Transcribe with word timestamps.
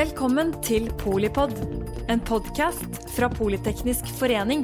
Velkommen 0.00 0.54
til 0.64 0.86
Polipod, 0.96 1.50
en 2.08 2.22
podkast 2.24 3.02
fra 3.12 3.26
Politeknisk 3.28 4.06
forening. 4.16 4.62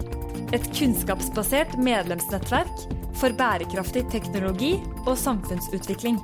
Et 0.57 0.65
kunnskapsbasert 0.79 1.75
medlemsnettverk 1.77 2.87
for 3.21 3.37
bærekraftig 3.37 4.07
teknologi 4.15 4.79
og 5.05 5.13
samfunnsutvikling. 5.21 6.17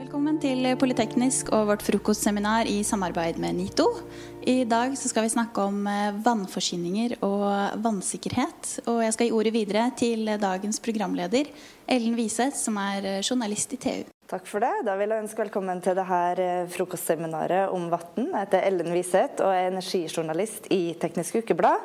Velkommen 0.00 0.40
til 0.42 0.72
Politeknisk 0.80 1.54
og 1.54 1.70
vårt 1.70 1.86
frokostseminar 1.86 2.66
i 2.66 2.80
samarbeid 2.82 3.38
med 3.38 3.60
NITO. 3.60 3.86
I 4.42 4.64
dag 4.66 4.98
skal 4.98 5.28
vi 5.28 5.34
snakke 5.36 5.68
om 5.70 5.86
eh, 5.90 6.18
vannforsyninger 6.26 7.16
og 7.26 7.78
vannsikkerhet. 7.82 8.74
Og 8.90 9.04
jeg 9.06 9.14
skal 9.14 9.30
gi 9.30 9.38
ordet 9.38 9.54
videre 9.54 9.86
til 9.98 10.34
dagens 10.42 10.82
programleder, 10.82 11.50
Ellen 11.86 12.18
Wiseth, 12.18 12.58
som 12.58 12.78
er 12.82 13.06
eh, 13.06 13.22
journalist 13.22 13.78
i 13.78 13.82
TU. 13.86 14.15
Takk 14.26 14.48
for 14.50 14.58
det. 14.58 14.80
Da 14.82 14.96
vil 14.98 15.12
jeg 15.12 15.22
ønske 15.22 15.38
velkommen 15.44 15.78
til 15.78 15.94
dette 15.94 16.42
eh, 16.42 16.64
frokostseminaret 16.74 17.70
om 17.70 17.84
vann. 17.92 18.24
Jeg 18.24 18.40
heter 18.40 18.64
Ellen 18.66 18.88
Wiseth 18.90 19.38
og 19.38 19.52
er 19.54 19.68
energijournalist 19.68 20.64
i 20.74 20.96
Teknisk 20.98 21.36
Ukeblad. 21.38 21.84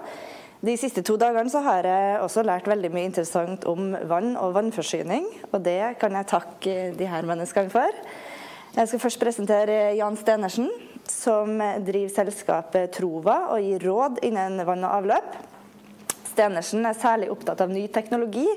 De 0.66 0.74
siste 0.74 1.04
to 1.06 1.20
dagene 1.22 1.62
har 1.62 1.86
jeg 1.86 2.16
også 2.24 2.42
lært 2.42 2.66
veldig 2.66 2.90
mye 2.96 3.10
interessant 3.12 3.68
om 3.70 3.92
vann 4.10 4.32
og 4.42 4.56
vannforsyning. 4.56 5.28
Og 5.52 5.62
det 5.62 6.00
kan 6.02 6.18
jeg 6.18 6.30
takke 6.32 6.74
de 6.98 7.10
her 7.12 7.28
menneskene 7.30 7.70
for. 7.70 8.00
Jeg 8.74 8.90
skal 8.90 9.04
først 9.04 9.22
presentere 9.22 9.76
Jan 10.00 10.18
Stenersen, 10.18 10.72
som 11.06 11.62
driver 11.62 12.10
selskapet 12.16 12.90
Trova 12.96 13.36
og 13.52 13.62
gir 13.62 13.86
råd 13.86 14.18
innen 14.26 14.64
vann 14.66 14.88
og 14.88 14.96
avløp. 14.96 15.38
Stenersen 16.32 16.90
er 16.90 16.98
særlig 16.98 17.30
opptatt 17.36 17.62
av 17.62 17.70
ny 17.70 17.86
teknologi 17.94 18.48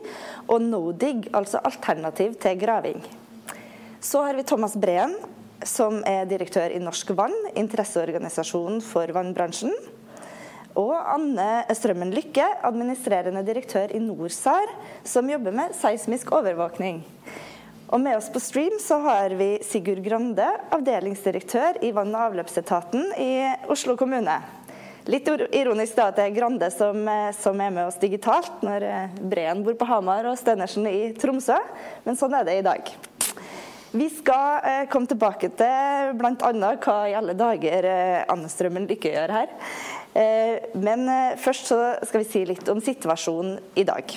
og 0.47 0.65
no-dig, 0.71 1.29
altså 1.37 1.61
alternativ 1.69 2.39
til 2.41 2.57
graving. 2.65 3.05
Så 4.05 4.23
har 4.23 4.35
vi 4.35 4.43
Thomas 4.43 4.75
Breen, 4.77 5.15
som 5.65 6.03
er 6.05 6.27
direktør 6.29 6.69
i 6.77 6.81
Norsk 6.83 7.15
Vann, 7.17 7.33
interesseorganisasjonen 7.57 8.83
for 8.85 9.09
vannbransjen. 9.17 9.73
Og 10.77 10.93
Anne 10.93 11.63
Strømmen 11.73 12.13
Lykke, 12.13 12.45
administrerende 12.69 13.41
direktør 13.47 13.95
i 13.97 14.03
NorSAR, 14.05 14.69
som 15.09 15.31
jobber 15.33 15.57
med 15.57 15.73
seismisk 15.79 16.35
overvåkning. 16.37 17.01
Og 17.89 18.03
med 18.05 18.19
oss 18.19 18.29
på 18.29 18.43
stream 18.45 18.77
så 18.83 18.99
har 19.07 19.33
vi 19.41 19.55
Sigurd 19.65 20.05
Grande, 20.05 20.51
avdelingsdirektør 20.77 21.81
i 21.81 21.95
vann- 21.97 22.13
og 22.13 22.27
avløpsetaten 22.27 23.09
i 23.17 23.31
Oslo 23.73 23.97
kommune. 23.97 24.37
Litt 25.09 25.33
ironisk 25.33 25.97
da 25.97 26.11
at 26.13 26.21
det 26.21 26.29
er 26.29 26.37
Grande 26.37 26.69
som, 26.77 27.01
eh, 27.09 27.33
som, 27.41 27.57
er 27.57 27.73
med 27.73 27.89
oss 27.89 27.97
digitalt, 28.05 28.61
når 28.61 28.85
eh, 28.85 29.19
Breen 29.33 29.65
bor 29.65 29.81
på 29.81 29.89
Hamar 29.89 30.29
og 30.29 30.37
Stenersen 30.41 30.93
i 30.93 31.13
Tromsø. 31.17 31.57
Men 32.05 32.21
sånn 32.21 32.37
er 32.37 32.45
det 32.45 32.61
i 32.61 32.69
dag. 32.69 32.93
Vi 33.95 34.09
skal 34.11 34.65
eh, 34.67 34.85
komme 34.91 35.07
tilbake 35.07 35.53
til 35.55 36.15
bl.a. 36.19 36.71
hva 36.83 36.95
i 37.07 37.13
alle 37.15 37.37
dager 37.39 37.87
eh, 37.87 38.23
Anne 38.33 38.49
Strømmen 38.51 38.89
Lykke 38.91 39.13
gjør 39.13 39.33
her. 39.37 39.53
Eh, 40.19 40.65
men 40.83 41.07
først 41.39 41.71
så 41.71 41.79
skal 42.03 42.25
vi 42.25 42.27
si 42.27 42.43
litt 42.49 42.67
om 42.73 42.83
situasjonen 42.83 43.61
i 43.79 43.85
dag. 43.87 44.17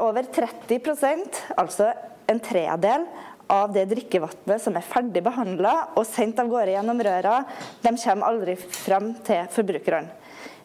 over 0.00 0.26
30% 0.34 1.38
altså 1.56 1.88
en 2.28 2.40
tredel 2.40 3.06
av 3.48 3.72
det 3.72 3.86
drikkevannet 3.94 4.60
som 4.60 4.76
er 4.76 4.88
ferdig 4.88 5.22
behandla 5.24 5.72
og 5.94 6.04
sendt 6.08 6.40
av 6.42 6.50
gårde 6.50 6.74
gjennom 6.74 7.00
røra, 7.00 7.38
de 7.80 7.94
kommer 7.96 8.28
aldri 8.28 8.56
frem 8.56 9.14
til 9.24 9.48
forbrukerne. 9.56 10.12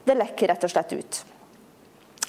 Det 0.04 0.20
lekker 0.20 0.52
rett 0.52 0.68
og 0.68 0.76
slett 0.76 0.94
ut. 1.00 1.24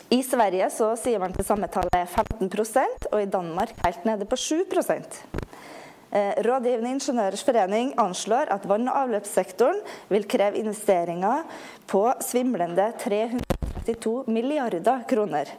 I 0.06 0.20
Sverige 0.22 0.68
så 0.70 0.92
sier 0.94 1.18
man 1.18 1.32
til 1.34 1.42
samme 1.42 1.66
tallet 1.72 2.12
15% 2.14 3.08
og 3.10 3.18
i 3.18 3.26
Danmark 3.26 3.72
helt 3.82 4.04
nede 4.06 4.26
på 4.30 4.36
7 4.38 4.60
eh, 4.62 6.34
Rådgivende 6.46 6.92
ingeniørers 6.94 7.42
forening 7.42 7.92
anslår 7.98 8.52
at 8.55 8.68
vann- 8.70 8.86
og 8.86 9.00
avløpssektoren 9.00 9.80
vil 10.08 10.28
kreve 10.28 10.62
investeringer 10.62 11.42
på 11.90 12.05
svimlende 12.22 12.92
332 13.02 14.30
milliarder 14.30 15.02
kroner. 15.08 15.50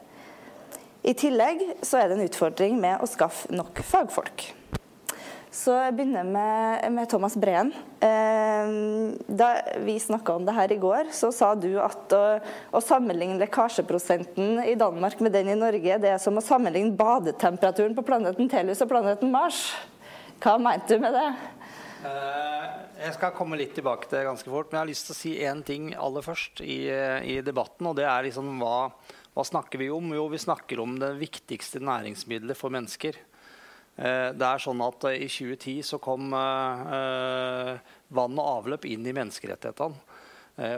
I 1.04 1.14
tillegg 1.14 1.84
så 1.84 2.00
er 2.00 2.08
det 2.08 2.18
en 2.18 2.30
utfordring 2.30 2.80
med 2.80 3.04
å 3.04 3.08
skaffe 3.08 3.52
nok 3.52 3.84
fagfolk. 3.84 4.57
Så 5.58 5.74
jeg 5.74 5.96
begynner 5.98 6.26
med, 6.28 6.84
med 6.94 7.10
Thomas 7.10 7.34
Breen. 7.40 7.72
Eh, 8.04 8.68
da 9.26 9.48
vi 9.82 9.96
snakka 10.00 10.36
om 10.38 10.46
det 10.46 10.54
her 10.54 10.74
i 10.74 10.78
går, 10.82 11.10
så 11.16 11.32
sa 11.34 11.54
du 11.58 11.72
at 11.82 12.14
å, 12.14 12.24
å, 12.78 12.82
sammenligne 12.84 13.40
lekkasjeprosenten 13.42 14.62
i 14.68 14.76
Danmark 14.78 15.22
med 15.24 15.34
den 15.34 15.50
i 15.50 15.58
Norge, 15.58 15.98
det 16.04 16.12
er 16.14 16.22
som 16.22 16.38
å 16.38 16.44
sammenligne 16.46 16.94
badetemperaturen 17.00 17.98
på 17.98 18.06
planeten 18.06 18.52
Telus 18.52 18.84
og 18.86 18.92
planeten 18.92 19.34
Mars. 19.34 19.64
Hva 20.44 20.60
mente 20.62 20.94
du 20.94 21.02
med 21.02 21.18
det? 21.18 21.30
Eh, 22.06 22.68
jeg 23.08 23.16
skal 23.18 23.34
komme 23.34 23.58
litt 23.58 23.74
tilbake 23.80 24.06
til 24.06 24.20
det 24.20 24.28
ganske 24.28 24.54
fort, 24.54 24.70
men 24.70 24.78
jeg 24.78 24.84
har 24.84 24.92
lyst 24.92 25.10
til 25.10 25.16
å 25.16 25.22
si 25.24 25.32
én 25.42 25.64
ting 25.66 25.90
aller 25.98 26.26
først 26.26 26.62
i, 26.62 26.84
i, 27.34 27.40
debatten. 27.42 27.90
og 27.90 27.98
det 27.98 28.06
er 28.06 28.30
liksom 28.30 28.62
hva, 28.62 28.92
hva 29.34 29.48
snakker 29.48 29.82
vi 29.82 29.90
om? 29.96 30.14
Jo, 30.14 30.30
vi 30.30 30.44
snakker 30.46 30.86
om 30.86 31.00
det 31.02 31.16
viktigste 31.18 31.82
næringsmiddelet 31.82 32.62
for 32.62 32.78
mennesker. 32.78 33.18
Eh, 33.98 34.30
det 34.38 34.46
er 34.46 34.62
sånn 34.62 34.82
at 34.86 35.08
eh, 35.10 35.24
I 35.26 35.28
2010 35.32 35.82
så 35.86 35.98
kom 36.02 36.30
eh, 36.38 37.74
vann 38.14 38.38
og 38.38 38.50
avløp 38.62 38.86
inn 38.86 39.06
i 39.08 39.16
menneskerettighetene. 39.16 40.06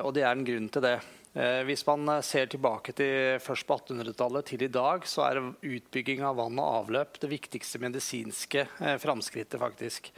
Og 0.03 0.09
det 0.11 0.25
er 0.25 0.33
en 0.35 0.43
grunn 0.43 0.65
til 0.67 0.83
det. 0.83 0.97
Hvis 1.63 1.85
man 1.87 2.09
ser 2.25 2.49
tilbake 2.51 2.91
til 2.97 3.37
først 3.39 3.63
på 3.63 3.77
1800-tallet 3.77 4.49
til 4.49 4.65
i 4.65 4.67
dag, 4.75 5.05
så 5.07 5.23
er 5.23 5.37
utbygging 5.39 6.19
av 6.27 6.35
vann 6.35 6.59
og 6.59 6.73
avløp 6.81 7.15
det 7.21 7.29
viktigste 7.31 7.79
medisinske 7.79 8.65
framskrittet, 8.99 9.55
faktisk. 9.61 10.09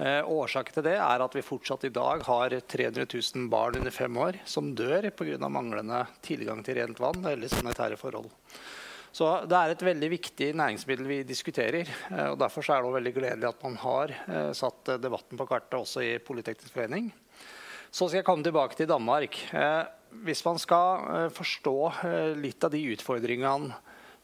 Årsaken 0.00 0.78
til 0.78 0.86
det 0.88 0.94
er 0.96 1.26
at 1.26 1.36
vi 1.36 1.44
fortsatt 1.44 1.84
i 1.84 1.92
dag 1.92 2.24
har 2.24 2.56
300 2.56 3.04
000 3.12 3.50
barn 3.52 3.76
under 3.82 3.92
fem 3.92 4.16
år 4.16 4.40
som 4.48 4.72
dør 4.72 5.10
pga. 5.12 5.36
manglende 5.52 6.06
tilgang 6.24 6.64
til 6.64 6.80
rent 6.80 7.02
vann 7.02 7.28
eller 7.28 7.52
sanitære 7.52 8.00
forhold. 8.00 8.32
Så 9.14 9.26
det 9.46 9.54
er 9.54 9.70
et 9.70 9.84
veldig 9.86 10.08
viktig 10.10 10.48
næringsmiddel 10.58 11.06
vi 11.06 11.20
diskuterer. 11.26 11.90
Eh, 12.10 12.30
og 12.32 12.38
Derfor 12.40 12.66
er 12.66 12.82
det 12.82 12.94
veldig 12.96 13.12
gledelig 13.14 13.50
at 13.52 13.60
man 13.62 13.76
har 13.78 14.10
eh, 14.10 14.50
satt 14.58 14.90
eh, 14.90 14.98
debatten 14.98 15.38
på 15.38 15.46
kartet 15.46 15.76
også 15.78 16.02
i 16.02 16.16
Politeknisk 16.18 16.74
forening. 16.74 17.12
Så 17.94 18.08
skal 18.08 18.20
jeg 18.20 18.26
komme 18.26 18.42
tilbake 18.42 18.74
til 18.74 18.88
Danmark. 18.90 19.36
Hvis 20.26 20.40
man 20.42 20.56
skal 20.58 21.28
forstå 21.30 21.74
litt 22.42 22.64
av 22.66 22.72
de 22.74 22.80
utfordringene 22.90 23.76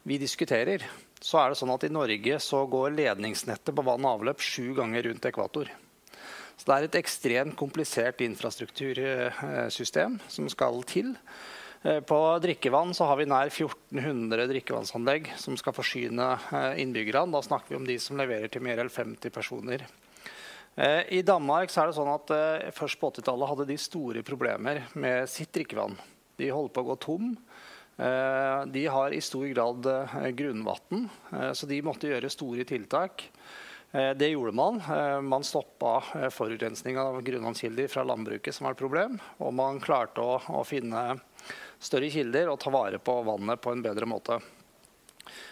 vi 0.03 0.17
diskuterer, 0.19 0.83
så 1.23 1.39
er 1.39 1.53
det 1.53 1.59
sånn 1.61 1.71
at 1.71 1.85
i 1.87 1.91
Norge 1.93 2.41
så 2.43 2.65
går 2.67 2.97
ledningsnettet 2.97 3.71
på 3.71 3.85
vann 3.87 4.03
og 4.03 4.17
avløp 4.17 4.43
sju 4.43 4.73
ganger 4.75 5.07
rundt 5.07 5.29
ekvator. 5.29 5.71
Så 6.59 6.67
det 6.67 6.75
er 6.75 6.89
et 6.89 6.99
ekstremt 6.99 7.55
komplisert 7.55 8.19
infrastruktursystem 8.27 10.19
som 10.27 10.51
skal 10.51 10.83
til. 10.91 11.15
Eh, 11.83 11.99
på 11.99 12.39
drikkevann 12.41 12.93
så 12.93 13.07
har 13.09 13.17
vi 13.17 13.25
nær 13.25 13.49
1400 13.49 14.45
drikkevannsanlegg 14.51 15.31
som 15.41 15.57
skal 15.57 15.73
forsyne 15.73 16.27
eh, 16.53 16.81
innbyggerne. 16.83 17.33
Da 17.33 17.41
snakker 17.41 17.73
vi 17.73 17.79
om 17.79 17.87
de 17.87 17.97
som 18.01 18.19
leverer 18.21 18.51
til 18.53 18.61
mer 18.65 18.83
enn 18.83 18.91
50 18.91 19.33
personer. 19.33 19.87
Eh, 20.77 21.01
I 21.17 21.23
Danmark 21.25 21.73
er 21.73 21.89
det 21.89 21.97
sånn 21.97 22.13
at 22.13 22.35
først 22.77 23.01
på 23.01 23.09
80-tallet 23.09 23.53
hadde 23.53 23.69
de 23.71 23.79
store 23.81 24.21
problemer 24.25 24.85
med 24.93 25.25
sitt 25.29 25.53
drikkevann. 25.57 25.97
De 26.37 26.53
holdt 26.53 26.75
på 26.75 26.85
å 26.85 26.91
gå 26.91 26.99
tom. 27.01 27.35
De 28.01 28.81
har 28.89 29.13
i 29.13 29.19
stor 29.21 29.43
grad 29.51 29.85
grunnvann, 30.33 31.03
så 31.53 31.67
de 31.69 31.77
måtte 31.85 32.07
gjøre 32.09 32.31
store 32.33 32.63
tiltak. 32.65 33.27
Det 33.91 34.29
gjorde 34.31 34.55
man. 34.57 34.79
Man 35.27 35.45
stoppa 35.45 35.99
forurensning 36.33 36.97
av 36.97 37.19
grunnvannskilder 37.27 37.91
fra 37.91 38.07
landbruket, 38.07 38.55
som 38.55 38.65
var 38.65 38.73
et 38.73 38.81
problem. 38.81 39.19
Og 39.43 39.53
man 39.53 39.77
klarte 39.83 40.23
å, 40.23 40.39
å 40.49 40.63
finne 40.65 41.19
større 41.81 42.09
kilder 42.13 42.51
og 42.51 42.59
ta 42.61 42.73
vare 42.73 43.01
på 43.01 43.17
vannet 43.25 43.61
på 43.61 43.73
en 43.73 43.83
bedre 43.83 44.07
måte. 44.09 44.39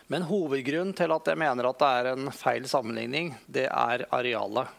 Men 0.09 0.25
hovedgrunnen 0.25 0.95
til 0.97 1.11
at 1.13 1.27
jeg 1.29 1.37
mener 1.37 1.69
at 1.69 1.81
det 1.81 1.89
er 1.99 2.11
en 2.13 2.29
feil 2.33 2.65
sammenligning, 2.69 3.33
det 3.45 3.67
er 3.69 4.05
arealet. 4.15 4.75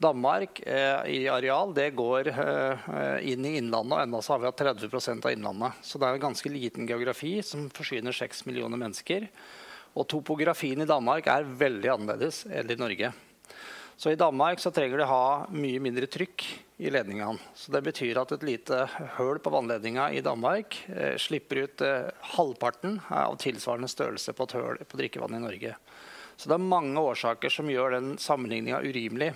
Danmark 0.00 0.62
eh, 0.64 1.00
i 1.12 1.18
areal 1.28 1.74
det 1.76 1.90
går 1.98 2.30
eh, 2.32 3.16
inn 3.32 3.44
i 3.44 3.56
innlandet, 3.58 3.98
og 3.98 4.04
ennå 4.04 4.20
har 4.24 4.38
vi 4.40 4.48
hatt 4.48 4.62
30% 4.62 5.26
av 5.26 5.34
innlandet. 5.34 5.82
Så 5.84 6.00
det 6.00 6.08
er 6.08 6.16
en 6.16 6.22
ganske 6.22 6.52
liten 6.52 6.88
geografi 6.88 7.34
som 7.44 7.66
forsyner 7.74 8.16
6 8.16 8.46
millioner 8.48 8.80
mennesker. 8.80 9.26
Og 9.98 10.06
topografien 10.08 10.80
i 10.80 10.88
Danmark 10.88 11.28
er 11.28 11.44
veldig 11.44 11.92
annerledes 11.98 12.46
enn 12.48 12.72
i 12.72 12.78
Norge. 12.80 13.12
Så 14.00 14.10
i 14.10 14.16
Danmark 14.16 14.62
så 14.62 14.70
trenger 14.72 15.02
de 15.02 15.06
ha 15.10 15.24
mye 15.52 15.80
mindre 15.84 16.06
trykk 16.08 16.44
i 16.80 16.88
ledningene. 16.88 17.36
Så 17.52 17.68
det 17.74 17.82
betyr 17.84 18.16
at 18.16 18.30
et 18.32 18.46
lite 18.48 18.86
høl 19.18 19.36
på 19.44 19.52
vannledninga 19.52 20.06
i 20.16 20.22
Danmark 20.24 20.78
eh, 20.88 21.18
slipper 21.20 21.66
ut 21.66 21.84
eh, 21.84 22.08
halvparten 22.32 22.96
av 23.12 23.36
tilsvarende 23.42 23.90
størrelse 23.92 24.32
på 24.32 24.46
et 24.46 24.54
høl 24.56 24.80
på 24.88 25.02
drikkevannet 25.02 25.42
i 25.42 25.44
Norge. 25.44 25.74
Så 26.40 26.48
det 26.48 26.56
er 26.56 26.70
mange 26.72 27.02
årsaker 27.10 27.52
som 27.52 27.68
gjør 27.68 27.98
den 27.98 28.08
sammenligninga 28.16 28.80
urimelig. 28.80 29.34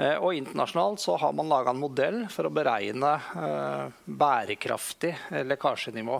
Eh, 0.00 0.16
og 0.18 0.34
internasjonalt 0.34 1.04
så 1.06 1.14
har 1.22 1.38
man 1.38 1.54
laga 1.54 1.70
en 1.70 1.84
modell 1.84 2.20
for 2.34 2.50
å 2.50 2.54
beregne 2.58 3.14
eh, 3.38 4.02
bærekraftig 4.02 5.14
lekkasjenivå. 5.46 6.18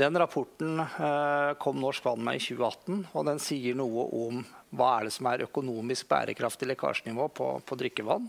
Den 0.00 0.16
rapporten 0.16 0.80
eh, 0.80 1.52
kom 1.60 1.84
Norsk 1.84 2.08
Vann 2.08 2.24
med 2.24 2.40
i 2.40 2.44
2018, 2.48 3.06
og 3.12 3.28
den 3.28 3.44
sier 3.44 3.76
noe 3.76 4.08
om 4.24 4.40
hva 4.72 4.96
er 4.98 5.08
det 5.08 5.14
som 5.14 5.28
er 5.30 5.46
økonomisk 5.46 6.08
bærekraftig 6.10 6.68
lekkasjenivå 6.72 7.28
på, 7.36 7.48
på 7.66 7.78
drikkevann. 7.80 8.28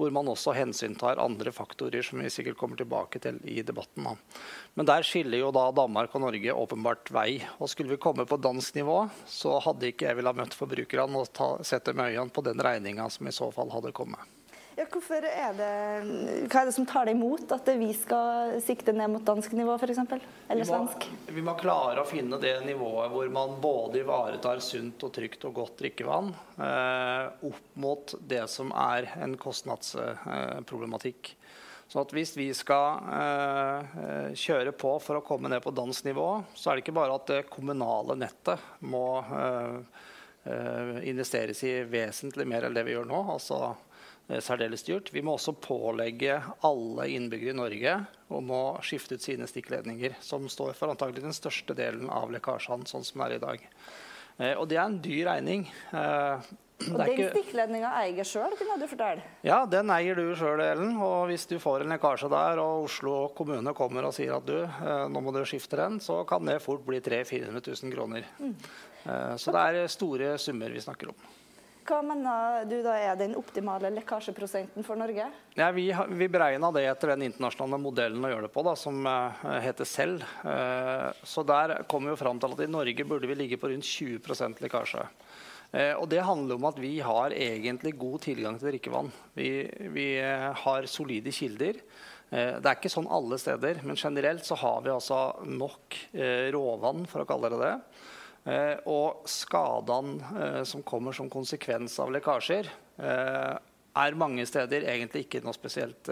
Hvor 0.00 0.12
man 0.16 0.30
også 0.32 0.54
hensyntar 0.56 1.20
andre 1.20 1.52
faktorer 1.52 2.04
som 2.04 2.22
vi 2.22 2.30
sikkert 2.32 2.56
kommer 2.56 2.78
tilbake 2.80 3.20
til 3.20 3.36
i 3.44 3.60
debatten. 3.66 4.06
Men 4.72 4.88
der 4.88 5.04
skiller 5.04 5.42
jo 5.42 5.50
da 5.52 5.66
Danmark 5.76 6.14
og 6.16 6.24
Norge 6.24 6.56
åpenbart 6.56 7.12
vei. 7.12 7.42
Og 7.60 7.68
skulle 7.68 7.92
vi 7.92 8.00
komme 8.00 8.24
på 8.24 8.40
dansk 8.40 8.80
nivå, 8.80 9.02
så 9.28 9.58
hadde 9.60 9.92
ikke 9.92 10.08
jeg 10.08 10.20
villet 10.20 10.40
møtt 10.40 10.56
forbrukerne 10.56 11.20
og 11.20 11.32
ta, 11.36 11.52
sette 11.68 11.92
med 11.92 12.14
øynene 12.14 12.32
på 12.32 12.44
den 12.48 12.64
regninga 12.64 13.10
som 13.12 13.28
i 13.28 13.36
så 13.36 13.52
fall 13.52 13.72
hadde 13.76 13.92
kommet. 13.96 14.39
Ja, 14.80 14.86
hvorfor 14.88 15.20
er 15.28 15.56
det, 15.58 15.72
hva 16.48 16.62
er 16.62 16.68
det 16.70 16.72
som 16.72 16.86
tar 16.88 17.04
det 17.04 17.12
imot 17.12 17.50
at 17.52 17.66
vi 17.76 17.90
skal 17.92 18.54
sikte 18.64 18.94
ned 18.96 19.10
mot 19.12 19.24
dansk 19.26 19.52
nivå 19.52 19.74
f.eks.? 19.76 19.98
Eller 20.48 20.64
svensk? 20.64 21.04
Vi 21.04 21.18
må, 21.18 21.34
vi 21.36 21.42
må 21.50 21.54
klare 21.60 22.00
å 22.00 22.08
finne 22.08 22.38
det 22.40 22.54
nivået 22.64 23.12
hvor 23.12 23.28
man 23.34 23.58
både 23.60 24.00
ivaretar 24.00 24.62
sunt 24.64 25.04
og 25.04 25.12
trygt 25.12 25.44
og 25.44 25.58
godt 25.58 25.82
drikkevann 25.82 26.30
eh, 26.32 27.26
opp 27.50 27.76
mot 27.84 28.14
det 28.32 28.46
som 28.48 28.72
er 28.72 29.10
en 29.20 29.36
kostnadsproblematikk. 29.42 31.34
Så 31.92 32.00
at 32.00 32.16
hvis 32.16 32.32
vi 32.38 32.48
skal 32.56 33.04
eh, 33.18 34.32
kjøre 34.32 34.72
på 34.80 34.94
for 35.04 35.20
å 35.20 35.24
komme 35.26 35.52
ned 35.52 35.60
på 35.60 35.74
dansk 35.76 36.08
nivå, 36.08 36.28
så 36.56 36.70
er 36.70 36.78
det 36.78 36.86
ikke 36.86 36.96
bare 37.02 37.20
at 37.20 37.28
det 37.28 37.42
kommunale 37.52 38.16
nettet 38.16 38.64
må 38.88 39.04
eh, 39.28 39.76
eh, 40.48 40.96
investeres 41.12 41.60
i 41.68 41.76
vesentlig 41.84 42.48
mer 42.48 42.64
enn 42.64 42.80
det 42.80 42.88
vi 42.88 42.96
gjør 42.96 43.12
nå. 43.12 43.24
altså 43.36 43.74
særdeles 44.38 44.84
dyrt. 44.86 45.10
Vi 45.14 45.22
må 45.26 45.34
også 45.34 45.56
pålegge 45.58 46.38
alle 46.66 47.08
innbyggere 47.10 47.54
i 47.54 47.58
Norge 47.58 47.96
å 48.30 48.62
skifte 48.86 49.18
ut 49.18 49.24
sine 49.24 49.48
stikkledninger, 49.50 50.14
som 50.22 50.46
står 50.48 50.76
for 50.78 50.92
antagelig 50.92 51.24
den 51.24 51.36
største 51.36 51.74
delen 51.74 52.10
av 52.12 52.30
lekkasjene, 52.30 52.86
sånn 52.86 53.06
som 53.06 53.22
det 53.22 53.26
er 53.26 53.36
i 53.36 53.44
dag. 53.44 53.68
Eh, 54.38 54.54
og 54.56 54.68
det 54.70 54.78
er 54.78 54.84
en 54.86 55.00
dyr 55.02 55.24
regning. 55.32 55.66
Eh, 55.90 56.50
og 56.80 56.94
den 56.96 57.10
ikke... 57.12 57.26
stikkledninga 57.34 57.90
eier 58.00 58.24
sjøl, 58.24 58.54
kunne 58.56 58.78
du 58.80 58.86
fortelle? 58.88 59.24
Ja, 59.44 59.58
den 59.68 59.90
eier 59.92 60.16
du 60.16 60.30
sjøl, 60.38 60.62
Ellen. 60.64 60.94
Og 61.02 61.26
hvis 61.28 61.44
du 61.50 61.58
får 61.60 61.84
en 61.84 61.92
lekkasje 61.92 62.30
der, 62.32 62.62
og 62.62 62.86
Oslo 62.86 63.16
kommune 63.36 63.74
kommer 63.76 64.08
og 64.08 64.14
sier 64.16 64.38
at 64.38 64.46
du, 64.48 64.62
nå 65.12 65.20
må 65.20 65.34
du 65.36 65.42
skifte 65.48 65.76
den, 65.82 65.98
så 66.00 66.22
kan 66.28 66.46
det 66.48 66.62
fort 66.64 66.86
bli 66.86 67.02
300 67.04 67.28
000-400 67.60 67.84
000 67.84 67.92
kroner. 67.98 68.32
Mm. 68.40 68.56
Så 69.40 69.52
det 69.52 69.66
er 69.66 69.92
store 69.92 70.32
summer 70.40 70.72
vi 70.72 70.80
snakker 70.80 71.12
om. 71.12 71.28
Hva 71.86 72.00
mener 72.04 72.66
du 72.68 72.76
da 72.84 72.92
er 72.98 73.16
den 73.18 73.32
optimale 73.38 73.90
lekkasjeprosenten 73.94 74.84
for 74.86 74.98
Norge? 75.00 75.26
Ja, 75.56 75.70
vi, 75.74 75.86
vi 75.90 76.28
beregna 76.30 76.70
det 76.74 76.84
etter 76.90 77.14
den 77.14 77.24
internasjonale 77.30 77.80
modellen 77.80 78.24
å 78.24 78.30
gjøre 78.30 78.46
det 78.46 78.52
på, 78.54 78.64
da, 78.66 78.74
som 78.78 79.00
uh, 79.06 79.46
heter 79.64 79.88
CEL. 79.88 80.18
Uh, 80.44 81.08
så 81.26 81.44
der 81.46 81.80
kommer 81.90 82.12
vi 82.12 82.20
fram 82.20 82.40
til 82.42 82.54
at 82.54 82.62
i 82.66 82.70
Norge 82.70 83.06
burde 83.08 83.30
vi 83.30 83.38
ligge 83.38 83.58
på 83.60 83.72
rundt 83.72 83.88
20 83.88 84.60
lekkasje. 84.60 85.06
Uh, 85.72 85.94
og 86.02 86.06
det 86.12 86.22
handler 86.26 86.60
om 86.60 86.68
at 86.68 86.78
vi 86.82 86.92
har 87.04 87.34
egentlig 87.34 87.96
god 87.98 88.26
tilgang 88.28 88.60
til 88.60 88.72
drikkevann. 88.72 89.10
Vi, 89.38 89.50
vi 89.94 90.06
har 90.20 90.90
solide 90.90 91.34
kilder. 91.34 91.82
Det 92.30 92.62
er 92.62 92.76
ikke 92.76 92.92
sånn 92.92 93.08
alle 93.10 93.40
steder, 93.42 93.80
men 93.82 93.98
generelt 93.98 94.44
så 94.46 94.54
har 94.60 94.84
vi 94.84 94.92
altså 94.94 95.16
nok 95.50 95.96
råvann, 96.54 97.02
for 97.10 97.24
å 97.24 97.26
kalle 97.26 97.50
det 97.50 97.58
det. 97.58 97.72
Eh, 98.48 98.76
og 98.88 99.26
skadene 99.28 100.30
eh, 100.40 100.62
som 100.64 100.84
kommer 100.86 101.12
som 101.16 101.28
konsekvens 101.32 101.98
av 102.00 102.12
lekkasjer, 102.14 102.70
eh, 103.02 103.56
er 104.00 104.16
mange 104.16 104.46
steder 104.46 104.86
egentlig 104.88 105.26
ikke 105.26 105.40
noe 105.42 105.52
spesielt 105.52 106.06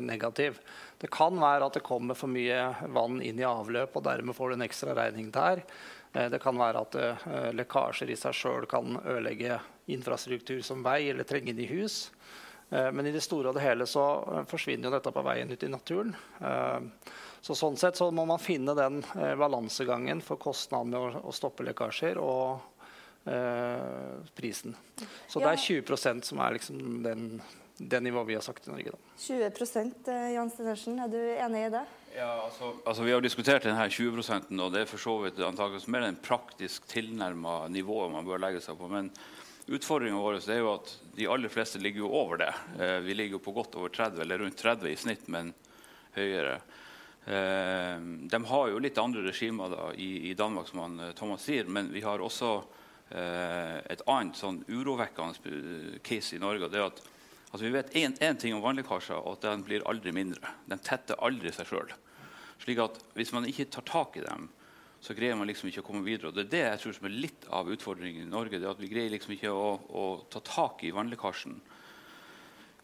negativ. 0.00 0.56
Det 0.98 1.10
kan 1.12 1.36
være 1.36 1.66
at 1.68 1.76
det 1.76 1.82
kommer 1.84 2.16
for 2.16 2.32
mye 2.32 2.62
vann 2.96 3.18
inn 3.20 3.42
i 3.42 3.44
avløp, 3.44 3.92
og 3.92 4.06
dermed 4.06 4.34
får 4.34 4.50
du 4.50 4.54
en 4.56 4.64
ekstra 4.64 4.94
regning 4.96 5.28
der. 5.30 5.60
Det 6.32 6.40
kan 6.40 6.56
være 6.56 6.80
at 6.80 6.96
lekkasjer 7.60 8.08
i 8.08 8.16
seg 8.16 8.38
sjøl 8.38 8.64
kan 8.70 8.96
ødelegge 9.02 9.60
infrastruktur 9.92 10.64
som 10.64 10.80
vei 10.82 11.10
eller 11.10 11.28
trenge 11.28 11.52
inn 11.52 11.60
i 11.60 11.68
hus. 11.74 12.06
Men 12.72 13.04
i 13.04 13.12
det 13.12 13.22
store 13.22 13.52
og 13.52 13.60
det 13.60 13.66
hele 13.66 13.84
så 13.84 14.06
forsvinner 14.48 14.88
jo 14.88 14.96
dette 14.96 15.12
på 15.12 15.26
veien 15.28 15.52
ut 15.52 15.68
i 15.68 15.72
naturen. 15.76 16.16
Så 17.44 17.52
sånn 17.52 17.74
sett 17.76 17.98
så 18.00 18.06
må 18.08 18.22
man 18.24 18.40
finne 18.40 18.72
den 18.72 19.02
eh, 19.20 19.34
balansegangen 19.36 20.22
for 20.24 20.40
kostnaden 20.40 20.94
med 20.94 20.96
å, 20.96 21.24
å 21.28 21.32
stoppe 21.34 21.66
lekkasjer 21.66 22.16
og 22.16 22.86
eh, 23.28 24.14
prisen. 24.32 24.72
Så 25.28 25.42
ja. 25.42 25.50
det 25.50 25.50
er 25.50 25.82
20% 25.82 26.24
som 26.24 26.40
er 26.40 26.54
liksom 26.56 27.02
den, 27.04 27.26
det 27.76 27.98
nivået 28.00 28.30
vi 28.30 28.38
har 28.38 28.44
sagt 28.46 28.64
i 28.64 28.72
Norge. 28.72 28.94
Da. 28.94 29.12
20 29.26 29.50
eh, 30.08 30.30
Jan 30.38 30.52
Stenersen, 30.54 30.96
er 31.04 31.12
du 31.12 31.18
enig 31.20 31.66
i 31.66 31.72
det? 31.74 31.82
Ja, 32.14 32.30
altså, 32.46 32.70
altså 32.80 33.04
Vi 33.04 33.12
har 33.12 33.20
diskutert 33.20 33.66
denne 33.68 33.90
20% 33.92 34.48
og 34.64 34.72
det 34.72 34.86
er 34.86 34.88
for 34.88 35.02
så 35.02 35.18
vidt 35.26 35.42
antakeligvis 35.44 35.90
mer 35.92 36.06
enn 36.06 36.16
praktisk 36.24 36.86
tilnærma 36.88 37.66
nivå 37.74 38.06
man 38.14 38.24
bør 38.24 38.40
legge 38.40 38.62
seg 38.64 38.78
på. 38.80 38.88
men 38.88 39.10
Utfordringa 39.68 40.16
vår 40.20 40.38
er 40.48 40.62
jo 40.62 40.70
at 40.78 40.94
de 41.18 41.28
aller 41.28 41.52
fleste 41.52 41.80
ligger 41.80 42.06
jo 42.06 42.08
over 42.12 42.40
det. 42.40 42.50
Vi 43.04 43.14
ligger 43.16 43.38
jo 43.38 43.44
på 43.44 43.54
godt 43.56 43.76
over 43.80 43.92
30, 43.92 44.20
eller 44.20 44.42
rundt 44.44 44.58
30 44.60 44.90
i 44.90 44.96
snitt, 45.00 45.28
men 45.32 45.54
høyere. 46.16 46.58
Eh, 47.24 47.98
de 48.30 48.44
har 48.44 48.68
jo 48.68 48.80
litt 48.82 48.98
andre 49.00 49.22
regimer 49.24 49.72
da, 49.72 49.88
i, 49.96 50.30
i, 50.30 50.34
Danmark, 50.36 50.68
som 50.68 50.82
han, 50.82 50.98
eh, 51.00 51.12
Thomas 51.16 51.46
sier, 51.46 51.64
men 51.64 51.88
vi 51.92 52.02
har 52.04 52.20
også 52.20 52.50
eh, 53.16 53.78
et 53.94 54.02
annet 54.10 54.36
sånn 54.36 54.60
urovekkende 54.68 56.00
case 56.04 56.36
i 56.36 56.42
Norge. 56.42 56.68
det 56.68 56.82
er 56.82 56.90
at 56.90 57.00
altså, 57.50 57.64
Vi 57.64 57.72
vet 57.72 57.94
én 57.96 58.36
ting 58.36 58.56
om 58.56 58.64
vannlekkasjer, 58.64 59.16
og 59.16 59.38
at 59.38 59.48
den 59.48 59.64
blir 59.64 59.86
aldri 59.88 60.12
mindre. 60.12 60.52
Den 60.68 60.84
tetter 60.84 61.20
aldri 61.24 61.52
seg 61.52 61.70
sjøl. 61.70 61.96
Slik 62.60 62.82
at 62.84 63.00
hvis 63.16 63.32
man 63.32 63.48
ikke 63.48 63.70
tar 63.72 63.88
tak 63.88 64.20
i 64.20 64.26
dem, 64.26 64.50
så 65.04 65.16
greier 65.16 65.36
man 65.36 65.48
liksom 65.48 65.68
ikke 65.68 65.82
å 65.82 65.88
komme 65.88 66.04
videre. 66.04 66.28
Og 66.28 66.36
Det 66.36 66.44
er 66.44 66.52
det 66.52 66.62
jeg 66.64 66.82
tror 66.82 66.96
som 66.96 67.08
er 67.08 67.16
litt 67.24 67.48
av 67.52 67.68
utfordringen 67.72 68.24
i 68.24 68.30
Norge. 68.30 68.58
det 68.58 68.68
er 68.68 68.72
at 68.72 68.80
Vi 68.80 68.92
greier 68.92 69.12
liksom 69.12 69.32
ikke 69.36 69.52
å, 69.52 69.80
å 69.88 70.04
ta 70.32 70.40
tak 70.44 70.84
i 70.84 70.92
vannlekkasjen 70.92 71.56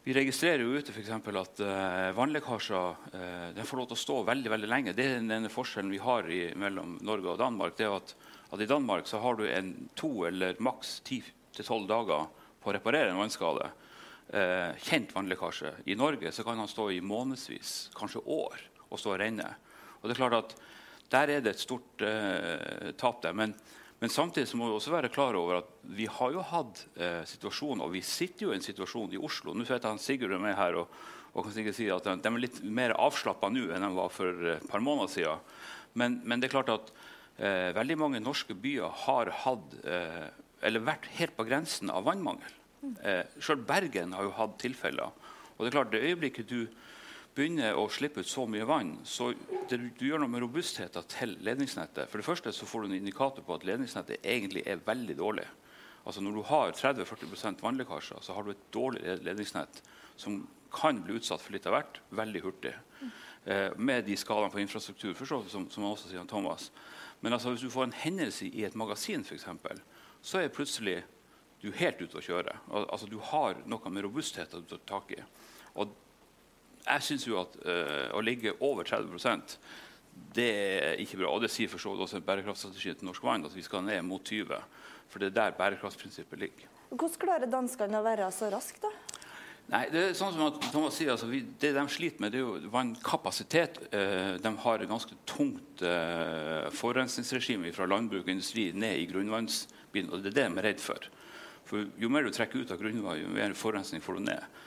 vi 0.03 0.15
registrerer 0.17 0.65
jo 0.65 0.79
ute 0.81 0.95
for 0.95 1.39
at 1.43 1.61
uh, 1.61 2.11
vannlekkasjer 2.17 2.95
uh, 3.13 3.65
får 3.69 3.81
lov 3.81 3.91
til 3.91 3.99
å 3.99 4.01
stå 4.01 4.17
veldig 4.31 4.53
veldig 4.55 4.71
lenge. 4.71 4.95
Det 4.97 5.05
er 5.05 5.27
den 5.29 5.51
forskjellen 5.53 5.93
vi 5.93 6.01
har 6.01 6.29
i, 6.33 6.41
mellom 6.57 6.97
Norge 7.05 7.35
og 7.35 7.41
Danmark. 7.43 7.77
det 7.77 7.85
er 7.85 7.97
at, 7.99 8.15
at 8.49 8.65
I 8.65 8.69
Danmark 8.71 9.11
så 9.11 9.21
har 9.21 9.37
du 9.37 9.45
en 9.45 9.75
to 9.95 10.25
eller 10.29 10.57
maks 10.57 11.03
10-12 11.05 11.87
dager 11.91 12.31
på 12.61 12.73
å 12.73 12.75
reparere 12.77 13.13
en 13.13 13.21
vannskade. 13.21 13.69
Uh, 14.33 14.73
kjent 14.81 15.13
vannlekkasje. 15.13 15.75
I 15.93 15.99
Norge 16.01 16.33
så 16.33 16.47
kan 16.47 16.57
han 16.63 16.71
stå 16.71 16.89
i 16.95 17.03
månedsvis, 17.05 17.91
kanskje 17.97 18.25
år, 18.25 18.57
og 18.89 19.03
stå 19.03 19.19
og 19.19 19.21
renne. 19.21 19.53
Og 20.01 20.09
det 20.09 20.17
er 20.17 20.23
klart 20.23 20.41
at 20.41 20.59
Der 21.11 21.29
er 21.29 21.41
det 21.43 21.57
et 21.57 21.59
stort 21.61 22.03
tap 22.97 23.17
der. 23.23 23.33
Men 23.35 23.57
men 24.01 24.13
samtidig 24.13 24.49
så 24.49 24.57
må 24.57 24.71
vi 24.71 24.77
også 24.79 24.95
være 24.95 25.13
klar 25.13 25.37
over 25.37 25.59
at 25.61 25.73
vi 25.97 26.07
har 26.09 26.33
jo 26.33 26.45
hatt 26.51 26.85
eh, 26.97 27.21
situasjoner, 27.29 27.85
og 27.85 27.93
vi 27.93 28.01
sitter 28.07 28.47
jo 28.47 28.55
i 28.55 28.57
en 28.57 28.65
situasjon 28.65 29.13
i 29.13 29.21
Oslo. 29.21 29.53
Nå 29.53 29.67
vet 29.67 29.77
jeg 29.77 29.85
at 29.85 30.05
Sigurd 30.05 30.33
er 30.37 30.41
med 30.41 30.57
her 30.57 30.79
og, 30.81 30.95
og 31.35 31.45
kan 31.45 31.55
sikkert 31.55 31.77
si 31.77 31.91
at 31.93 32.09
de, 32.09 32.15
de 32.25 32.33
er 32.33 32.41
litt 32.41 32.63
mer 32.65 32.97
avslappa 32.97 33.51
nå 33.53 33.67
enn 33.69 33.85
de 33.85 33.91
var 33.99 34.13
for 34.15 34.55
et 34.57 34.65
par 34.71 34.81
måneder 34.85 35.13
siden. 35.13 35.45
Men, 36.01 36.21
men 36.25 36.41
det 36.41 36.49
er 36.49 36.55
klart 36.57 36.73
at 36.73 36.93
eh, 37.37 37.71
veldig 37.77 37.99
mange 38.01 38.23
norske 38.25 38.57
byer 38.57 38.97
har 39.05 39.33
hatt, 39.45 39.77
eh, 39.85 40.31
eller 40.65 40.87
vært 40.87 41.11
helt 41.19 41.37
på 41.37 41.47
grensen 41.49 41.93
av 41.93 42.09
vannmangel. 42.09 42.57
Eh, 43.05 43.27
Selv 43.43 43.67
Bergen 43.69 44.17
har 44.17 44.25
jo 44.25 44.37
hatt 44.39 44.57
tilfeller. 44.63 45.13
Og 45.57 45.65
det 45.67 45.71
er 45.71 45.77
klart, 45.77 45.93
det 45.93 46.05
øyeblikket 46.09 46.49
du 46.49 46.63
begynner 47.37 47.79
å 47.79 47.87
slippe 47.93 48.25
ut 48.25 48.29
så 48.29 48.45
mye 48.51 48.67
vann, 48.67 48.97
så 49.07 49.31
det, 49.71 49.79
du 49.99 50.05
gjør 50.07 50.23
noe 50.23 50.33
med 50.33 50.43
robustheten 50.45 51.07
til 51.11 51.37
ledningsnettet. 51.47 52.11
For 52.11 52.21
det 52.21 52.27
første 52.27 52.53
så 52.55 52.69
får 52.69 52.85
du 52.85 52.91
en 52.91 52.99
indikator 52.99 53.47
på 53.47 53.57
at 53.57 53.67
ledningsnettet 53.69 54.27
egentlig 54.27 54.65
er 54.67 54.83
veldig 54.87 55.17
dårlig. 55.19 55.47
Altså 56.05 56.23
Når 56.25 56.37
du 56.37 56.43
har 56.49 56.73
30-40 56.73 57.61
vannlekkasjer, 57.63 58.23
så 58.25 58.35
har 58.35 58.45
du 58.45 58.53
et 58.55 58.69
dårlig 58.75 59.19
ledningsnett 59.23 59.83
som 60.21 60.43
kan 60.75 61.03
bli 61.05 61.19
utsatt 61.19 61.43
for 61.43 61.55
litt 61.55 61.67
av 61.69 61.77
hvert 61.77 62.01
veldig 62.15 62.43
hurtig. 62.45 62.75
Eh, 63.45 63.71
med 63.77 64.05
de 64.05 64.17
skadene 64.19 64.53
på 64.53 64.61
infrastruktur, 64.63 65.15
for 65.15 65.29
så, 65.29 65.41
som, 65.49 65.69
som 65.71 65.87
også 65.89 66.11
sier 66.11 66.27
Thomas. 66.29 66.71
Men 67.21 67.33
altså, 67.37 67.53
hvis 67.53 67.65
du 67.65 67.73
får 67.73 67.89
en 67.89 67.99
hendelse 68.03 68.49
i 68.49 68.65
et 68.65 68.77
magasin, 68.79 69.25
eksempel, 69.33 69.81
så 70.23 70.41
er 70.41 70.53
plutselig 70.53 71.01
du 71.61 71.71
helt 71.77 72.01
ute 72.01 72.21
å 72.21 72.25
kjøre. 72.25 72.57
Altså, 72.73 73.09
du 73.09 73.19
har 73.31 73.61
noe 73.69 73.93
med 73.93 74.07
robusthet 74.07 74.55
å 74.57 74.63
ta 74.69 74.79
tak 74.89 75.13
i. 75.17 75.21
Og 75.81 75.93
jeg 76.87 77.07
syns 77.07 77.27
jo 77.29 77.39
at 77.43 77.57
uh, 77.65 78.09
å 78.17 78.25
ligge 78.25 78.57
over 78.59 78.89
30% 78.89 79.57
det 80.35 80.49
er 80.51 81.01
ikke 81.03 81.21
bra. 81.21 81.31
Og 81.33 81.43
det 81.45 81.51
sier 81.53 81.71
for 81.71 81.83
så 81.83 81.93
vidt 81.93 82.05
også 82.05 82.23
bærekraftstrategien 82.25 82.99
til 83.01 83.09
Norsk 83.09 83.25
Vann 83.25 83.47
at 83.47 83.55
vi 83.57 83.65
skal 83.67 83.85
ned 83.87 84.05
mot 84.07 84.23
20 84.25 84.59
For 85.11 85.23
det 85.23 85.31
er 85.31 85.39
der 85.39 85.57
bærekraftprinsippet 85.59 86.39
ligger. 86.39 86.69
Hvordan 86.91 87.23
klarer 87.23 87.51
danskene 87.51 87.99
å 88.01 88.05
være 88.07 88.29
så 88.35 88.51
raske, 88.53 88.83
da? 88.83 88.91
Nei, 89.71 89.85
det 89.93 90.01
er 90.03 90.17
sånn 90.19 90.33
som 90.35 90.49
at 90.49 90.57
Thomas 90.73 90.97
sier, 90.99 91.13
altså, 91.13 91.29
vi, 91.31 91.45
Det 91.63 91.71
de 91.77 91.83
sliter 91.93 92.23
med, 92.23 92.33
det 92.35 92.41
er 92.41 92.47
jo 92.47 92.71
vannkapasitet. 92.73 93.79
Eh, 93.95 94.33
de 94.43 94.51
har 94.65 94.83
et 94.83 94.91
ganske 94.91 95.15
tungt 95.31 95.85
eh, 95.87 96.67
forurensningsregime 96.75 97.71
fra 97.77 97.87
landbruk 97.87 98.25
og 98.25 98.33
industri 98.35 98.71
ned 98.75 98.99
i 98.99 99.07
grunnvannsbilen. 99.11 100.11
Og 100.11 100.25
det 100.25 100.33
er 100.33 100.39
det 100.41 100.49
de 100.49 100.59
er 100.63 100.69
redd 100.71 100.83
for. 100.83 101.07
For 101.71 101.87
Jo 102.03 102.11
mer 102.11 102.27
du 102.27 102.35
trekker 102.35 102.65
ut 102.65 102.75
av 102.75 102.83
grunnvann, 102.83 103.23
jo 103.23 103.31
mer 103.31 103.55
forurensning 103.55 104.03
får 104.03 104.19
du 104.19 104.27
ned. 104.33 104.59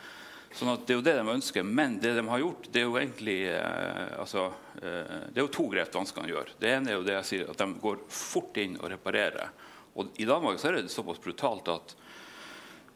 Sånn 0.53 0.69
at 0.73 0.85
Det 0.85 0.93
er 0.93 0.99
jo 0.99 1.05
det 1.05 1.15
de 1.17 1.33
ønsker. 1.33 1.65
Men 1.65 1.97
det 1.99 2.13
de 2.17 2.23
har 2.27 2.41
gjort, 2.43 2.69
det 2.71 2.81
er 2.81 2.87
jo 2.87 2.97
egentlig 2.99 3.39
eh, 3.49 4.19
altså, 4.21 4.45
eh, 4.77 5.15
det 5.33 5.39
er 5.39 5.45
jo 5.45 5.53
to 5.55 5.67
grep 5.71 5.91
danskene 5.93 6.29
gjør. 6.29 6.53
Det 6.59 6.69
ene 6.75 6.91
er 6.91 6.99
jo 6.99 7.07
det 7.07 7.17
jeg 7.17 7.29
sier, 7.31 7.49
at 7.49 7.57
de 7.57 7.69
går 7.81 8.03
fort 8.13 8.59
inn 8.61 8.77
og 8.79 8.91
reparerer. 8.93 9.53
Og 9.97 10.13
I 10.21 10.29
Danmark 10.29 10.61
så 10.61 10.69
er 10.69 10.79
det 10.79 10.93
såpass 10.93 11.21
brutalt 11.21 11.69
at 11.73 11.95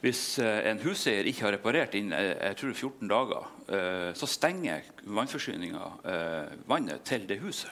hvis 0.04 0.38
eh, 0.40 0.68
en 0.70 0.80
huseier 0.84 1.26
ikke 1.26 1.48
har 1.48 1.56
reparert 1.56 1.96
innen 1.98 2.14
eh, 2.14 2.36
jeg 2.52 2.60
tror 2.60 2.74
14 2.76 3.10
dager, 3.10 3.48
eh, 3.74 4.10
så 4.18 4.30
stenger 4.30 4.86
vannforsyninga 5.10 5.88
vannet 6.70 7.06
til 7.08 7.26
det 7.30 7.40
huset. 7.42 7.72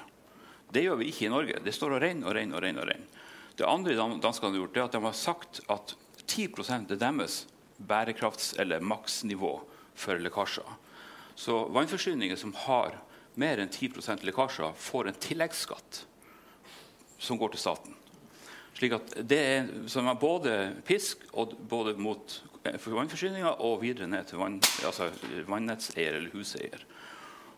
Det 0.74 0.82
gjør 0.84 0.98
vi 1.00 1.12
ikke 1.12 1.28
i 1.28 1.32
Norge. 1.32 1.60
Det 1.64 1.74
står 1.76 1.96
og 1.96 2.02
renner 2.02 2.28
og 2.28 2.36
renner. 2.36 2.58
og 2.58 2.64
renner. 2.66 2.82
og 2.82 2.90
renner. 2.90 3.22
Det 3.56 3.68
andre 3.70 3.96
danskene 3.96 4.52
har 4.52 4.58
gjort, 4.58 4.78
er 4.78 4.88
at 4.88 4.96
de 4.98 5.04
har 5.06 5.16
sagt 5.16 5.62
at 5.72 5.96
10 6.26 6.50
er 6.74 6.98
deres 6.98 7.46
bærekrafts- 7.80 8.56
eller 8.60 8.80
maksnivå 8.80 9.62
for 9.96 10.22
lekkasjer. 10.22 10.78
Så 11.36 11.66
vannforsyninger 11.76 12.40
som 12.40 12.54
har 12.66 12.98
mer 13.40 13.60
enn 13.60 13.72
10% 13.72 14.24
lekkasjer, 14.24 14.76
får 14.80 15.10
en 15.10 15.22
tilleggsskatt 15.28 16.02
som 17.20 17.40
går 17.40 17.56
til 17.56 17.64
staten. 17.64 17.96
Slik 18.76 18.96
at 18.96 19.16
det 19.24 19.40
er, 19.40 19.72
som 19.92 20.08
er 20.12 20.20
både 20.20 20.56
pisk 20.88 21.24
og 21.34 21.56
både 21.70 21.96
mot 22.00 22.40
vannforsyninga 22.64 23.58
og 23.64 23.82
videre 23.84 24.08
ned 24.10 24.28
til 24.28 24.42
vann, 24.42 24.58
altså 24.88 25.10
vannnettseier 25.48 26.18
eller 26.18 26.34
huseier. 26.34 26.84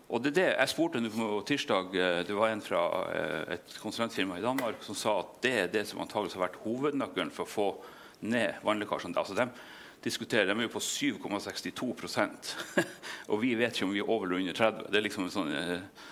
Og 0.08 0.24
det 0.24 0.30
er 0.32 0.36
det 0.36 0.52
Jeg 0.56 0.72
spurte 0.72 1.02
på 1.12 1.42
tirsdag 1.48 1.96
eh, 1.96 2.22
det 2.28 2.36
var 2.36 2.54
en 2.54 2.62
fra 2.64 2.84
eh, 3.12 3.56
et 3.58 3.74
konsulentfirma 3.82 4.38
i 4.38 4.44
Danmark 4.46 4.80
som 4.86 4.96
sa 4.96 5.18
at 5.20 5.34
det 5.44 5.52
er 5.52 5.74
det 5.74 5.84
som 5.88 6.00
antakeligvis 6.00 6.38
har 6.38 6.46
vært 6.46 6.62
hovednøkkelen 6.64 7.32
for 7.36 7.44
å 7.44 7.52
få 7.52 7.68
ned 8.22 8.62
vannlekkasjene. 8.64 9.18
Altså 9.20 9.36
de 9.36 9.50
diskuterer, 10.08 10.50
de 10.50 10.56
er 10.56 10.68
jo 10.68 10.74
på 10.74 10.84
7,62% 10.84 12.54
og 13.32 13.42
vi 13.44 13.54
vet 13.60 13.76
ikke 13.76 13.88
om 13.88 13.94
vi 13.96 14.02
er 14.04 14.10
over 14.10 14.28
eller 14.28 14.42
under 14.42 14.58
30. 14.58 14.88
Det 14.92 15.00
er 15.00 15.06
liksom 15.06 15.28
en 15.28 15.36
sånn 15.36 15.54
eh, 15.54 16.08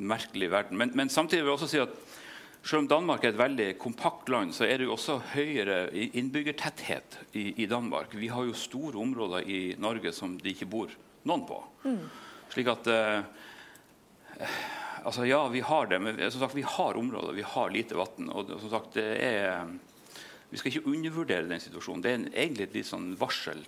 merkelig 0.00 0.50
verden. 0.52 0.78
Men, 0.80 0.94
men, 0.98 1.12
samtidig 1.12 1.44
vil 1.44 1.52
jeg 1.52 1.58
også 1.58 1.70
si 1.70 1.82
at 1.82 1.94
selv 2.60 2.82
om 2.82 2.90
Danmark 2.90 3.24
er 3.24 3.32
et 3.32 3.40
veldig 3.40 3.68
kompakt 3.80 4.28
land, 4.32 4.52
så 4.56 4.66
er 4.66 4.78
det 4.78 4.88
jo 4.88 4.94
også 4.96 5.18
høyere 5.32 5.78
innbyggertetthet 5.92 7.20
i, 7.32 7.46
i 7.64 7.68
Danmark. 7.70 8.12
Vi 8.16 8.28
har 8.32 8.44
jo 8.46 8.56
store 8.56 9.00
områder 9.00 9.48
i 9.48 9.60
Norge 9.80 10.12
som 10.16 10.36
det 10.40 10.54
ikke 10.54 10.68
bor 10.70 10.92
noen 11.28 11.46
på. 11.48 11.62
Mm. 11.88 12.02
Slik 12.52 12.70
at 12.72 12.92
eh, 12.92 13.38
Altså, 15.00 15.24
ja, 15.24 15.38
vi 15.48 15.62
har 15.64 15.86
det, 15.88 15.96
men 16.02 16.18
som 16.30 16.42
sagt, 16.42 16.54
vi 16.56 16.64
har 16.66 16.96
områder, 16.96 17.32
vi 17.32 17.44
har 17.46 17.70
lite 17.72 17.96
vann. 17.96 18.26
Og 18.36 18.50
som 18.60 18.68
sagt, 18.68 18.98
det 18.98 19.14
er 19.24 19.70
Vi 20.50 20.58
skal 20.58 20.72
ikke 20.72 20.88
undervurdere 20.90 21.48
den 21.48 21.62
situasjonen. 21.62 22.02
Det 22.02 22.10
er 22.10 22.24
egentlig 22.44 22.66
et 22.68 22.80
litt 22.80 22.88
sånn 22.88 23.12
varsel 23.18 23.62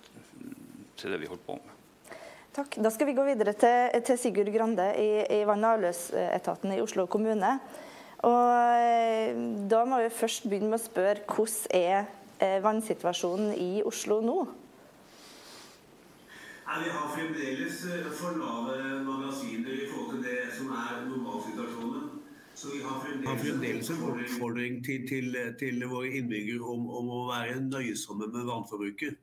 til 0.99 1.13
det 1.13 1.21
vi 1.21 1.29
holder 1.31 1.45
på 1.47 1.55
med. 1.61 1.71
Takk. 2.53 2.75
Da 2.85 2.91
skal 2.93 3.07
vi 3.09 3.15
gå 3.17 3.23
videre 3.25 3.55
til, 3.57 4.01
til 4.05 4.19
Sigurd 4.19 4.51
Grande 4.53 4.91
i, 5.01 5.07
i 5.39 5.45
vann- 5.47 5.63
og 5.65 5.79
avløpsetaten 5.79 6.75
i 6.75 6.81
Oslo 6.83 7.07
kommune. 7.09 7.55
Og 8.23 8.49
eh, 8.77 9.31
Da 9.71 9.83
må 9.89 10.03
vi 10.03 10.11
først 10.13 10.45
begynne 10.47 10.69
med 10.69 10.79
å 10.79 10.83
spørre 10.83 11.25
hvordan 11.27 11.79
er 11.79 12.05
eh, 12.37 12.59
vannsituasjonen 12.63 13.55
i 13.57 13.71
Oslo 13.87 14.19
nå? 14.23 14.37
Nei, 16.63 16.77
Vi 16.85 16.93
har 16.93 17.09
fremdeles 17.15 17.81
eh, 17.89 18.11
for 18.13 18.37
lave 18.37 19.01
magasiner 19.07 19.73
i 19.73 19.89
forhold 19.89 20.19
til 20.19 20.23
det 20.29 20.53
som 20.55 20.71
er 20.77 21.01
normalsituasjonen. 21.09 21.82
Har 22.63 23.37
fremdeles, 23.37 23.89
en 23.89 24.03
oppfordring 24.07 24.79
til, 24.85 25.07
til, 25.07 25.35
til 25.59 25.85
våre 25.91 26.11
innbyggere 26.19 26.63
om, 26.63 26.85
om, 26.87 27.09
å 27.11 27.21
være 27.27 27.59
nøysomme 27.65 28.29
med 28.31 28.47
vannforbruket. 28.47 29.17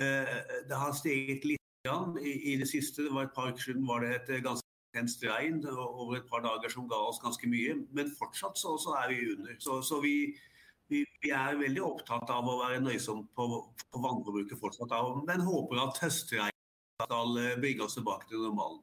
Eh, 0.00 0.36
det 0.68 0.78
har 0.80 0.94
steget 0.96 1.44
litt 1.44 1.88
i, 2.22 2.32
i, 2.52 2.56
det 2.56 2.68
siste. 2.70 3.04
Det 3.04 3.12
var 3.12 3.28
et 3.28 3.34
par 3.36 3.50
uker 3.52 3.66
siden 3.66 3.88
var 3.88 4.04
det 4.04 4.14
et 4.16 4.44
ganske 4.44 4.64
intenst 4.92 5.24
regn 5.28 5.60
over 5.68 6.16
et 6.18 6.30
par 6.30 6.44
dager 6.44 6.72
som 6.72 6.88
ga 6.88 7.00
oss 7.10 7.20
ganske 7.20 7.50
mye. 7.50 7.76
Men 7.92 8.14
fortsatt 8.16 8.56
så, 8.60 8.78
så 8.80 8.96
er 9.02 9.12
vi 9.12 9.20
under. 9.34 9.58
Så, 9.60 9.80
så 9.84 10.00
vi, 10.04 10.14
vi, 10.88 11.02
vi, 11.24 11.34
er 11.34 11.60
veldig 11.60 11.84
opptatt 11.90 12.32
av 12.32 12.48
å 12.48 12.60
være 12.62 12.80
nøysomme 12.86 13.28
på, 13.36 13.48
på 13.92 14.06
vannforbruket 14.06 14.60
fortsatt. 14.60 14.96
Men 15.28 15.44
håper 15.44 15.84
at 15.84 16.00
høstregn 16.06 16.56
skal 17.02 17.36
bringe 17.60 17.84
oss 17.84 17.98
tilbake 18.00 18.30
til 18.30 18.46
normalen. 18.46 18.80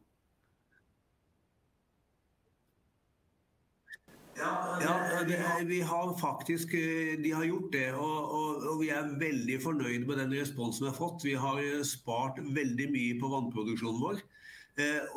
Ja, 4.40 4.52
ja 4.80 4.96
er, 5.20 5.64
vi 5.68 5.82
har 5.84 6.12
faktisk 6.20 6.74
eh, 6.78 7.16
De 7.20 7.32
har 7.36 7.46
gjort 7.48 7.72
det, 7.74 7.90
og, 7.94 8.34
og, 8.38 8.66
og, 8.72 8.76
vi 8.82 8.92
er 8.96 9.14
veldig 9.20 9.60
fornøyd 9.64 10.08
med 10.08 10.22
den 10.22 10.36
responsen 10.40 10.86
vi 10.86 10.92
har 10.92 11.00
fått. 11.00 11.26
Vi 11.28 11.36
har 11.40 11.60
eh, 11.64 11.84
spart 11.88 12.40
veldig 12.40 12.90
mye 12.94 13.18
på 13.20 13.32
vannproduksjonen 13.36 14.04
vår. 14.04 14.22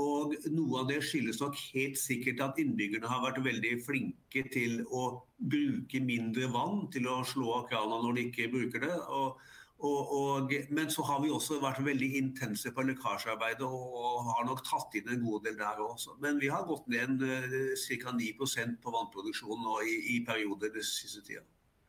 Og 0.03 0.33
noe 0.51 0.81
av 0.81 0.89
det 0.89 0.97
skyldes 1.07 1.37
nok 1.39 1.55
helt 1.71 1.99
sikkert 2.01 2.41
at 2.43 2.57
innbyggerne 2.59 3.07
har 3.07 3.21
vært 3.23 3.45
veldig 3.45 3.77
flinke 3.87 4.43
til 4.51 4.81
å 4.91 5.05
bruke 5.39 6.01
mindre 6.03 6.49
vann, 6.51 6.89
til 6.91 7.07
å 7.07 7.21
slå 7.23 7.61
av 7.61 7.69
krana 7.71 8.01
når 8.03 8.17
de 8.17 8.25
ikke 8.27 8.51
bruker 8.51 8.83
det. 8.83 8.97
Og, 9.15 9.39
og, 9.83 10.13
og, 10.15 10.53
men 10.71 10.91
så 10.95 11.03
har 11.09 11.19
vi 11.25 11.31
også 11.35 11.57
vært 11.63 11.81
veldig 11.83 12.09
intense 12.21 12.71
på 12.75 12.85
lekkasjearbeidet 12.87 13.67
og, 13.67 13.97
og 13.99 14.29
har 14.29 14.47
nok 14.47 14.63
tatt 14.67 14.95
inn 14.99 15.11
en 15.11 15.25
god 15.25 15.43
del 15.49 15.59
der 15.59 15.83
også. 15.83 16.15
Men 16.23 16.39
vi 16.43 16.53
har 16.53 16.69
gått 16.69 16.87
ned 16.93 17.25
uh, 17.27 17.75
ca. 17.75 18.15
9% 18.15 18.79
på 18.85 18.95
vannproduksjonen 18.95 19.67
nå 19.67 19.81
i, 19.83 19.97
i 20.15 20.21
perioder 20.27 20.71
den 20.77 20.87
siste 20.87 21.25
tida. 21.27 21.43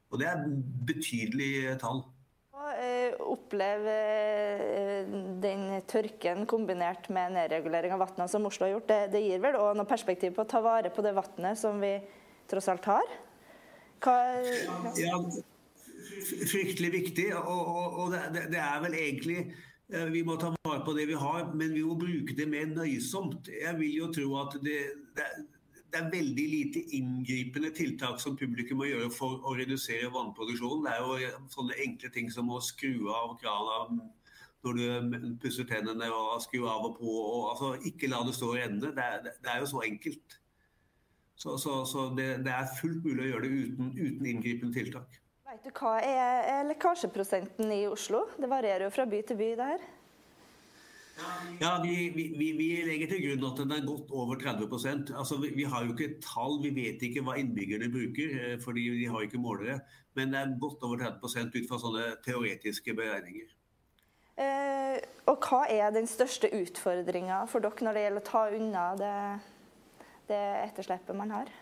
Og 0.10 0.22
det 0.22 0.30
er 0.30 0.42
betydelige 0.90 1.78
tall. 1.82 2.04
Hva 2.54 2.74
eh, 2.80 3.14
den 5.44 5.64
tørken 5.90 6.46
kombinert 6.50 7.10
med 7.14 7.34
nedregulering 7.38 7.94
av 7.96 8.04
vannet 8.06 8.30
som 8.32 8.46
Oslo 8.50 8.68
har 8.68 8.76
gjort, 8.76 8.90
det, 8.90 9.02
det 9.14 9.24
gir 9.26 9.42
vel 9.42 9.58
òg 9.58 9.74
noe 9.78 9.90
perspektiv 9.90 10.34
på 10.38 10.46
å 10.46 10.50
ta 10.50 10.62
vare 10.66 10.94
på 10.94 11.06
det 11.06 11.16
vannet 11.18 11.60
som 11.60 11.82
vi 11.82 11.96
tross 12.50 12.70
alt 12.74 12.86
har? 12.90 13.18
Hva, 14.04 14.18
ja. 14.44 14.78
ja 15.02 15.18
fryktelig 16.52 16.92
viktig. 16.94 17.30
Og, 17.40 17.62
og, 17.76 18.00
og 18.04 18.14
det, 18.14 18.48
det, 18.54 18.62
er 18.62 18.82
vel 18.84 18.98
egentlig 19.00 19.40
eh, 19.94 20.08
Vi 20.14 20.24
må 20.28 20.38
ta 20.42 20.54
vare 20.54 20.84
på 20.86 20.96
det 20.98 21.08
vi 21.10 21.18
har, 21.20 21.50
men 21.54 21.74
vi 21.76 21.84
må 21.86 21.98
bruke 22.00 22.38
det 22.38 22.48
mer 22.50 22.70
nøysomt. 22.72 23.52
Jeg 23.54 23.78
vil 23.80 23.98
jo 23.98 24.12
tro 24.16 24.38
at 24.42 24.58
det, 24.66 24.80
det, 25.18 25.30
det 25.94 26.02
er 26.02 26.10
veldig 26.12 26.48
lite 26.50 26.82
inngripende 26.98 27.70
tiltak 27.76 28.22
som 28.22 28.38
publikum 28.38 28.82
må 28.82 28.90
gjøre 28.90 29.12
for 29.14 29.44
å 29.46 29.54
redusere 29.58 30.12
vannproduksjonen. 30.14 30.88
Det 30.88 30.94
er 30.96 31.30
jo 31.30 31.48
sånne 31.54 31.80
enkle 31.86 32.10
ting 32.16 32.32
som 32.34 32.50
å 32.50 32.62
skru 32.64 33.12
av 33.14 33.36
krana 33.42 33.84
når 34.64 34.80
du 34.80 35.36
pusser 35.44 35.68
tennene 35.68 36.08
og 36.16 36.40
skru 36.44 36.64
av 36.72 36.88
og 36.88 36.96
på. 36.98 37.10
Og, 37.12 37.50
altså, 37.52 37.74
ikke 37.90 38.10
la 38.12 38.24
det 38.26 38.36
stå 38.38 38.54
og 38.54 38.58
renne. 38.62 38.94
Det, 38.96 39.34
det, 39.36 39.52
er 39.52 39.60
jo 39.62 39.70
så 39.74 39.84
enkelt. 39.86 40.40
Så, 41.36 41.58
så, 41.58 41.82
så 41.90 42.08
det, 42.18 42.30
det, 42.46 42.54
er 42.54 42.78
fullt 42.80 43.04
mulig 43.04 43.26
å 43.26 43.30
gjøre 43.34 43.46
det 43.46 43.52
uten, 43.68 43.92
uten 43.98 44.32
inngripende 44.32 44.78
tiltak. 44.78 45.20
Vet 45.54 45.68
du 45.68 45.70
hva 45.78 46.00
er 46.02 46.64
lekkasjeprosenten 46.66 47.70
i 47.76 47.84
Oslo? 47.86 48.24
Det 48.42 48.48
varierer 48.50 48.88
jo 48.88 48.94
fra 48.94 49.04
by 49.06 49.20
til 49.22 49.38
by, 49.38 49.50
det 49.60 49.68
her. 49.70 49.84
Ja, 51.60 51.76
vi, 51.84 52.08
vi, 52.16 52.48
vi, 52.58 52.70
legger 52.88 53.12
til 53.12 53.20
grunn 53.22 53.44
at 53.52 53.60
den 53.62 53.74
er 53.76 53.84
godt 53.86 54.10
over 54.18 54.40
30 54.42 55.14
altså, 55.14 55.38
vi, 55.44 55.52
vi, 55.54 55.68
har 55.70 55.86
jo 55.86 55.94
ikke 55.94 56.18
tall, 56.26 56.58
vi 56.64 56.72
vet 56.74 57.06
ikke 57.06 57.22
hva 57.22 57.36
innbyggerne 57.38 57.92
bruker, 57.94 58.34
eh, 58.40 58.56
fordi 58.64 58.88
de 58.98 59.06
har 59.14 59.28
ikke 59.28 59.42
målere. 59.44 59.78
Men 60.18 60.34
det 60.34 60.42
er 60.42 60.56
godt 60.64 60.88
over 60.90 61.04
30 61.04 61.60
ut 61.60 61.70
fra 61.70 61.80
sånne 61.84 62.08
teoretiske 62.26 62.98
beregninger. 62.98 63.54
Eh, 64.42 64.98
og 65.30 65.46
hva 65.46 65.68
er 65.70 65.94
den 65.94 66.10
største 66.10 66.50
utfordringa 66.50 67.44
for 67.52 67.62
dere 67.62 67.86
når 67.86 68.00
det 68.00 68.08
gjelder 68.08 68.26
å 68.26 68.32
ta 68.32 68.44
unna 68.58 68.88
det, 68.98 69.14
det 70.34 70.42
etterslepet 70.64 71.22
man 71.22 71.38
har? 71.38 71.54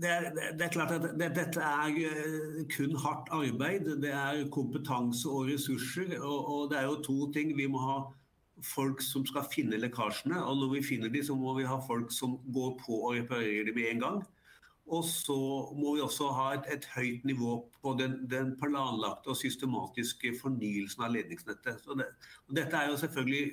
Det 0.00 0.10
er, 0.10 0.28
det 0.58 0.66
er, 0.66 0.72
klart 0.72 0.92
at 0.94 1.06
det, 1.18 1.30
dette 1.36 1.60
er 1.60 1.96
eh, 2.08 2.60
kun 2.76 2.96
hardt 3.00 3.30
arbeid. 3.34 3.88
Det 4.02 4.12
er 4.12 4.44
kompetanse 4.54 5.28
og 5.28 5.48
ressurser. 5.50 6.18
Og, 6.20 6.38
og, 6.52 6.70
det 6.70 6.78
er 6.80 6.88
jo 6.90 7.00
to 7.04 7.32
ting. 7.32 7.56
Vi 7.56 7.66
må 7.70 7.80
ha 7.82 7.98
folk 8.64 9.02
som 9.02 9.26
skal 9.26 9.48
finne 9.52 9.80
lekkasjene. 9.82 10.38
Og 10.44 10.60
når 10.60 10.76
vi 10.76 10.86
finner 10.90 11.12
dem, 11.12 11.24
så 11.26 11.36
må 11.38 11.56
vi 11.58 11.66
ha 11.68 11.80
folk 11.86 12.12
som 12.14 12.38
går 12.54 12.78
på 12.84 13.00
og 13.00 13.18
reparerer 13.18 13.68
dem 13.70 13.78
med 13.80 13.90
en 13.90 14.06
gang. 14.06 14.22
Og 14.92 15.04
så 15.08 15.36
må 15.72 15.94
vi 15.94 16.02
også 16.04 16.28
ha 16.36 16.50
et, 16.58 16.66
et 16.74 16.86
høyt 16.92 17.22
nivå 17.24 17.56
på 17.82 17.94
den, 17.98 18.18
den, 18.28 18.52
planlagte 18.60 19.32
og 19.32 19.38
systematiske 19.40 20.34
fornyelsen 20.42 21.06
av 21.06 21.14
ledningsnettet. 21.14 21.86
Det, 22.00 22.10
dette 22.58 22.76
er 22.76 22.90
jo 22.92 22.98
selvfølgelig 23.00 23.44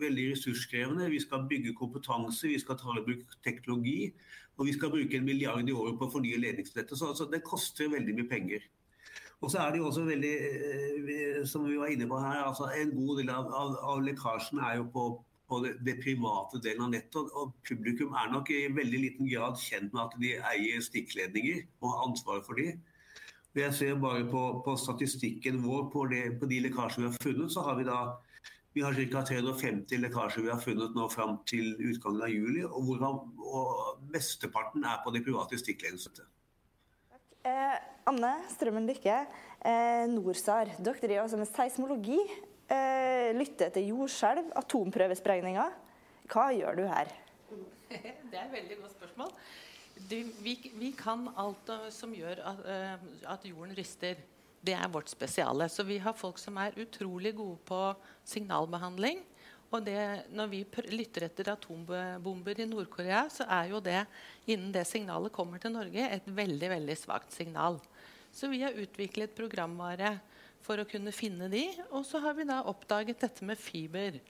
veldig 0.00 0.28
ressurskrevende. 0.32 1.10
Vi 1.12 1.20
skal 1.22 1.48
bygge 1.50 1.74
kompetanse, 1.78 2.48
vi 2.48 2.60
skal 2.60 2.78
ta 2.80 2.94
i 2.98 3.04
bruk 3.06 3.36
teknologi. 3.44 4.12
Og 4.60 4.68
vi 4.68 4.74
skal 4.76 4.92
bruke 4.92 5.16
en 5.16 5.24
milliard 5.24 5.68
i 5.68 5.74
året 5.74 5.98
på 5.98 6.06
å 6.08 6.12
fornye 6.12 6.40
ledningsnettet. 6.40 6.96
Så 6.98 7.08
altså, 7.08 7.26
det 7.32 7.44
koster 7.46 7.90
veldig 7.92 8.14
mye 8.18 8.28
penger. 8.28 8.64
Og 9.42 9.50
så 9.50 9.58
er 9.58 9.72
det 9.72 9.80
jo 9.80 9.88
også 9.88 10.04
veldig, 10.06 10.32
eh, 10.38 11.44
som 11.50 11.64
vi 11.66 11.78
var 11.80 11.90
inne 11.90 12.06
på 12.06 12.18
her, 12.22 12.44
altså 12.44 12.68
en 12.78 12.92
god 12.94 13.18
del 13.18 13.32
av, 13.34 13.48
av, 13.58 13.74
av 13.90 14.02
lekkasjen 14.06 14.60
er 14.62 14.76
jo 14.78 14.84
på, 14.94 15.06
på 15.50 15.58
det, 15.64 15.72
det, 15.86 15.96
private 16.04 16.60
delen 16.62 16.84
av 16.86 16.92
nettet. 16.92 17.32
Og 17.40 17.56
publikum 17.66 18.14
er 18.14 18.30
nok 18.30 18.52
i 18.54 18.60
veldig 18.70 19.00
liten 19.06 19.30
grad 19.32 19.58
kjent 19.58 19.90
med 19.90 20.04
at 20.04 20.14
de 20.22 20.36
eier 20.52 20.84
stikkledninger 20.86 21.64
og 21.80 21.90
har 21.90 22.04
ansvaret 22.06 22.46
for 22.46 22.60
de. 22.60 22.70
Jeg 23.58 23.74
ser 23.76 23.98
bare 24.00 24.22
på, 24.30 24.42
på 24.64 24.76
statistikken 24.80 25.58
vår 25.64 25.88
på, 25.92 26.06
det, 26.12 26.22
på, 26.40 26.46
de 26.48 26.62
lekkasjene 26.68 27.08
vi 27.08 27.10
har 27.10 27.24
funnet, 27.26 27.52
så 27.52 27.66
har 27.66 27.80
vi 27.80 27.88
da 27.88 27.98
vi 28.72 28.82
har 28.84 28.96
ca. 28.96 29.22
350 29.28 30.00
lekkasjer 30.00 30.46
vi 30.46 30.52
har 30.52 30.60
funnet 30.60 30.94
nå 30.96 31.08
fram 31.12 31.38
til 31.48 31.74
utgangen 31.90 32.22
av 32.24 32.32
juli, 32.32 32.62
og, 32.64 32.78
hvorav, 32.86 33.18
og 33.38 34.06
mesteparten 34.12 34.84
er 34.88 35.02
på 35.04 35.12
de 35.14 35.22
private 35.24 35.58
stikkledningsnettet. 35.60 36.28
Eh, 37.42 37.76
Anne 38.06 38.32
Strømmen 38.52 38.86
Lykke, 38.86 39.18
eh, 39.66 40.04
Norsar. 40.10 40.70
Dere 40.78 41.00
driver 41.02 41.24
altså 41.24 41.40
med 41.40 41.50
seismologi. 41.50 42.20
Eh, 42.70 43.34
lytter 43.34 43.72
til 43.74 43.90
jordskjelv, 43.90 44.52
atomprøvesprengninger. 44.56 45.74
Hva 46.30 46.46
gjør 46.54 46.78
du 46.78 46.86
her? 46.86 47.10
Det 47.92 48.38
er 48.38 48.46
et 48.46 48.54
veldig 48.54 48.78
godt 48.80 48.94
spørsmål. 48.96 49.34
Du, 50.08 50.16
vi, 50.42 50.54
vi, 50.80 50.90
kan 50.96 51.26
alt 51.36 51.68
som 51.92 52.14
gjør 52.16 52.40
at, 52.48 52.62
uh, 52.64 53.32
at, 53.34 53.44
jorden 53.44 53.74
rister. 53.76 54.16
Det 54.62 54.74
er 54.78 54.90
vårt 54.92 55.10
spesiale. 55.10 55.66
Så 55.68 55.84
vi 55.86 55.98
har 56.02 56.14
folk 56.14 56.38
som 56.38 56.58
er 56.62 56.76
utrolig 56.78 57.34
gode 57.36 57.58
på 57.66 57.80
signalbehandling. 58.30 59.22
Og 59.72 59.80
det, 59.86 60.28
når 60.36 60.50
vi 60.52 60.60
lytter 60.92 61.26
etter 61.26 61.54
atombomber 61.54 62.60
i 62.60 62.68
Nord-Korea, 62.68 63.24
så 63.32 63.46
er 63.48 63.70
jo 63.72 63.80
det 63.82 64.02
innen 64.44 64.70
det 64.74 64.84
signalet 64.86 65.32
kommer 65.32 65.62
til 65.62 65.72
Norge, 65.72 66.04
et 66.12 66.28
veldig 66.28 66.68
veldig 66.74 66.96
svakt 67.00 67.32
signal. 67.32 67.80
Så 68.32 68.50
vi 68.52 68.60
har 68.62 68.76
utviklet 68.76 69.34
programvare 69.36 70.18
for 70.62 70.80
å 70.80 70.86
kunne 70.88 71.12
finne 71.14 71.48
de. 71.52 71.64
Og 71.90 72.04
så 72.06 72.20
har 72.22 72.36
vi 72.36 72.46
da 72.48 72.60
oppdaget 72.68 73.24
dette 73.24 73.48
med 73.48 73.60
fiber 73.60 74.20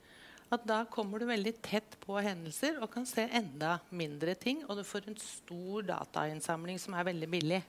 at 0.53 0.65
da 0.69 0.83
kommer 0.89 1.19
du 1.19 1.25
veldig 1.25 1.53
tett 1.65 1.95
på 2.03 2.17
hendelser 2.21 2.77
og 2.83 2.91
kan 2.93 3.07
se 3.09 3.25
enda 3.25 3.77
mindre 3.89 4.35
ting. 4.39 4.61
Og 4.67 4.79
du 4.79 4.83
får 4.87 5.09
en 5.09 5.19
stor 5.19 5.87
datainnsamling 5.87 6.79
som 6.81 6.95
er 6.97 7.07
veldig 7.09 7.29
billig. 7.31 7.61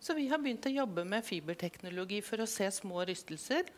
Så 0.00 0.14
vi 0.14 0.28
har 0.30 0.38
begynt 0.42 0.66
å 0.68 0.72
jobbe 0.72 1.04
med 1.08 1.24
fiberteknologi 1.24 2.20
for 2.24 2.42
å 2.42 2.48
se 2.50 2.68
små 2.74 3.04
rystelser. 3.08 3.68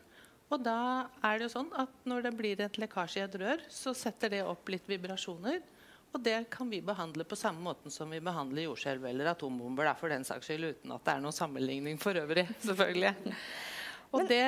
Og 0.49 0.63
da 0.65 1.09
er 1.25 1.43
det 1.43 1.51
sånn 1.53 1.69
at 1.77 1.93
når 2.09 2.29
det 2.29 2.33
blir 2.37 2.61
et 2.65 2.79
lekkasje 2.81 3.21
i 3.21 3.25
et 3.27 3.37
rør, 3.41 3.65
så 3.73 3.93
setter 3.97 4.33
det 4.33 4.45
opp 4.49 4.69
litt 4.73 4.89
vibrasjoner. 4.89 5.61
Og 6.09 6.23
det 6.25 6.39
kan 6.53 6.71
vi 6.73 6.81
behandle 6.81 7.25
på 7.29 7.37
samme 7.37 7.61
måten 7.61 7.93
som 7.93 8.09
vi 8.11 8.21
behandler 8.25 8.65
jordskjelv 8.65 9.05
eller 9.11 9.35
atombomber. 9.35 9.93
for 10.01 10.09
den 10.09 10.25
saks 10.25 10.47
skyld, 10.49 10.65
uten 10.65 10.93
at 10.93 11.05
det 11.05 11.13
er 11.15 11.21
noen 11.21 11.37
sammenligning 11.37 11.99
for 12.01 12.17
øvrig. 12.17 12.49
selvfølgelig. 12.69 13.15
Og 14.17 14.25
det, 14.29 14.45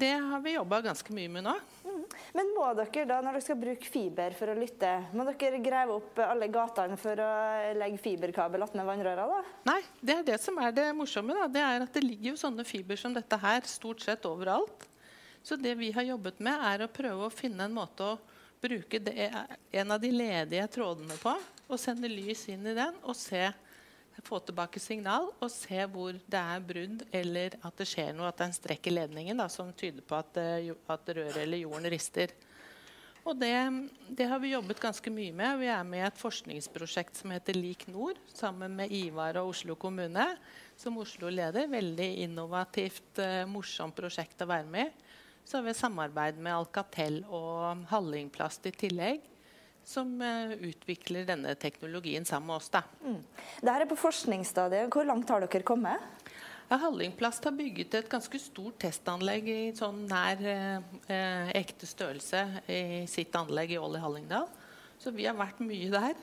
det 0.00 0.14
har 0.18 0.40
vi 0.42 0.56
jobba 0.56 0.80
ganske 0.88 1.14
mye 1.14 1.30
med 1.30 1.46
nå. 1.46 1.54
Men 2.36 2.50
må 2.56 2.66
dere 2.76 3.06
da, 3.08 3.20
når 3.24 3.38
dere 3.38 3.44
skal 3.44 3.58
bruke 3.60 3.88
fiber 3.88 4.34
for 4.36 4.52
å 4.52 4.56
lytte, 4.58 4.90
må 5.16 5.24
dere 5.28 5.60
grave 5.64 5.96
opp 5.96 6.20
alle 6.24 6.50
gatene 6.52 6.98
for 7.00 7.22
å 7.24 7.30
legge 7.78 8.00
fiberkabel 8.04 8.66
attmed 8.66 8.88
vannrøra? 8.88 9.26
da? 9.30 9.40
Nei, 9.70 9.80
det 10.00 10.16
er 10.18 10.26
det 10.32 10.38
som 10.42 10.58
er 10.60 10.74
det 10.76 10.88
morsomme. 10.96 11.36
da. 11.36 11.48
Det 11.52 11.64
er 11.64 11.86
at 11.86 11.94
det 11.96 12.04
ligger 12.04 12.32
jo 12.32 12.40
sånne 12.40 12.66
fiber 12.68 13.00
som 13.00 13.16
dette 13.16 13.40
her 13.40 13.62
stort 13.68 14.04
sett 14.04 14.28
overalt. 14.28 14.88
Så 15.42 15.56
det 15.56 15.74
vi 15.78 15.92
har 15.94 16.04
jobbet 16.04 16.42
med, 16.44 16.66
er 16.72 16.84
å 16.84 16.92
prøve 16.92 17.28
å 17.28 17.32
finne 17.32 17.64
en 17.64 17.76
måte 17.76 18.04
å 18.04 18.18
bruke 18.60 18.98
det, 19.00 19.30
en 19.70 19.94
av 19.94 20.02
de 20.02 20.10
ledige 20.12 20.66
trådene 20.74 21.16
på, 21.22 21.32
og 21.68 21.80
sende 21.80 22.10
lys 22.10 22.48
inn 22.50 22.66
i 22.66 22.74
den 22.76 22.96
og 23.04 23.16
se 23.16 23.46
få 24.26 24.40
tilbake 24.42 24.80
signal 24.82 25.30
og 25.38 25.50
se 25.52 25.78
hvor 25.92 26.16
det 26.16 26.40
er 26.40 26.64
brudd 26.64 27.04
eller 27.14 27.56
at 27.62 27.80
det 27.80 27.86
skjer 27.88 28.12
noe, 28.16 28.28
at 28.30 28.38
det 28.38 28.46
er 28.46 28.50
en 28.52 28.58
strekk 28.58 28.88
i 28.90 28.94
ledningen 28.94 29.40
da, 29.40 29.48
som 29.52 29.72
tyder 29.76 30.04
på 30.06 30.18
at, 30.18 30.38
eh, 30.40 30.70
at 30.90 31.12
røret 31.16 31.40
eller 31.42 31.62
jorden 31.62 31.90
rister. 31.92 32.34
Og 33.28 33.36
det, 33.36 33.52
det, 34.08 34.24
har 34.30 34.40
vi 34.40 34.54
jobbet 34.54 34.80
ganske 34.80 35.10
mye 35.12 35.34
med. 35.36 35.58
Vi 35.60 35.68
er 35.68 35.84
med 35.84 36.00
i 36.00 36.06
et 36.06 36.20
forskningsprosjekt 36.20 37.18
som 37.20 37.34
heter 37.34 37.58
Lik 37.58 37.84
Nord, 37.92 38.16
sammen 38.32 38.76
med 38.78 38.94
Ivar 38.94 39.36
og 39.42 39.50
Oslo 39.52 39.76
kommune, 39.76 40.24
som 40.78 40.96
Oslo 41.02 41.28
leder. 41.28 41.68
Veldig 41.68 42.08
innovativt, 42.24 43.18
eh, 43.20 43.42
morsomt 43.50 43.96
prosjekt 43.98 44.46
å 44.46 44.48
være 44.48 44.70
med 44.72 44.88
i. 44.88 45.16
Så 45.44 45.58
har 45.58 45.64
vi 45.64 45.76
samarbeid 45.76 46.40
med 46.40 46.52
Alcatel 46.52 47.22
og 47.24 47.84
Hallingplast 47.88 48.66
i 48.68 48.72
tillegg 48.76 49.22
som 49.88 50.10
uh, 50.20 50.52
utvikler 50.68 51.24
denne 51.28 51.54
teknologien 51.56 52.26
sammen 52.28 52.50
med 52.50 52.58
oss. 52.58 52.68
Da. 52.72 52.82
Mm. 53.00 53.22
Dette 53.62 53.76
er 53.80 53.88
på 53.88 53.96
forskningsstadiet. 53.98 54.92
Hvor 54.92 55.08
langt 55.08 55.30
har 55.32 55.44
dere 55.44 55.64
kommet? 55.66 56.28
Ja, 56.68 56.76
Hallingplast 56.82 57.46
har 57.48 57.54
bygget 57.56 57.94
et 57.96 58.10
ganske 58.12 58.36
stort 58.42 58.76
testanlegg 58.82 59.46
i 59.48 59.60
sånn 59.76 60.02
nær 60.10 60.42
eh, 60.44 61.52
ekte 61.56 61.88
størrelse 61.88 62.42
i 62.68 63.06
sitt 63.08 63.32
anlegg 63.40 63.72
i 63.72 63.78
Ål 63.80 63.96
i 63.96 64.02
Hallingdal. 64.02 64.44
Så 65.00 65.14
vi 65.16 65.24
har 65.24 65.38
vært 65.38 65.62
mye 65.64 65.88
der. 65.94 66.20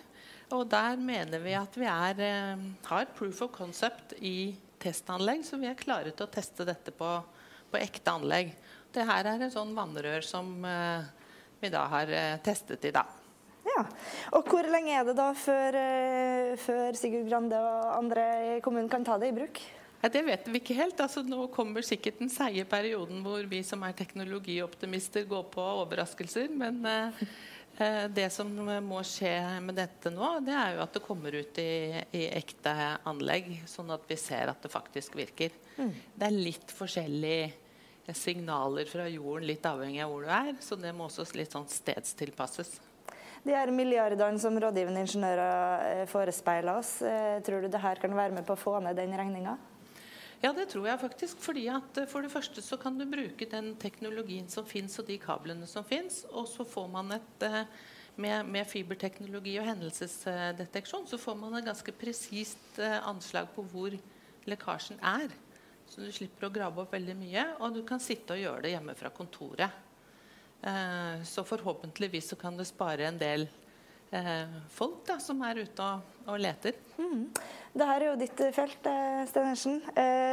Og 0.54 0.68
der 0.70 1.02
mener 1.02 1.42
vi 1.42 1.56
at 1.58 1.82
vi 1.82 1.90
er, 1.90 2.22
eh, 2.22 2.70
har 2.86 3.10
proof 3.18 3.42
of 3.42 3.52
concept 3.58 4.14
i 4.22 4.54
testanlegg, 4.78 5.42
så 5.42 5.58
vi 5.58 5.72
er 5.72 5.82
klare 5.82 6.14
til 6.14 6.28
å 6.28 6.32
teste 6.32 6.70
dette 6.70 6.94
på, 6.94 7.12
på 7.72 7.82
ekte 7.82 8.14
anlegg. 8.14 8.54
Det 8.94 9.10
her 9.10 9.26
er 9.26 9.42
en 9.42 9.58
sånn 9.58 9.74
vannrør 9.74 10.22
som 10.24 10.60
eh, 10.62 11.10
vi 11.58 11.74
da 11.74 11.88
har 11.90 12.12
eh, 12.14 12.38
testet 12.46 12.86
i 12.86 12.94
dag. 12.94 13.25
Ja. 13.66 13.82
Og 14.38 14.46
hvor 14.50 14.68
lenge 14.70 14.94
er 14.94 15.08
det 15.08 15.16
da 15.18 15.32
før, 15.38 15.78
eh, 15.80 16.54
før 16.62 16.98
Sigurd 16.98 17.26
Grande 17.30 17.58
og 17.58 17.96
andre 17.96 18.28
i 18.58 18.62
kommunen 18.66 18.92
kan 18.92 19.06
ta 19.06 19.18
det 19.18 19.32
i 19.32 19.36
bruk? 19.40 19.62
Ja, 20.04 20.12
det 20.14 20.22
vet 20.28 20.48
vi 20.52 20.62
ikke 20.62 20.78
helt. 20.78 21.02
Altså, 21.02 21.24
nå 21.26 21.48
kommer 21.54 21.82
sikkert 21.82 22.20
den 22.22 22.30
seige 22.30 22.66
perioden 22.70 23.24
hvor 23.26 23.42
vi 23.50 23.64
som 23.66 23.82
er 23.88 23.98
teknologioptimister 23.98 25.26
går 25.26 25.48
på 25.56 25.66
overraskelser. 25.82 26.52
Men 26.54 26.78
eh, 26.86 27.26
eh, 27.80 28.06
det 28.14 28.30
som 28.36 28.52
må 28.86 29.02
skje 29.02 29.34
med 29.66 29.80
dette 29.82 30.14
nå, 30.14 30.36
det 30.46 30.54
er 30.54 30.76
jo 30.76 30.86
at 30.86 30.94
det 30.94 31.06
kommer 31.08 31.34
ut 31.34 31.62
i, 31.62 32.06
i 32.14 32.26
ekte 32.38 32.76
anlegg. 33.10 33.50
Sånn 33.66 33.90
at 33.98 34.06
vi 34.06 34.20
ser 34.22 34.54
at 34.54 34.62
det 34.62 34.74
faktisk 34.74 35.18
virker. 35.18 35.58
Mm. 35.80 35.94
Det 36.14 36.30
er 36.30 36.42
litt 36.52 36.76
forskjellige 36.78 38.14
signaler 38.14 38.86
fra 38.86 39.08
jorden, 39.10 39.50
litt 39.50 39.66
avhengig 39.66 40.04
av 40.06 40.14
hvor 40.14 40.28
du 40.28 40.36
er. 40.38 40.54
Så 40.62 40.78
det 40.78 40.94
må 40.94 41.10
også 41.10 41.26
litt 41.34 41.56
sånn 41.56 41.66
stedstilpasses 41.66 42.78
de 43.46 43.54
her 43.54 43.70
milliardene 43.74 44.42
som 44.42 44.58
rådgivende 44.58 45.04
ingeniører 45.06 45.86
eh, 45.86 46.04
forespeiler 46.10 46.80
oss, 46.80 46.98
eh, 47.06 47.38
tror 47.46 47.62
du 47.62 47.70
det 47.70 47.82
her 47.82 48.02
kan 48.02 48.16
være 48.18 48.34
med 48.34 48.46
på 48.48 48.56
å 48.56 48.60
få 48.60 48.80
ned 48.82 48.98
den 48.98 49.14
regninga? 49.14 49.54
Ja, 50.42 50.52
det 50.54 50.68
tror 50.74 50.88
jeg 50.90 51.02
faktisk. 51.02 51.38
fordi 51.42 51.68
at 51.70 52.00
eh, 52.02 52.10
For 52.10 52.26
det 52.26 52.34
første 52.34 52.64
så 52.66 52.78
kan 52.82 52.98
du 52.98 53.06
bruke 53.06 53.46
den 53.50 53.76
teknologien 53.78 54.50
som 54.50 54.66
fins, 54.66 54.98
og 55.00 55.06
de 55.06 55.20
kablene 55.22 55.70
som 55.70 55.86
fins. 55.86 56.24
Og 56.32 56.50
så 56.50 56.66
får 56.66 56.90
man 56.90 57.20
et 57.20 57.48
med, 58.16 58.48
med, 58.48 58.66
fiberteknologi 58.66 59.58
og 59.60 59.66
hendelsesdeteksjon 59.68 61.06
så 61.06 61.18
får 61.20 61.36
man 61.36 61.58
et 61.58 61.66
ganske 61.68 61.92
presist 62.00 62.80
anslag 62.80 63.50
på 63.52 63.66
hvor 63.74 63.98
lekkasjen 64.48 65.02
er. 65.04 65.34
Så 65.86 66.02
du 66.02 66.14
slipper 66.16 66.48
å 66.48 66.54
grave 66.54 66.82
opp 66.82 66.96
veldig 66.96 67.18
mye, 67.20 67.44
og 67.60 67.76
du 67.76 67.84
kan 67.86 68.00
sitte 68.00 68.34
og 68.34 68.40
gjøre 68.40 68.64
det 68.64 68.72
hjemme 68.72 68.96
fra 68.96 69.12
kontoret. 69.14 69.85
Eh, 70.62 71.24
så 71.24 71.44
forhåpentligvis 71.44 72.30
så 72.30 72.36
kan 72.40 72.58
det 72.58 72.68
spare 72.70 73.08
en 73.08 73.20
del 73.22 73.48
eh, 74.12 74.56
folk 74.74 75.04
da, 75.08 75.20
som 75.22 75.44
er 75.46 75.64
ute 75.66 75.90
og, 75.90 76.14
og 76.28 76.40
leter. 76.42 76.78
Mm. 76.98 77.28
her 77.82 77.98
er 77.98 78.08
jo 78.08 78.16
ditt 78.22 78.46
felt, 78.56 78.80
Sten 78.80 79.28
Stenersen. 79.34 79.82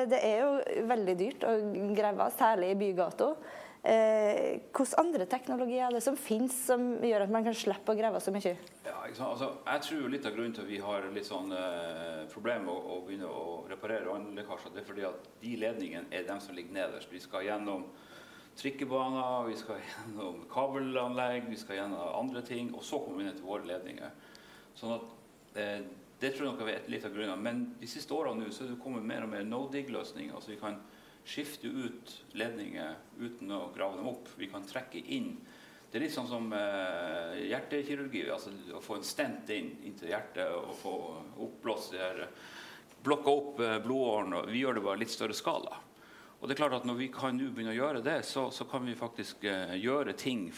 Det 0.09 0.21
er 0.23 0.45
jo 0.45 0.87
veldig 0.89 1.19
dyrt 1.19 1.45
å 1.49 1.57
grave, 1.97 2.31
særlig 2.39 2.73
i 2.73 2.79
bygata. 2.87 3.35
Hvilke 3.83 4.85
andre 5.01 5.27
teknologier 5.27 5.89
er 5.89 5.97
det 5.97 6.05
som 6.05 6.15
finnes 6.15 6.55
som 6.69 6.85
gjør 7.03 7.25
at 7.25 7.33
man 7.35 7.43
kan 7.43 7.57
slippe 7.57 7.91
å 7.91 7.99
grave 7.99 8.21
så 8.23 8.31
mye? 8.31 8.55
Ja, 8.87 9.01
altså, 9.03 9.49
jeg 9.67 9.83
tror 9.89 10.13
litt 10.13 10.27
av 10.29 10.37
grunnen 10.37 10.55
til 10.55 10.63
at 10.63 10.71
vi 10.71 10.79
har 10.83 11.09
litt 11.15 11.27
sånn 11.27 11.51
eh, 11.55 12.23
problemer 12.31 12.65
med 12.69 12.75
å, 12.75 12.97
å, 12.97 13.01
begynne 13.07 13.31
å 13.31 13.45
reparere 13.71 14.11
vannlekkasjer, 14.11 14.75
det 14.75 14.83
er 14.83 14.87
fordi 14.87 15.05
at 15.09 15.29
de 15.43 15.53
ledningene 15.59 16.15
er 16.15 16.27
dem 16.29 16.41
som 16.43 16.55
ligger 16.55 16.77
nederst. 16.79 17.11
Vi 17.11 17.23
skal 17.23 17.47
gjennom 17.49 17.89
trikkebaner, 18.57 19.49
vi 19.49 19.57
skal 19.57 19.81
gjennom 19.81 20.45
kabelanlegg, 20.53 21.49
vi 21.51 21.59
skal 21.61 21.81
gjennom 21.81 22.15
andre 22.21 22.43
ting. 22.47 22.73
Og 22.77 22.85
så 22.85 23.01
kommer 23.03 23.23
vi 23.23 23.29
ned 23.29 23.39
til 23.39 23.49
våre 23.49 23.69
ledninger. 23.69 24.15
Sånn 24.79 24.97
at 24.99 25.59
eh, 25.59 25.81
Det 26.23 26.31
tror 26.37 26.47
jeg 26.47 26.53
nok 26.53 26.69
er 26.71 26.85
litt 26.93 27.07
av 27.09 27.15
grunnen. 27.17 27.41
Men 27.43 27.63
de 27.81 27.89
siste 27.91 28.15
årene 28.15 28.45
nå 28.45 28.53
så 28.55 28.63
er 28.63 28.75
det 28.75 28.83
kommet 28.83 29.03
mer 29.03 29.25
og 29.25 29.33
mer 29.33 29.43
no-dig-løsninger. 29.43 30.37
Altså 30.37 30.53
vi 30.53 30.61
kan 30.61 30.77
skifte 31.27 31.67
ut 31.67 32.13
ledninger 32.39 32.95
uten 33.19 33.51
å 33.57 33.65
grave 33.75 33.99
dem 33.99 34.11
opp. 34.13 34.31
Vi 34.39 34.47
kan 34.53 34.63
trekke 34.67 35.03
inn. 35.17 35.35
Det 35.91 35.99
er 35.99 36.07
litt 36.07 36.15
sånn 36.15 36.31
som 36.31 36.47
eh, 36.55 37.43
hjertekirurgi. 37.51 38.23
altså 38.31 38.55
Å 38.79 38.83
få 38.85 39.01
en 39.01 39.07
stent 39.07 39.51
inn 39.51 39.75
inntil 39.89 40.13
hjertet 40.15 40.55
og 40.57 40.77
få 40.79 40.97
oppblåst 41.49 41.99
Blokka 43.03 43.35
opp 43.35 43.61
eh, 43.61 43.81
blodåren. 43.83 44.39
Vi 44.47 44.63
gjør 44.63 44.79
det 44.79 44.85
bare 44.87 45.03
litt 45.03 45.11
større 45.11 45.35
skala. 45.35 45.81
Og 46.43 46.49
det 46.49 46.57
er 46.57 46.65
klart 46.65 46.81
at 46.81 46.85
Når 46.85 46.99
vi 46.99 47.07
kan 47.15 47.37
nå 47.39 47.53
begynne 47.55 47.71
å 47.71 47.79
gjøre 47.79 48.03
det, 48.03 48.19
så, 48.27 48.49
så 48.51 48.67
kan 48.67 48.83
vi 48.87 48.99
faktisk 48.99 49.45
uh, 49.47 49.77
gjøre 49.79 50.17
ting 50.19 50.49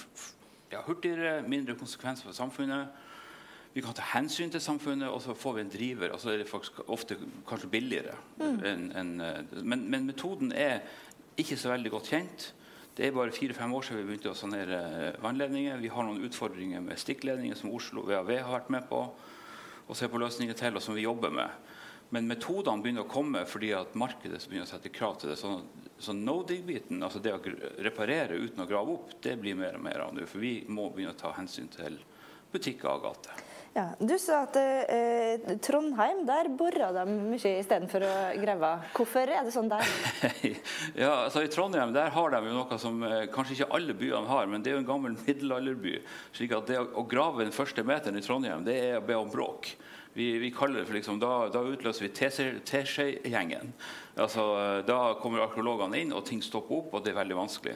ja, 0.72 0.80
hurtigere, 0.86 1.42
mindre 1.46 1.76
konsekvenser 1.78 2.24
for 2.24 2.34
samfunnet. 2.34 3.02
Vi 3.74 3.82
kan 3.84 3.94
ta 3.94 4.06
hensyn 4.14 4.50
til 4.50 4.62
samfunnet, 4.64 5.10
og 5.12 5.20
så 5.22 5.34
får 5.36 5.58
vi 5.58 5.60
en 5.60 5.70
driver. 5.70 6.14
og 6.14 6.20
så 6.22 6.32
er 6.32 6.40
det 6.40 6.48
faktisk 6.48 6.80
ofte 6.88 7.18
kanskje 7.46 7.68
billigere. 7.68 8.16
Mm. 8.40 8.64
En, 8.64 8.86
en, 8.96 9.12
uh, 9.20 9.62
men, 9.62 9.84
men, 9.90 10.06
metoden 10.08 10.52
er 10.56 10.80
ikke 11.36 11.60
så 11.60 11.74
veldig 11.74 11.92
godt 11.92 12.10
kjent. 12.14 12.54
Det 12.96 13.06
er 13.06 13.12
bare 13.12 13.34
fire-fem 13.34 13.74
år 13.74 13.84
siden 13.84 14.00
vi 14.00 14.08
begynte 14.08 14.32
å 14.32 14.38
sanere 14.38 14.80
uh, 14.88 15.22
vannledninger. 15.22 15.84
Vi 15.84 15.92
har 15.92 16.08
noen 16.08 16.24
utfordringer 16.24 16.80
med 16.80 16.96
stikkledninger 17.02 17.60
som 17.60 17.74
Oslo 17.76 18.06
VAV 18.08 18.38
har 18.38 18.56
vært 18.56 18.72
med 18.72 18.88
på 18.88 19.04
og 19.84 19.96
ser 19.98 20.08
på 20.08 20.16
løsninger 20.16 20.56
til, 20.56 20.78
og 20.78 20.82
som 20.82 20.96
vi 20.96 21.04
jobber 21.04 21.34
med. 21.34 21.73
Men 22.10 22.28
metodene 22.28 22.82
begynner 22.84 23.06
å 23.06 23.10
komme 23.10 23.44
fordi 23.48 23.72
at 23.76 23.96
markedet 23.98 24.42
begynner 24.48 24.68
å 24.68 24.72
sette 24.74 24.92
krav 24.94 25.16
til 25.20 25.32
det. 25.32 25.38
Så, 25.40 25.54
så 25.98 26.14
no 26.16 26.40
dig-biten, 26.46 27.02
altså 27.02 27.22
det 27.22 27.34
å 27.34 27.40
reparere 27.86 28.38
uten 28.38 28.64
å 28.64 28.68
grave 28.70 28.98
opp, 28.98 29.16
det 29.24 29.38
blir 29.40 29.56
mer 29.58 29.78
og 29.78 29.86
mer 29.86 30.04
av 30.04 30.14
nå. 30.14 30.26
For 30.30 30.42
vi 30.44 30.58
må 30.68 30.90
begynne 30.92 31.16
å 31.16 31.22
ta 31.24 31.32
hensyn 31.38 31.70
til 31.72 31.98
butikker 32.54 32.92
og 32.92 33.08
gater. 33.08 33.44
Ja, 33.74 33.88
du 33.98 34.12
sa 34.22 34.44
at 34.44 34.54
eh, 34.54 35.56
Trondheim, 35.58 36.20
der 36.28 36.46
borer 36.54 36.92
de 36.94 37.02
mye 37.10 37.54
istedenfor 37.58 38.04
å 38.06 38.12
grave. 38.38 38.68
Hvorfor 38.94 39.32
er 39.34 39.42
det 39.42 39.50
sånn 39.50 39.66
der? 39.72 39.88
ja, 41.02 41.24
altså 41.24 41.42
I 41.42 41.50
Trondheim 41.50 41.90
der 41.96 42.12
har 42.14 42.36
de 42.36 42.40
jo 42.46 42.54
noe 42.54 42.78
som 42.78 43.02
eh, 43.02 43.24
kanskje 43.34 43.56
ikke 43.56 43.68
alle 43.74 43.96
byene 43.98 44.30
har, 44.30 44.46
men 44.46 44.62
det 44.62 44.70
er 44.70 44.76
jo 44.76 44.84
en 44.84 44.92
gammel 44.92 45.18
middelalderby. 45.24 45.96
slik 46.38 46.54
at 46.54 46.70
det 46.70 46.78
å, 46.84 46.86
å 47.02 47.06
grave 47.10 47.42
den 47.42 47.56
første 47.56 47.82
meteren 47.82 48.20
i 48.20 48.22
Trondheim, 48.22 48.62
det 48.62 48.78
er 48.78 49.00
å 49.00 49.04
be 49.10 49.18
om 49.18 49.34
bråk. 49.34 49.72
Vi, 50.14 50.38
vi, 50.38 50.50
kaller 50.54 50.80
det 50.80 50.86
for 50.86 50.94
liksom, 50.94 51.18
da, 51.18 51.48
da 51.50 51.64
utløser 51.66 52.06
vi 52.06 52.12
Teskje-gjengen. 52.14 53.72
Altså, 54.14 54.44
da 54.86 54.98
kommer 55.18 55.42
arkeologene 55.42 55.98
inn, 55.98 56.14
og 56.14 56.22
ting 56.28 56.42
stopper 56.44 56.78
opp, 56.78 56.94
og 56.94 57.02
det 57.02 57.10
er 57.10 57.18
veldig 57.18 57.38
vanskelig. 57.40 57.74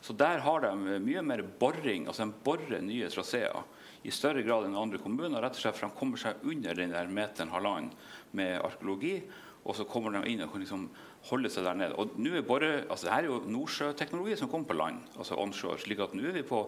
Så 0.00 0.14
der 0.16 0.40
har 0.44 0.62
de 0.64 1.00
mye 1.02 1.22
mer 1.26 1.42
boring. 1.42 2.06
altså 2.06 2.24
De 2.24 2.42
borer 2.44 2.80
nye 2.84 3.10
traseer 3.12 3.62
i 4.02 4.12
større 4.14 4.42
grad 4.46 4.64
enn 4.64 4.78
andre 4.78 5.00
kommuner. 5.02 5.42
rett 5.42 5.58
og 5.58 5.60
slett 5.60 5.76
For 5.76 5.88
de 5.88 5.98
kommer 5.98 6.20
seg 6.20 6.40
under 6.46 6.74
den 6.74 6.94
der 6.94 7.10
meteren 7.10 7.52
halvannen 7.52 7.90
med 8.32 8.60
arkeologi. 8.62 9.20
Og 9.64 9.76
så 9.76 9.84
kommer 9.84 10.14
de 10.14 10.24
inn 10.30 10.40
og 10.40 10.52
kan 10.52 10.62
liksom 10.62 10.86
holde 11.28 11.50
seg 11.52 11.66
der 11.66 11.76
nede. 11.76 11.98
Og 12.00 12.16
nå 12.16 12.32
er 12.38 12.46
bare, 12.46 12.86
altså 12.88 13.10
Dette 13.10 13.18
er 13.18 13.28
jo 13.28 13.42
nordsjøteknologi 13.44 14.38
som 14.40 14.48
kommer 14.48 14.70
på 14.70 14.78
land, 14.78 15.02
altså 15.18 15.36
onshore. 15.36 15.78
slik 15.78 16.00
at 16.00 16.14
nå 16.16 16.24
er 16.30 16.38
vi 16.38 16.46
på 16.48 16.62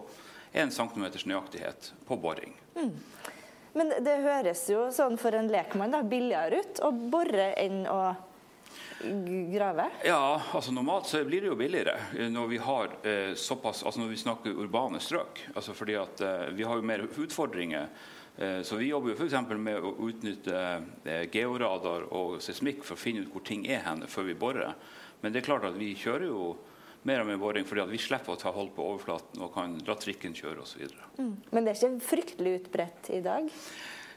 1 0.53 0.69
cm 0.69 1.07
nøyaktighet 1.25 1.93
på 2.05 2.19
boring. 2.21 2.53
Mm. 2.77 2.93
Men 3.73 3.93
det 4.05 4.19
høres 4.21 4.67
jo 4.69 4.85
sånn 4.93 5.17
for 5.17 5.33
en 5.37 5.49
lekmann 5.51 5.93
da, 5.95 6.03
billigere 6.05 6.61
ut 6.61 6.81
å 6.85 6.91
bore 6.93 7.51
enn 7.57 7.83
å 7.89 8.01
grave? 9.53 9.89
Ja, 10.05 10.41
altså 10.53 10.71
normalt 10.71 11.07
så 11.09 11.23
blir 11.25 11.41
det 11.41 11.49
jo 11.51 11.57
billigere 11.59 12.29
når 12.31 12.47
vi 12.51 12.59
har 12.61 12.93
eh, 13.03 13.33
såpass, 13.35 13.83
altså 13.83 14.03
når 14.03 14.11
vi 14.13 14.19
snakker 14.21 14.59
urbane 14.63 15.01
strøk. 15.03 15.41
Altså 15.55 15.75
fordi 15.77 15.97
at 15.99 16.21
eh, 16.21 16.49
vi 16.55 16.67
har 16.67 16.79
jo 16.79 16.85
mer 16.85 17.05
utfordringer. 17.07 17.89
Eh, 18.37 18.61
så 18.61 18.77
vi 18.79 18.89
jobber 18.91 19.13
jo 19.13 19.17
f.eks. 19.17 19.55
med 19.57 19.81
å 19.83 19.95
utnytte 20.07 20.61
eh, 21.05 21.25
georadar 21.33 22.07
og 22.13 22.39
seismikk 22.41 22.85
for 22.85 22.97
å 22.97 23.03
finne 23.03 23.25
ut 23.25 23.33
hvor 23.33 23.45
ting 23.45 23.65
er 23.69 23.83
hen 23.87 24.05
før 24.09 24.29
vi 24.29 24.37
borer. 24.37 24.77
Men 25.21 25.33
det 25.33 25.41
er 25.41 25.49
klart 25.49 25.67
at 25.67 25.77
vi 25.79 25.93
kjører 25.97 26.29
jo 26.29 26.53
mer 27.07 27.23
og 27.23 27.29
mer 27.29 27.41
boring 27.41 27.65
fordi 27.67 27.87
vi 27.91 28.01
slipper 28.01 28.35
å 28.35 28.39
ta 28.39 28.53
hold 28.55 28.71
på 28.75 28.85
overflaten 28.93 29.43
og 29.43 29.51
kan 29.55 29.75
la 29.87 29.97
trikken 29.99 30.35
kjøre 30.37 30.63
osv. 30.63 30.85
Mm. 31.17 31.35
Men 31.51 31.65
det 31.65 31.73
er 31.73 31.81
ikke 31.81 32.07
fryktelig 32.13 32.55
utbredt 32.61 33.11
i 33.13 33.21
dag? 33.25 33.49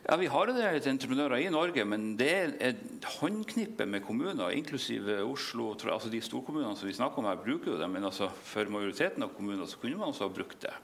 Ja, 0.06 0.16
Vi 0.16 0.28
har 0.30 0.46
litt 0.46 0.86
entreprenører 0.86 1.42
i 1.42 1.50
Norge, 1.50 1.82
men 1.84 2.12
det 2.18 2.28
er 2.30 2.52
et 2.68 3.06
håndknippe 3.18 3.88
med 3.90 4.04
kommuner, 4.06 4.52
inklusiv 4.54 5.08
Oslo. 5.24 5.72
altså 5.74 6.10
De 6.12 6.20
storkommunene 6.22 6.78
som 6.78 6.86
vi 6.86 6.94
snakker 6.94 7.18
om 7.18 7.26
her, 7.26 7.40
bruker 7.42 7.72
jo 7.72 7.78
det. 7.80 7.88
Men 7.90 8.06
altså, 8.06 8.28
for 8.30 8.70
majoriteten 8.70 9.26
av 9.26 9.34
kommuner 9.34 9.66
så 9.66 9.80
kunne 9.82 9.98
man 9.98 10.12
også 10.12 10.28
ha 10.28 10.36
brukt 10.36 10.60
det. 10.62 10.74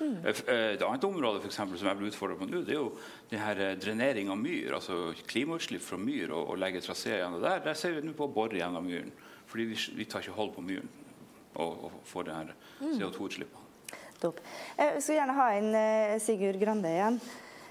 Mm. 0.00 0.14
Et 0.30 0.82
annet 0.86 1.04
område 1.04 1.42
for 1.42 1.50
eksempel, 1.50 1.76
som 1.78 1.90
jeg 1.90 1.98
blir 1.98 2.12
utfordret 2.12 2.38
på 2.40 2.46
nå, 2.48 2.62
det 2.64 2.76
er 2.76 2.78
jo 2.78 2.94
det 3.28 3.42
her 3.42 3.58
eh, 3.60 3.74
drenering 3.76 4.30
av 4.32 4.38
myr. 4.40 4.78
altså 4.78 5.10
Klimautslipp 5.28 5.82
fra 5.84 5.98
myr 6.00 6.30
og, 6.30 6.54
og 6.54 6.62
legge 6.62 6.80
traseer 6.84 7.24
gjennom 7.24 7.42
der. 7.42 7.60
Der 7.66 7.76
ser 7.76 7.98
vi 7.98 8.06
nå 8.06 8.14
på 8.16 8.30
å 8.30 8.32
bore 8.32 8.56
gjennom 8.56 8.86
myren. 8.86 9.10
Fordi 9.50 9.66
vi, 9.72 9.76
vi, 9.98 10.06
tar 10.06 10.22
ikke 10.22 10.38
hold 10.38 10.54
på 10.54 10.64
myren 10.64 10.88
og, 11.54 11.84
og 11.86 12.00
få 12.06 12.22
det 12.26 12.34
her 12.34 12.52
mm. 12.80 12.96
CO2-utslippene. 12.98 13.66
Jeg 14.20 15.00
skal 15.00 15.16
gjerne 15.16 15.36
ha 15.38 15.46
inn 15.56 15.70
eh, 15.76 16.18
Sigurd 16.20 16.58
Grande 16.60 16.90
igjen. 16.92 17.16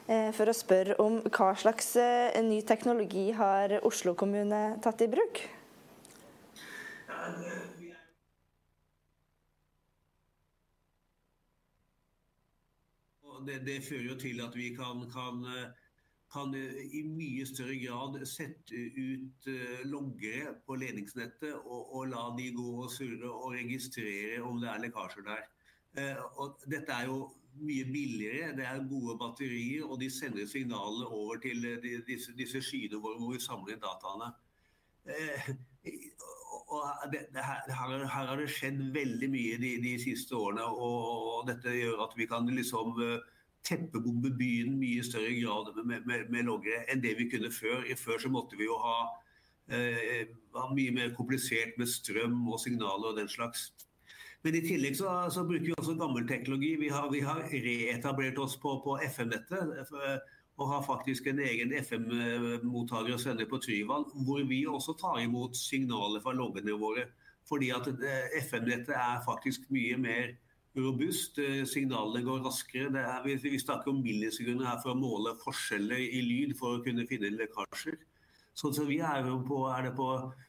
Eh, 0.10 0.32
for 0.34 0.50
å 0.50 0.56
spørre 0.58 0.96
om 1.04 1.20
hva 1.28 1.52
slags 1.54 1.92
eh, 2.02 2.40
ny 2.42 2.64
teknologi 2.66 3.30
har 3.38 3.76
Oslo 3.86 4.16
kommune 4.18 4.80
tatt 4.82 5.04
i 5.06 5.10
bruk? 5.12 5.44
Det, 13.46 13.62
det 13.66 13.78
fører 13.86 14.10
jo 14.10 14.16
til 14.20 14.42
at 14.44 14.56
vi 14.58 14.72
kan, 14.76 15.06
kan, 15.14 15.46
kan, 16.34 16.54
i 16.54 17.02
mye 17.08 17.46
større 17.50 17.78
grad 17.82 18.20
sette 18.30 18.78
ut 18.96 19.48
loggere 19.90 20.54
på 20.66 20.78
ledningsnettet 20.78 21.56
og, 21.58 21.94
og, 21.96 22.04
la 22.12 22.28
de 22.38 22.52
gå 22.54 22.68
og 22.84 22.92
surre 22.94 23.32
og 23.32 23.56
registrere 23.56 24.44
om 24.46 24.62
det 24.62 24.70
er 24.70 24.84
lekkasjer 24.84 25.26
der. 25.26 25.48
Og 26.38 26.62
dette 26.70 26.94
er 26.94 27.10
jo 27.10 27.24
mye 27.58 27.86
billigere, 27.86 28.56
det 28.56 28.66
er 28.66 28.84
gode 28.90 29.18
batterier, 29.20 29.86
og 29.86 30.00
de 30.02 30.10
sender 30.10 30.46
signalene 30.48 31.08
over 31.08 31.40
til 31.44 31.66
eh, 31.66 32.00
disse, 32.08 32.34
disse 32.38 32.62
skyene 32.64 33.02
våre 33.02 33.20
hvor 33.20 33.34
vi 33.34 33.42
samler 33.44 33.82
dataene. 33.82 34.30
Eh, 35.10 35.50
det, 37.12 37.26
det 37.34 37.44
her, 37.44 37.66
her, 37.74 38.06
har 38.06 38.36
det 38.38 38.50
skjedd 38.54 38.82
veldig 38.94 39.30
mye 39.34 39.58
de, 39.62 39.74
de 39.84 39.96
siste 40.02 40.36
årene, 40.38 40.66
og, 40.66 41.10
og, 41.34 41.48
dette 41.50 41.74
gjør 41.74 42.06
at 42.06 42.16
vi 42.18 42.30
kan 42.30 42.48
liksom 42.54 42.94
teppebombe 43.68 44.32
byen 44.38 44.78
mye 44.80 45.04
større 45.04 45.34
grad 45.42 45.74
med, 45.84 46.06
med, 46.08 46.30
med, 46.30 46.46
loggere 46.48 46.86
enn 46.92 47.04
det 47.04 47.16
vi 47.20 47.30
kunne 47.32 47.52
før. 47.54 47.84
Før 48.00 48.24
så 48.24 48.32
måtte 48.32 48.58
vi 48.60 48.70
jo 48.70 48.78
ha, 48.82 48.96
uh, 49.74 50.72
mye 50.74 50.96
mer 50.96 51.14
komplisert 51.18 51.78
med 51.78 51.92
strøm 51.92 52.42
og 52.48 52.60
signaler 52.64 53.12
og 53.12 53.20
den 53.20 53.30
slags. 53.30 53.70
Men 54.44 54.56
i 54.56 54.64
tillegg 54.64 54.96
så, 54.96 55.12
så 55.34 55.44
bruker 55.44 55.68
vi 55.68 55.76
også 55.78 55.98
gammel 56.00 56.28
teknologi. 56.28 56.76
Vi 56.80 56.90
har, 56.94 57.10
vi 57.12 57.20
har 57.20 57.42
reetablert 57.52 58.40
oss 58.40 58.56
på, 58.58 58.78
på 58.86 58.96
FM-nettet. 59.04 59.90
Og 60.60 60.68
har 60.68 60.84
faktisk 60.84 61.28
en 61.28 61.40
egen 61.40 61.72
FM-mottaker 61.76 63.16
og 63.16 63.22
sender 63.24 63.48
på 63.48 63.62
Tryvann, 63.64 64.08
hvor 64.28 64.44
vi 64.48 64.66
også 64.68 64.96
tar 65.00 65.22
imot 65.24 65.56
signaler 65.56 66.24
fra 66.24 66.34
loggene 66.36 66.76
våre. 66.80 67.06
Fordi 67.48 67.72
at 67.76 67.88
eh, 67.88 68.40
FM-nettet 68.44 68.96
er 68.96 69.24
faktisk 69.26 69.70
mye 69.74 69.96
mer 69.98 70.34
robust. 70.84 71.40
Eh, 71.44 71.64
signalene 71.70 72.24
går 72.26 72.44
raskere. 72.46 72.92
Er, 73.02 73.24
vi, 73.26 73.36
vi 73.44 73.60
snakker 73.62 73.92
om 73.92 74.02
millisekunder 74.04 74.68
her 74.70 74.80
for 74.84 74.94
å 74.94 75.00
måle 75.00 75.36
forskjeller 75.44 76.00
i 76.00 76.22
lyd 76.26 76.56
for 76.60 76.78
å 76.78 76.84
kunne 76.86 77.08
finne 77.10 77.32
lekkasjer. 77.36 78.00
Så, 78.60 78.74
så, 78.76 78.84
vi 78.84 78.98
er 79.06 79.24
jo 79.24 79.38
på, 79.48 79.62
er 79.72 79.86
det 79.88 79.94
på 79.96 80.08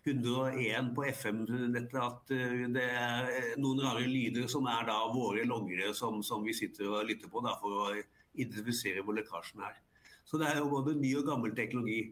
101 0.08 0.88
på 0.96 1.04
FM-nettet 1.12 1.98
at 2.00 2.32
uh, 2.34 2.64
det 2.74 2.86
er 2.88 3.28
eh, 3.36 3.52
noen 3.60 3.84
rare 3.84 4.02
lyder 4.02 4.48
som 4.50 4.66
er 4.66 4.88
da 4.88 4.96
våre 5.12 5.44
loggere 5.46 5.92
som, 5.94 6.18
som 6.26 6.42
vi 6.42 6.56
sitter 6.56 6.88
og 6.90 7.06
lytter 7.06 7.30
på 7.30 7.44
da, 7.44 7.54
for 7.60 7.84
å 7.84 7.92
identifisere 8.34 9.04
hvor 9.06 9.14
lekkasjen 9.14 9.62
er. 9.62 9.78
Så 10.26 10.40
det 10.42 10.48
er 10.48 10.58
jo 10.58 10.72
både 10.72 10.96
ny 10.98 11.12
og 11.20 11.28
gammel 11.28 11.54
teknologi. 11.54 12.02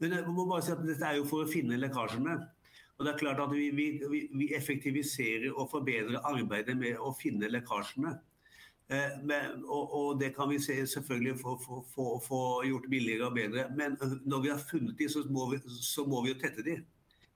Men 0.00 0.16
jeg 0.16 0.32
må 0.32 0.46
bare 0.48 0.64
si 0.64 0.72
at 0.72 0.80
dette 0.86 1.04
er 1.10 1.20
jo 1.20 1.28
for 1.28 1.44
å 1.44 1.50
finne 1.50 1.80
lekkasjene. 1.80 2.38
Og 3.02 3.06
det 3.08 3.16
er 3.16 3.18
klart 3.18 3.40
at 3.42 3.50
vi, 3.50 3.64
vi, 3.74 4.18
vi 4.30 4.46
effektiviserer 4.54 5.50
og 5.50 5.72
forbedrer 5.72 6.22
arbeidet 6.22 6.76
med 6.78 7.00
å 7.02 7.10
finne 7.18 7.48
lekkasjene. 7.50 8.12
Eh, 8.94 9.16
men, 9.26 9.64
og, 9.66 9.94
og, 9.98 10.20
det 10.20 10.28
kan 10.36 10.46
vi 10.52 10.60
se, 10.62 10.76
selvfølgelig 10.86 11.34
få, 11.42 12.40
gjort 12.68 12.86
billigere 12.92 13.26
og 13.26 13.34
bedre. 13.34 13.64
Men 13.74 13.96
når 14.22 14.44
vi 14.44 14.52
har 14.52 14.62
funnet 14.70 14.94
de, 15.00 15.08
så 15.10 15.24
må 15.34 15.48
vi, 15.50 15.58
så 15.82 16.04
må 16.06 16.20
vi 16.22 16.30
jo 16.30 16.38
tette 16.44 16.62
de. 16.62 16.76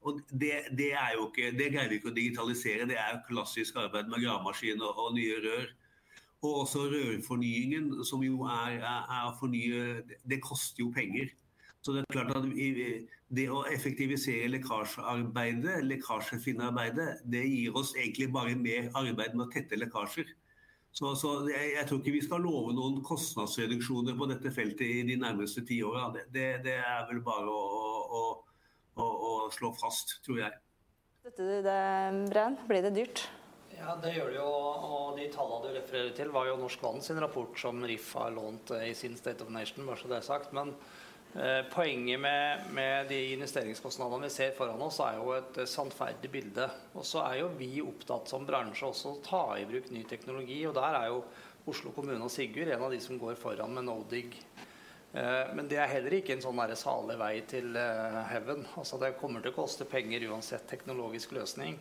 Og 0.07 0.21
det, 0.31 0.53
det, 0.79 0.93
er 0.95 1.17
jo 1.17 1.27
ikke, 1.33 1.51
det 1.59 1.73
greier 1.75 1.91
vi 1.91 1.99
ikke 1.99 2.13
å 2.13 2.15
digitalisere. 2.21 2.87
Det 2.87 3.01
er 3.03 3.17
jo 3.17 3.25
klassisk 3.27 3.83
arbeid 3.83 4.07
med 4.13 4.23
gravemaskin 4.23 4.87
og, 4.87 5.03
og, 5.03 5.17
nye 5.19 5.41
rør. 5.43 5.67
Og 6.47 6.61
også 6.63 6.85
rørfornyingen, 6.95 7.91
som 8.07 8.23
jo 8.23 8.47
er, 8.47 8.79
er, 8.79 9.11
er 9.19 9.35
fornye 9.41 9.83
Det 10.31 10.39
koster 10.47 10.85
jo 10.85 10.93
penger. 10.95 11.35
Så 11.87 11.93
det 11.95 12.01
er 12.03 12.17
klart 12.17 12.33
at 12.35 12.47
det 13.39 13.45
å 13.55 13.61
effektivisere 13.71 14.49
lekkasjearbeidet, 14.57 15.85
lekkasjefinnearbeidet, 15.87 17.21
det 17.31 17.45
gir 17.47 17.79
oss 17.79 17.93
egentlig 17.95 18.27
bare 18.35 18.57
mer 18.59 18.89
arbeid 18.99 19.37
med 19.37 19.45
å 19.45 19.53
tette 19.53 19.79
lekkasjer. 19.79 20.33
Så, 20.91 21.13
så 21.21 21.31
jeg, 21.47 21.77
jeg, 21.77 21.87
tror 21.87 22.01
ikke 22.01 22.17
vi 22.17 22.25
skal 22.25 22.43
love 22.43 22.75
noen 22.75 22.99
kostnadsreduksjoner 23.07 24.19
på 24.19 24.27
dette 24.33 24.51
feltet 24.57 24.83
i 24.83 25.07
de 25.07 25.21
nærmeste 25.23 25.63
ti 25.69 25.79
åra. 25.87 26.09
Det, 26.17 26.27
det, 26.35 26.49
det, 26.67 26.77
er 26.83 27.07
vel 27.13 27.23
bare 27.23 27.55
å, 27.55 27.63
å, 28.19 28.25
å, 28.99 29.07
å, 29.07 29.33
slå 29.55 29.71
fast, 29.79 30.19
tror 30.27 30.43
jeg. 30.43 30.59
Støtter 31.23 31.53
du 31.53 31.57
det, 31.71 31.81
Brenn? 32.33 32.59
Blir 32.67 32.83
det 32.89 32.97
dyrt? 32.99 33.29
Ja, 33.77 33.95
det 34.03 34.17
gjør 34.17 34.35
det 34.35 34.41
jo. 34.41 34.53
Og 34.91 35.19
de 35.21 35.31
tallene 35.31 35.69
du 35.69 35.77
refererer 35.79 36.15
til, 36.19 36.35
var 36.35 36.51
jo 36.51 36.59
Norsk 36.67 36.83
Vann 36.83 37.03
sin 37.05 37.23
rapport 37.23 37.55
som 37.63 37.87
RIF 37.87 38.15
har 38.19 38.35
lånt 38.35 38.75
i 38.83 38.95
sin 38.99 39.15
State 39.21 39.47
of 39.47 39.55
Nation, 39.55 39.87
bare 39.87 40.03
så 40.03 40.11
det 40.11 40.25
er 40.25 40.33
sagt. 40.35 40.57
Men 40.57 40.75
Eh, 40.75 41.16
poenget 41.75 42.21
med, 42.21 42.61
med, 42.73 43.09
de 43.09 43.19
investeringskostnadene 43.35 44.25
vi 44.25 44.33
ser 44.33 44.55
foran 44.57 44.81
oss, 44.83 45.01
er 45.05 45.19
jo 45.19 45.35
et 45.37 45.59
eh, 45.61 45.69
sannferdig 45.69 46.31
bilde. 46.33 46.69
Og 46.97 47.05
så 47.05 47.25
er 47.27 47.43
jo 47.43 47.51
vi 47.59 47.83
opptatt 47.85 48.31
som 48.31 48.47
bransje 48.49 48.89
også 48.89 49.13
å 49.13 49.19
ta 49.25 49.43
i 49.61 49.67
bruk 49.69 49.91
ny 49.93 50.07
teknologi. 50.09 50.63
Og 50.69 50.75
der 50.77 50.97
er 50.97 51.11
jo 51.11 51.21
Oslo 51.69 51.93
kommune 51.93 52.23
og 52.23 52.33
Sigurd 52.33 52.71
en 52.71 52.87
av 52.87 52.95
de 52.95 53.01
som 53.03 53.19
går 53.21 53.37
foran 53.41 53.75
med 53.77 53.85
Nodig. 53.89 54.25
Eh, 55.13 55.53
men 55.53 55.69
det 55.69 55.81
er 55.83 55.93
heller 55.93 56.17
ikke 56.17 56.37
en 56.37 56.45
sånn 56.47 56.77
salig 56.79 57.19
vei 57.21 57.35
til 57.49 57.77
heaven. 58.33 58.65
Altså 58.77 59.01
det 59.03 59.17
kommer 59.21 59.45
til 59.45 59.53
å 59.53 59.61
koste 59.61 59.85
penger 59.85 60.31
uansett 60.31 60.69
teknologisk 60.71 61.37
løsning. 61.37 61.77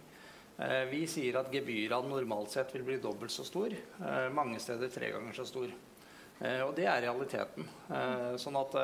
Vi 0.87 1.01
sier 1.03 1.35
at 1.35 1.49
gebyrene 1.51 2.07
normalt 2.07 2.53
sett 2.53 2.69
vil 2.71 2.85
bli 2.87 2.95
dobbelt 3.03 3.33
så 3.33 3.43
stor. 3.43 3.73
Mange 4.31 4.55
steder 4.63 4.87
tre 4.87 5.09
ganger 5.11 5.35
så 5.35 5.43
stor. 5.49 5.73
Og 6.39 6.71
det 6.77 6.85
er 6.87 7.01
realiteten. 7.03 7.67
Sånn 8.39 8.55
at 8.61 8.77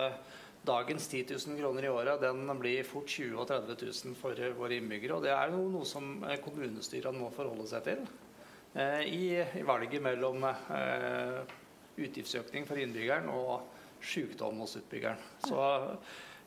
dagens 0.66 1.08
10 1.08 1.26
000 1.48 1.58
kroner 1.58 1.86
i 1.86 1.90
året 1.90 2.22
den 2.22 2.46
blir 2.60 2.84
fort 2.86 3.10
20 3.10 3.32
000 3.34 3.42
og 3.42 3.48
30 3.50 3.78
000 4.12 4.18
for 4.20 4.42
våre 4.58 4.78
innbyggere. 4.78 5.18
Og 5.18 5.26
det 5.26 5.34
er 5.34 5.54
noe, 5.54 5.70
noe 5.74 5.88
som 5.88 6.20
kommunestyrene 6.46 7.18
må 7.18 7.32
forholde 7.34 7.68
seg 7.70 7.86
til 7.88 8.04
eh, 8.76 9.02
i, 9.08 9.24
valget 9.66 10.04
mellom 10.06 10.46
eh, 10.46 11.40
utgiftsøkning 12.02 12.68
for 12.70 12.82
innbyggeren 12.82 13.30
og 13.34 13.66
sykdom 14.02 14.62
hos 14.64 14.78
utbyggeren. 14.80 15.22
Så 15.48 15.64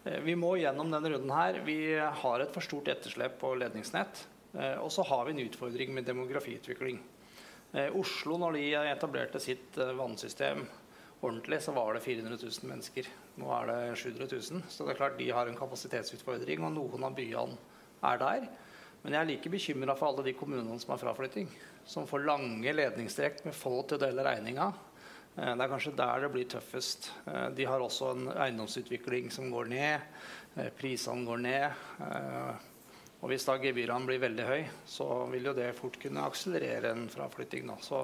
eh, 0.05 0.21
vi 0.25 0.37
må 0.39 0.55
gjennom 0.61 0.93
denne 0.95 1.15
runden 1.15 1.35
her. 1.35 1.61
Vi 1.67 1.79
har 1.99 2.45
et 2.45 2.55
for 2.55 2.65
stort 2.65 2.91
etterslep 2.93 3.39
på 3.43 3.55
ledningsnett. 3.59 4.27
Eh, 4.55 4.79
og 4.79 4.93
så 4.95 5.07
har 5.11 5.27
vi 5.27 5.35
en 5.35 5.45
utfordring 5.49 5.95
med 5.95 6.07
demografiutvikling. 6.09 7.03
Eh, 7.75 7.91
Oslo, 7.99 8.39
når 8.39 8.59
de 8.59 8.65
etablerte 8.95 9.43
sitt 9.43 9.79
vannsystem 9.99 10.63
ordentlig, 11.25 11.61
så 11.65 11.73
var 11.77 11.97
det 11.97 12.05
400 12.05 12.37
000 12.41 12.71
mennesker. 12.71 13.09
Nå 13.41 13.51
er 13.57 13.71
det 13.71 13.79
700 14.01 14.29
000. 14.31 14.63
Så 14.69 14.85
det 14.85 14.95
er 14.95 15.01
klart 15.01 15.19
de 15.19 15.31
har 15.35 15.51
en 15.51 15.59
kapasitetsutfordring, 15.59 16.65
og 16.65 16.75
noen 16.77 17.07
av 17.09 17.17
byene 17.17 17.59
er 18.05 18.21
der. 18.21 18.49
Men 19.05 19.17
jeg 19.17 19.21
er 19.21 19.29
like 19.29 19.53
bekymra 19.53 19.97
for 19.99 20.11
alle 20.11 20.25
de 20.25 20.33
kommunene 20.37 20.79
som 20.81 20.95
har 20.95 21.03
fraflytting. 21.03 21.49
Som 21.85 22.07
får 22.09 22.25
lange 22.25 22.73
ledningstrekk 22.73 23.43
med 23.45 23.57
få 23.57 23.83
til 23.85 23.99
å 23.99 24.05
dele 24.07 24.25
regninga. 24.25 24.71
Eh, 25.37 25.51
det 25.51 25.65
er 25.65 25.73
kanskje 25.73 25.97
der 25.99 26.25
det 26.25 26.31
blir 26.33 26.47
tøffest. 26.49 27.11
Eh, 27.27 27.49
de 27.59 27.67
har 27.69 27.83
også 27.83 28.13
en 28.15 28.31
eiendomsutvikling 28.33 29.29
som 29.35 29.51
går 29.53 29.69
ned. 29.73 30.07
Eh, 30.57 30.71
prisene 30.79 31.27
går 31.27 31.43
ned. 31.43 31.85
Og 33.25 33.31
hvis 33.33 33.47
da 33.49 33.57
gebyrene 33.57 34.05
blir 34.05 34.21
veldig 34.21 34.45
høy, 34.45 34.65
så 34.89 35.07
vil 35.33 35.49
jo 35.49 35.55
det 35.57 35.71
fort 35.79 35.97
kunne 36.01 36.25
akselerere 36.29 36.91
en 36.93 37.07
fraflytting. 37.09 37.67
Da. 37.71 37.79
Så 37.81 38.03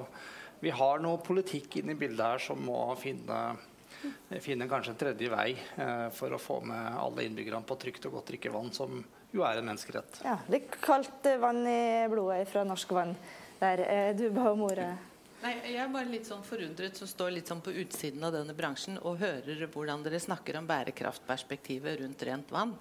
vi 0.61 0.71
har 0.77 1.01
noe 1.03 1.19
politikk 1.25 1.81
inne 1.81 1.95
i 1.95 1.99
bildet 1.99 2.25
her 2.25 2.43
som 2.43 2.61
må 2.63 2.79
finne, 2.99 3.39
finne 4.43 4.69
kanskje 4.69 4.93
en 4.93 5.01
tredje 5.01 5.31
vei 5.33 5.49
for 6.15 6.33
å 6.33 6.41
få 6.41 6.59
med 6.69 6.97
alle 7.01 7.25
innbyggerne 7.27 7.65
på 7.67 7.79
trygt 7.81 8.05
og 8.09 8.19
godt 8.19 8.31
drikkevann, 8.33 8.71
som 8.75 9.01
jo 9.31 9.45
er 9.47 9.59
en 9.59 9.69
menneskerett. 9.71 10.21
Ja, 10.25 10.37
Litt 10.51 10.75
kaldt 10.83 11.25
vann 11.41 11.63
i 11.67 12.07
blodet 12.11 12.45
fra 12.51 12.65
norsk 12.67 12.93
vann 12.93 13.15
der. 13.61 13.85
Du 14.17 14.27
ba 14.35 14.51
om 14.51 14.67
ordet. 14.67 14.91
Nei, 15.41 15.55
Jeg 15.65 15.79
er 15.81 15.87
bare 15.89 16.05
litt 16.05 16.27
sånn 16.29 16.43
forundret 16.45 16.99
som 16.99 17.09
står 17.09 17.31
litt 17.33 17.49
sånn 17.49 17.63
på 17.65 17.73
utsiden 17.81 18.21
av 18.27 18.35
denne 18.35 18.53
bransjen 18.53 18.99
og 19.01 19.17
hører 19.23 19.63
hvordan 19.73 20.03
dere 20.05 20.19
snakker 20.21 20.59
om 20.59 20.67
bærekraftperspektivet 20.69 21.97
rundt 22.03 22.25
rent 22.27 22.51
vann. 22.53 22.75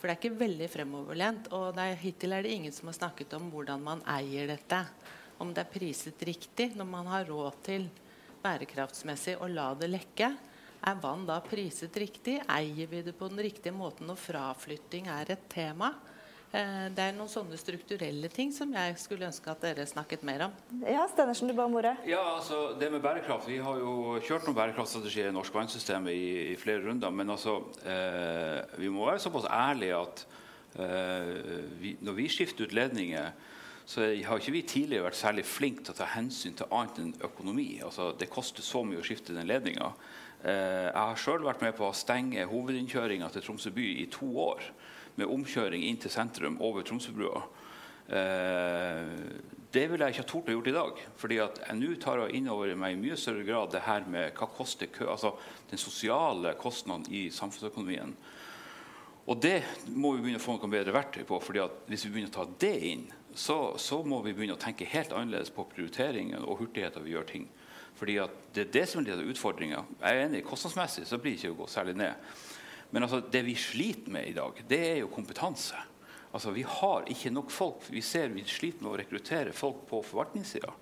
For 0.00 0.10
det 0.10 0.16
er 0.16 0.18
ikke 0.18 0.40
veldig 0.40 0.66
fremoverlent. 0.66 1.52
Og 1.54 1.78
er, 1.78 1.94
hittil 2.02 2.34
er 2.34 2.42
det 2.42 2.56
ingen 2.56 2.74
som 2.74 2.90
har 2.90 2.96
snakket 2.96 3.36
om 3.38 3.52
hvordan 3.52 3.84
man 3.86 4.02
eier 4.10 4.50
dette. 4.50 4.80
Om 5.42 5.50
det 5.50 5.64
er 5.64 5.72
priset 5.72 6.22
riktig 6.22 6.70
når 6.78 6.86
man 6.86 7.10
har 7.10 7.26
råd 7.26 7.58
til 7.66 7.88
bærekraftsmessig 8.42 9.36
å 9.42 9.50
la 9.50 9.72
det 9.78 9.90
lekke. 9.90 10.30
Er 10.82 11.02
vann 11.02 11.26
da 11.26 11.40
priset 11.42 11.96
riktig? 11.98 12.40
Eier 12.50 12.88
vi 12.90 13.02
det 13.06 13.14
på 13.18 13.28
den 13.30 13.42
riktige 13.42 13.74
måten 13.74 14.06
når 14.10 14.18
fraflytting 14.22 15.10
er 15.10 15.34
et 15.34 15.44
tema? 15.50 15.92
Eh, 16.52 16.88
det 16.92 17.04
er 17.08 17.14
noen 17.16 17.30
sånne 17.32 17.56
strukturelle 17.56 18.28
ting 18.32 18.50
som 18.52 18.74
jeg 18.76 18.96
skulle 19.00 19.24
ønske 19.30 19.48
at 19.48 19.62
dere 19.64 19.86
snakket 19.88 20.24
mer 20.26 20.48
om. 20.48 20.56
Ja, 20.84 21.06
Stenersen, 21.08 21.48
du 21.48 21.56
ba 21.56 21.64
om 21.64 21.78
ordet. 21.80 21.94
Ja, 22.06 22.20
altså 22.36 22.74
det 22.78 22.90
med 22.92 23.02
bærekraft. 23.04 23.48
Vi 23.48 23.56
har 23.62 23.78
jo 23.80 24.18
kjørt 24.20 24.44
noen 24.46 24.58
bærekraftstrategier 24.58 25.30
i 25.30 25.36
norsk 25.36 25.54
vannsystem 25.56 26.10
i, 26.12 26.20
i, 26.52 26.58
flere 26.60 26.84
runder. 26.84 27.14
Men 27.14 27.32
altså, 27.34 27.56
eh, 27.82 28.76
vi 28.82 28.90
må 28.92 29.08
være 29.08 29.22
såpass 29.24 29.48
ærlige 29.48 30.02
at 30.02 30.26
eh, 30.76 31.32
vi, 31.80 31.96
når 32.04 32.20
vi 32.20 32.28
skifter 32.30 32.68
ut 32.68 32.76
ledninger 32.76 33.32
så 33.84 34.04
har 34.24 34.38
ikke 34.38 34.54
vi 34.54 34.62
tidligere 34.68 35.08
vært 35.08 35.18
særlig 35.18 35.44
flinke 35.48 35.84
til 35.84 35.94
å 35.94 35.98
ta 35.98 36.08
hensyn 36.14 36.54
til 36.58 36.70
annet 36.70 37.00
enn 37.02 37.14
økonomi. 37.26 37.68
Altså, 37.84 38.12
det 38.18 38.30
koster 38.32 38.64
så 38.64 38.84
mye 38.86 39.02
å 39.02 39.06
skifte 39.06 39.34
den 39.34 39.48
ledninga. 39.50 39.90
Eh, 40.42 40.88
jeg 40.88 40.98
har 40.98 41.18
sjøl 41.18 41.44
vært 41.46 41.64
med 41.64 41.74
på 41.78 41.88
å 41.88 41.96
stenge 41.96 42.46
hovedinnkjøringa 42.50 43.30
til 43.34 43.44
Tromsø 43.46 43.72
by 43.74 43.88
i 44.02 44.08
to 44.12 44.28
år 44.42 44.62
med 45.18 45.30
omkjøring 45.30 45.84
inn 45.86 46.00
til 46.00 46.14
sentrum 46.14 46.60
over 46.64 46.86
Tromsøbrua. 46.86 47.42
Eh, 48.12 49.10
det 49.72 49.86
ville 49.88 50.04
jeg 50.04 50.14
ikke 50.14 50.24
ha 50.24 50.28
tort 50.28 50.50
å 50.50 50.56
gjort 50.56 50.68
i 50.68 50.76
dag. 50.76 51.02
fordi 51.16 51.38
at 51.40 51.60
jeg 51.66 51.78
nå 51.78 51.94
tar 52.00 52.18
jeg 52.20 52.36
inn 52.36 52.48
over 52.48 52.74
meg 52.76 52.92
i 52.92 53.00
mye 53.00 53.16
større 53.16 53.44
grad 53.46 53.72
det 53.72 53.86
her 53.86 54.04
med 54.06 54.34
hva 54.34 54.48
koster 54.52 54.86
kø, 54.86 55.06
altså 55.08 55.34
den 55.70 55.78
sosiale 55.78 56.54
kostnaden 56.60 57.06
i 57.08 57.30
samfunnsøkonomien. 57.30 58.14
Og 59.26 59.38
det 59.40 59.62
må 59.86 60.16
vi 60.16 60.24
begynne 60.24 60.40
å 60.40 60.42
få 60.42 60.56
noe 60.58 60.70
bedre 60.70 60.92
verktøy 60.92 61.24
på. 61.24 61.40
fordi 61.40 61.62
at 61.62 61.84
hvis 61.86 62.04
vi 62.06 62.10
begynner 62.10 62.32
å 62.32 62.38
ta 62.42 62.46
det 62.58 62.76
inn, 62.90 63.06
så, 63.34 63.74
så 63.78 64.02
må 64.04 64.20
vi 64.24 64.34
begynne 64.36 64.56
å 64.56 64.60
tenke 64.60 64.88
helt 64.88 65.12
annerledes 65.16 65.52
på 65.54 65.64
prioriteringen 65.70 66.44
og 66.44 66.60
hurtigheten 66.62 67.04
vi 67.04 67.14
gjør 67.14 67.28
ting. 67.28 67.46
Fordi 67.98 68.18
Det 68.52 68.66
er 68.66 68.72
det 68.72 68.88
som 68.88 69.06
er 69.06 69.22
utfordringa. 69.30 69.84
Jeg 70.00 70.18
er 70.18 70.26
enig, 70.26 70.44
kostnadsmessig 70.44 71.06
så 71.06 71.18
blir 71.18 71.36
det 71.36 71.42
ikke 71.42 71.54
å 71.54 71.60
gå 71.62 71.68
særlig 71.70 71.94
ned. 72.00 72.14
Men 72.90 73.06
altså, 73.06 73.22
det 73.32 73.44
vi 73.46 73.54
sliter 73.56 74.10
med 74.12 74.28
i 74.28 74.36
dag, 74.36 74.58
det 74.68 74.80
er 74.90 74.98
jo 75.00 75.12
kompetanse. 75.12 75.78
Altså, 76.32 76.50
Vi 76.50 76.62
har 76.62 77.04
ikke 77.08 77.30
nok 77.30 77.50
folk. 77.50 77.86
Vi 77.90 78.00
ser 78.00 78.28
vi 78.28 78.44
sliter 78.44 78.82
med 78.82 78.92
å 78.92 78.98
rekruttere 79.00 79.52
folk 79.52 79.86
på 79.88 80.02
forvaltningssida. 80.02 80.72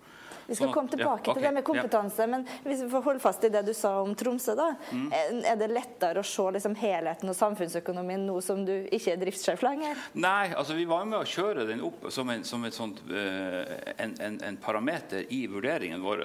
Vi 0.50 0.56
skal 0.58 0.66
sånn 0.66 0.74
komme 0.74 0.90
tilbake 0.90 1.22
ja, 1.22 1.30
okay, 1.30 1.36
til 1.36 1.44
det 1.46 1.50
med 1.54 1.64
kompetanse, 1.66 2.24
ja. 2.26 2.30
men 2.32 2.44
hvis 2.64 2.80
vi 2.82 2.88
får 2.90 3.04
holde 3.04 3.22
fast 3.22 3.44
i 3.46 3.50
det 3.54 3.60
du 3.68 3.70
sa 3.76 3.92
om 4.02 4.16
Tromsø, 4.18 4.56
da. 4.58 4.72
Mm. 4.90 5.04
Er 5.46 5.60
det 5.60 5.68
lettere 5.70 6.24
å 6.24 6.26
se 6.26 6.46
liksom, 6.56 6.74
helheten 6.80 7.30
og 7.30 7.36
samfunnsøkonomien 7.38 8.24
nå 8.26 8.40
som 8.42 8.64
du 8.66 8.72
ikke 8.90 9.14
er 9.14 9.20
driftssjef 9.20 9.62
lenger? 9.62 10.00
Nei, 10.18 10.50
altså 10.50 10.74
vi 10.74 10.88
var 10.90 11.06
med 11.06 11.20
å 11.20 11.28
kjøre 11.28 11.68
den 11.68 11.84
opp 11.86 12.08
som 12.10 12.32
en, 12.34 12.42
som 12.48 12.66
sånt, 12.74 12.98
uh, 13.12 13.62
en, 13.94 14.16
en, 14.18 14.40
en, 14.48 14.58
parameter 14.60 15.30
i 15.30 15.44
vurderingen 15.50 16.02
vår. 16.02 16.24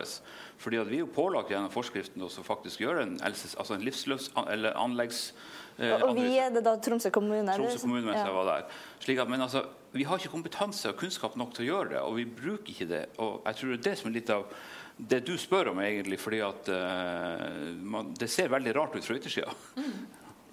Fordi 0.59 0.81
vi 0.89 0.97
er 0.97 1.05
jo 1.05 1.11
pålagt 1.13 1.53
gjennom 1.53 1.69
forskriften 1.69 2.25
å 2.25 2.31
faktisk 2.33 2.81
gjøre 2.81 3.05
en, 3.05 3.13
altså 3.21 3.77
en 3.77 3.85
livsløps, 3.85 4.31
eller 4.49 4.73
anleggs 4.81 5.29
Eh, 5.77 6.03
og 6.05 6.13
vi 6.15 6.37
er 6.39 6.53
det 6.55 6.61
da 6.63 6.75
Tromsø 6.79 7.11
kommune? 7.13 7.55
Tromsø 7.57 7.81
kommune 7.83 8.05
mens 8.05 8.21
ja. 8.21 8.29
jeg 8.29 8.35
var 8.37 8.47
der. 8.51 8.77
Slik 9.03 9.19
at, 9.19 9.31
men 9.31 9.43
altså, 9.43 9.65
vi 9.95 10.05
har 10.07 10.21
ikke 10.21 10.31
kompetanse 10.31 10.91
og 10.91 10.99
kunnskap 10.99 11.35
nok 11.39 11.51
til 11.55 11.65
å 11.65 11.69
gjøre 11.69 11.91
det, 11.95 12.01
og 12.03 12.15
vi 12.19 12.25
bruker 12.29 12.71
ikke 12.71 12.87
det. 12.89 13.03
Og 13.23 13.41
jeg 13.43 13.59
tror 13.59 13.73
det 13.73 13.77
er 13.79 13.85
det 13.89 13.95
som 13.99 14.09
er 14.09 14.15
litt 14.15 14.31
av 14.35 14.47
det 14.95 15.19
du 15.27 15.33
spør 15.39 15.73
om, 15.73 15.81
egentlig, 15.83 16.19
fordi 16.23 16.39
at 16.45 16.71
uh, 16.71 17.43
man, 17.83 18.13
det 18.15 18.29
ser 18.31 18.51
veldig 18.53 18.75
rart 18.77 18.95
ut 18.95 19.03
fra 19.03 19.17
yttersida. 19.19 19.51
Mm. 19.75 19.97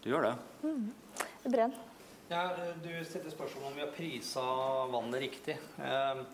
Det 0.02 0.10
gjør 0.10 0.26
det. 0.26 0.32
Mm. 0.66 0.88
Bren? 1.46 1.76
Ja, 2.32 2.48
du 2.82 2.90
stilte 3.06 3.30
spørsmål 3.30 3.68
om 3.68 3.76
vi 3.76 3.84
har 3.84 3.92
prisa 3.94 4.46
vannet 4.90 5.22
riktig. 5.28 5.58
Uh, 5.78 6.24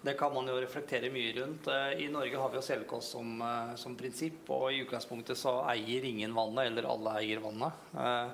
det 0.00 0.14
kan 0.14 0.34
man 0.34 0.46
jo 0.46 0.60
reflektere 0.60 1.10
mye 1.10 1.32
rundt. 1.40 1.66
Eh, 1.66 2.04
I 2.04 2.08
Norge 2.12 2.38
har 2.38 2.52
vi 2.52 2.60
jo 2.60 2.62
selvkost 2.62 3.16
som, 3.16 3.42
eh, 3.42 3.74
som, 3.74 3.96
prinsipp, 3.98 4.46
og 4.54 4.70
i 4.70 4.82
utgangspunktet 4.84 5.38
så 5.38 5.58
eier 5.72 6.04
ingen 6.06 6.34
vannet, 6.34 6.70
eller 6.70 6.86
alle 6.86 7.16
eier 7.18 7.42
vannet. 7.42 7.86
Eh, 7.98 8.28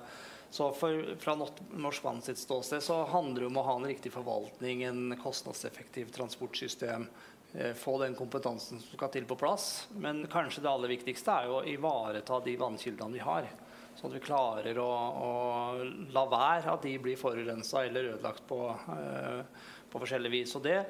så 0.55 0.68
for, 0.77 1.14
fra 1.18 1.35
Norsk 1.35 2.05
Vann 2.05 2.20
sitt 2.22 2.38
ståsted 2.38 2.85
så 2.85 3.00
handler 3.11 3.42
det 3.42 3.48
om 3.48 3.57
å 3.59 3.64
ha 3.66 3.79
en 3.79 3.88
riktig 3.88 4.12
forvaltning, 4.14 4.85
en 4.87 5.16
kostnadseffektiv 5.18 6.12
transportsystem, 6.14 7.09
få 7.79 7.92
den 8.03 8.14
kompetansen 8.18 8.81
som 8.83 8.96
skal 8.96 9.11
til 9.14 9.27
på 9.31 9.37
plass. 9.38 9.88
Men 9.98 10.24
kanskje 10.31 10.62
det 10.62 10.70
aller 10.70 10.90
viktigste 10.90 11.35
er 11.35 11.48
jo 11.50 11.57
å 11.59 11.66
ivareta 11.70 12.38
de 12.42 12.55
vannkildene 12.59 13.14
vi 13.14 13.22
har. 13.22 13.48
Sånn 13.98 14.11
at 14.11 14.16
vi 14.16 14.22
klarer 14.22 14.79
å, 14.83 14.88
å 15.27 15.31
la 16.14 16.24
være 16.31 16.72
at 16.74 16.87
de 16.87 16.94
blir 17.03 17.18
forurensa 17.18 17.85
eller 17.87 18.12
ødelagt 18.14 18.46
på, 18.50 18.59
på 19.90 20.03
forskjellig 20.03 20.35
vis. 20.35 20.55
Og 20.59 20.66
det 20.66 20.81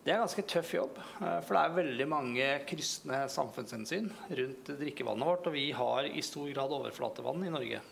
det 0.00 0.14
er 0.14 0.16
en 0.16 0.24
ganske 0.24 0.46
tøff 0.48 0.70
jobb. 0.72 0.98
Eh, 1.20 1.40
for 1.44 1.56
det 1.56 1.62
er 1.62 1.74
veldig 1.76 2.06
mange 2.08 2.44
kryssende 2.68 3.18
samfunnshensyn 3.32 4.08
rundt 4.38 4.70
drikkevannet 4.80 5.28
vårt. 5.28 5.50
Og 5.50 5.56
vi 5.56 5.66
har 5.76 6.08
i 6.08 6.22
stor 6.24 6.48
grad 6.54 6.72
overflatevann 6.72 7.44
i 7.44 7.52
Norge. 7.52 7.82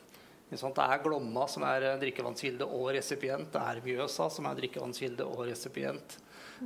Det 0.48 0.56
er 0.64 1.02
Glomma 1.04 1.44
som 1.52 1.66
er 1.68 1.84
eh, 1.90 1.98
drikkevannskilde 2.00 2.64
og 2.64 2.94
resipient. 2.96 3.52
Det 3.52 3.60
er 3.60 3.84
Mjøsa 3.84 4.30
som 4.32 4.48
er 4.48 4.56
drikkevannskilde 4.62 5.28
og 5.28 5.44
resipient. 5.50 6.16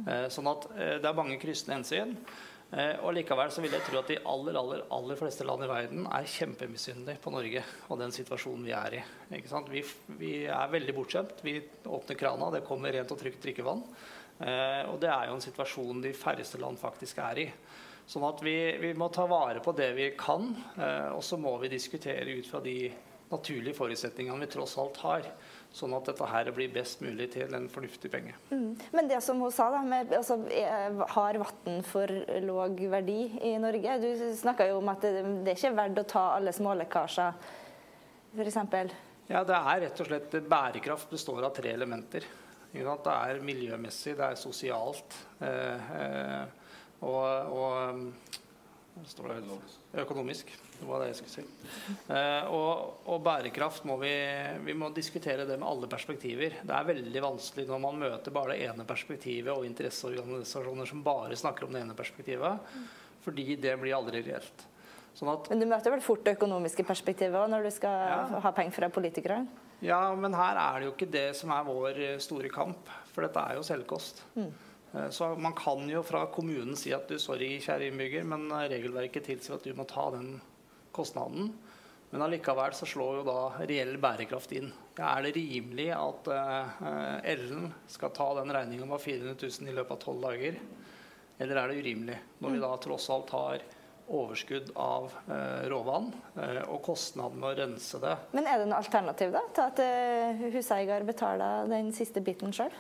Eh, 0.07 0.29
sånn 0.31 0.53
at 0.53 0.71
det 0.79 1.11
er 1.11 1.19
mange 1.19 1.41
kryssende 1.43 1.81
hensyn. 1.81 2.17
Og 2.73 3.11
likevel 3.13 3.51
så 3.53 3.61
vil 3.61 3.75
jeg 3.77 3.85
tro 3.85 3.99
at 3.99 4.09
de 4.09 4.15
aller, 4.17 4.57
aller, 4.57 4.79
aller 4.97 5.19
fleste 5.21 5.45
land 5.45 5.61
i 5.61 5.67
verden 5.69 6.07
er 6.09 6.31
kjempemisunnelige 6.39 7.21
på 7.21 7.33
Norge 7.35 7.61
og 7.93 7.99
den 8.01 8.15
situasjonen 8.17 8.65
vi 8.65 8.73
er 8.73 8.97
i. 8.97 9.03
Vi, 9.69 9.83
vi, 10.17 10.31
er 10.49 10.73
veldig 10.73 10.95
bortskjemt. 10.97 11.43
Vi 11.45 11.59
åpner 11.85 12.17
krana, 12.17 12.49
det 12.55 12.63
kommer 12.65 12.97
rent 12.97 13.13
og 13.13 13.21
trygt 13.21 13.45
drikkevann. 13.45 13.85
Eh, 14.43 14.83
og 14.91 14.99
det 15.03 15.11
er 15.13 15.29
jo 15.29 15.37
en 15.37 15.45
situasjon 15.45 16.03
de 16.03 16.13
færreste 16.17 16.59
land 16.61 16.81
faktisk 16.81 17.23
er 17.23 17.45
i. 17.45 17.47
Sånn 18.11 18.27
at 18.27 18.43
vi, 18.43 18.57
vi 18.83 18.93
må 18.99 19.09
ta 19.15 19.29
vare 19.31 19.63
på 19.63 19.75
det 19.79 19.93
vi 19.95 20.11
kan, 20.19 20.51
eh, 20.75 21.11
og 21.15 21.23
så 21.25 21.39
må 21.39 21.55
vi 21.63 21.71
diskutere 21.73 22.27
ut 22.35 22.49
fra 22.51 22.61
de 22.65 22.77
naturlige 23.33 23.79
forutsetningene 23.79 24.45
vi 24.45 24.51
tross 24.53 24.75
alt 24.81 24.99
har. 25.05 25.29
Sånn 25.73 25.95
at 25.97 26.11
dette 26.11 26.27
her 26.29 26.51
blir 26.53 26.73
best 26.75 27.01
mulig 27.01 27.31
til 27.33 27.55
en 27.57 27.71
fornuftig 27.73 28.11
penge. 28.13 28.35
Mm. 28.51 28.75
Men 28.93 29.09
det 29.09 29.23
som 29.25 29.41
hun 29.41 29.55
sa, 29.55 29.71
da, 29.73 29.81
med, 29.87 30.13
altså, 30.19 30.37
har 31.15 31.39
vann 31.41 31.81
for 31.89 32.13
låg 32.45 32.83
verdi 32.93 33.23
i 33.49 33.55
Norge? 33.63 33.97
Du 34.03 34.11
snakka 34.37 34.69
jo 34.69 34.83
om 34.83 34.93
at 34.93 35.07
det, 35.07 35.25
det 35.47 35.55
er 35.55 35.63
ikke 35.63 35.79
verdt 35.79 36.03
å 36.03 36.09
ta 36.13 36.27
alle 36.35 36.53
smålekkasjer, 36.53 37.41
f.eks. 38.37 38.61
Ja, 39.33 39.41
det 39.49 39.57
er 39.57 39.83
rett 39.87 40.01
og 40.03 40.09
slett 40.11 40.39
Bærekraft 40.51 41.13
består 41.15 41.47
av 41.47 41.55
tre 41.57 41.73
elementer. 41.73 42.27
Det 42.73 43.13
er 43.13 43.43
miljømessig, 43.45 44.17
det 44.17 44.27
er 44.27 44.39
sosialt 44.41 45.17
eh, 45.45 45.91
eh, 45.99 46.45
og, 47.05 47.53
og 47.53 49.07
står 49.09 49.33
det 49.33 50.03
økonomisk. 50.03 50.53
Det 50.79 50.89
var 50.89 51.03
det 51.03 51.11
jeg 51.13 51.19
skulle 51.21 51.35
si. 51.37 51.45
Eh, 52.13 52.49
og, 52.53 53.05
og, 53.07 53.21
bærekraft 53.25 53.85
må 53.89 53.97
vi, 54.01 54.13
vi 54.67 54.75
må 54.79 54.91
diskutere 54.95 55.47
det 55.49 55.59
med 55.61 55.69
alle 55.69 55.89
perspektiver. 55.91 56.59
Det 56.63 56.75
er 56.77 56.89
veldig 56.89 57.23
vanskelig 57.25 57.69
når 57.69 57.83
man 57.85 58.01
møter 58.03 58.35
bare 58.35 58.57
det 58.57 58.67
ene 58.69 58.87
perspektivet 58.89 59.53
og 59.55 59.67
interesseorganisasjoner 59.69 60.89
som 60.89 61.05
bare 61.07 61.39
snakker 61.39 61.69
om 61.69 61.77
det 61.77 61.85
ene 61.85 61.97
perspektivet, 61.99 62.77
fordi 63.25 63.57
det 63.63 63.77
blir 63.81 63.97
aldri 63.97 64.25
reelt. 64.27 64.69
Sånn 65.13 65.29
men 65.51 65.61
du 65.61 65.69
møter 65.69 65.93
vel 65.93 66.01
fort 66.01 66.25
det 66.25 66.39
økonomiske 66.39 66.87
perspektivet 66.89 67.37
òg 67.37 67.51
når 67.53 67.69
du 67.69 67.75
skal 67.75 67.99
ja. 68.09 68.41
ha 68.47 68.53
penger 68.57 68.79
fra 68.79 68.89
politikerne? 68.93 69.45
Ja, 69.83 70.01
men 70.15 70.35
her 70.39 70.59
er 70.61 70.79
det 70.79 70.87
jo 70.87 70.93
ikke 70.95 71.11
det 71.11 71.29
som 71.35 71.51
er 71.55 71.67
vår 71.67 71.97
store 72.23 72.51
kamp, 72.53 72.91
for 73.11 73.27
dette 73.27 73.43
er 73.43 73.59
jo 73.59 73.65
selvkost. 73.67 74.23
Mm. 74.37 74.53
Eh, 74.93 75.11
så 75.11 75.35
man 75.35 75.57
kan 75.59 75.89
jo 75.91 76.03
fra 76.07 76.27
kommunen 76.33 76.77
si 76.79 76.93
at 76.95 77.09
du, 77.09 77.19
sorry, 77.19 77.57
kjære 77.63 77.91
innbygger, 77.91 78.27
men 78.29 78.49
eh, 78.51 78.69
regelverket 78.77 79.27
tilsier 79.31 79.57
at 79.57 79.67
du 79.67 79.75
må 79.77 79.87
ta 79.89 80.11
den 80.15 80.37
kostnaden. 80.95 81.53
Men 82.13 82.27
allikevel 82.27 82.75
så 82.77 82.87
slår 82.89 83.21
jo 83.21 83.25
da 83.25 83.39
reell 83.65 83.95
bærekraft 84.01 84.53
inn. 84.59 84.69
Ja, 84.99 85.15
er 85.15 85.25
det 85.25 85.31
rimelig 85.39 85.87
at 85.97 86.27
uh, 86.29 86.83
Ellen 87.25 87.71
skal 87.89 88.13
ta 88.13 88.27
den 88.37 88.53
regninga 88.53 88.85
på 88.91 88.99
400 89.07 89.39
000 89.41 89.71
i 89.71 89.77
løpet 89.79 89.95
av 89.95 90.03
tolv 90.03 90.27
dager? 90.27 90.59
Eller 91.41 91.57
er 91.57 91.73
det 91.73 91.79
urimelig, 91.81 92.19
når 92.45 92.53
vi 92.53 92.61
da 92.61 92.71
tross 92.85 93.09
alt 93.15 93.33
har 93.33 93.65
overskudd 94.09 94.73
av 94.79 95.13
uh, 95.29 95.67
råvann 95.71 96.11
uh, 96.37 96.63
og 96.69 96.81
kostnaden 96.87 97.41
med 97.41 97.51
å 97.51 97.59
rense 97.63 98.01
det? 98.03 98.17
Men 98.37 98.49
er 98.51 98.63
det 98.63 98.71
noe 98.71 98.81
alternativ 98.83 99.35
da, 99.35 99.45
til 99.55 99.69
at 99.69 100.49
huseier 100.55 101.07
betaler 101.07 101.71
den 101.71 101.93
siste 101.97 102.25
biten 102.25 102.55
sjøl? 102.57 102.73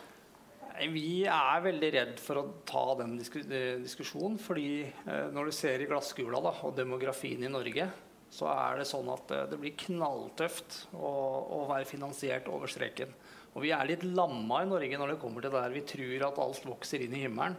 Vi 0.91 1.25
er 1.29 1.61
veldig 1.63 1.91
redd 1.95 2.15
for 2.23 2.41
å 2.41 2.47
ta 2.67 2.85
den 3.03 3.19
eh, 3.21 3.83
diskusjonen. 3.83 4.39
fordi 4.41 4.83
eh, 4.83 5.29
når 5.35 5.51
du 5.51 5.55
ser 5.55 5.83
i 5.83 5.89
glasskula 5.91 6.41
da, 6.43 6.55
og 6.65 6.75
demografien 6.77 7.45
i 7.45 7.51
Norge, 7.53 7.87
så 8.33 8.49
er 8.49 8.81
det 8.81 8.89
sånn 8.89 9.11
at 9.13 9.31
eh, 9.31 9.47
det 9.51 9.61
blir 9.61 9.77
knalltøft 9.85 10.87
å, 10.97 11.13
å, 11.61 11.61
være 11.71 11.89
finansiert 11.89 12.49
over 12.51 12.73
streken. 12.73 13.13
Og 13.53 13.67
vi 13.67 13.75
er 13.77 13.91
litt 13.91 14.07
lamma 14.09 14.63
i 14.63 14.71
Norge 14.71 14.99
når 14.99 15.15
det 15.15 15.21
kommer 15.23 15.45
til 15.45 15.53
det 15.53 15.61
der 15.61 15.77
vi 15.77 15.87
tror 15.93 16.29
at 16.31 16.43
alt 16.47 16.67
vokser 16.67 17.05
inn 17.05 17.19
i 17.19 17.27
himmelen. 17.27 17.59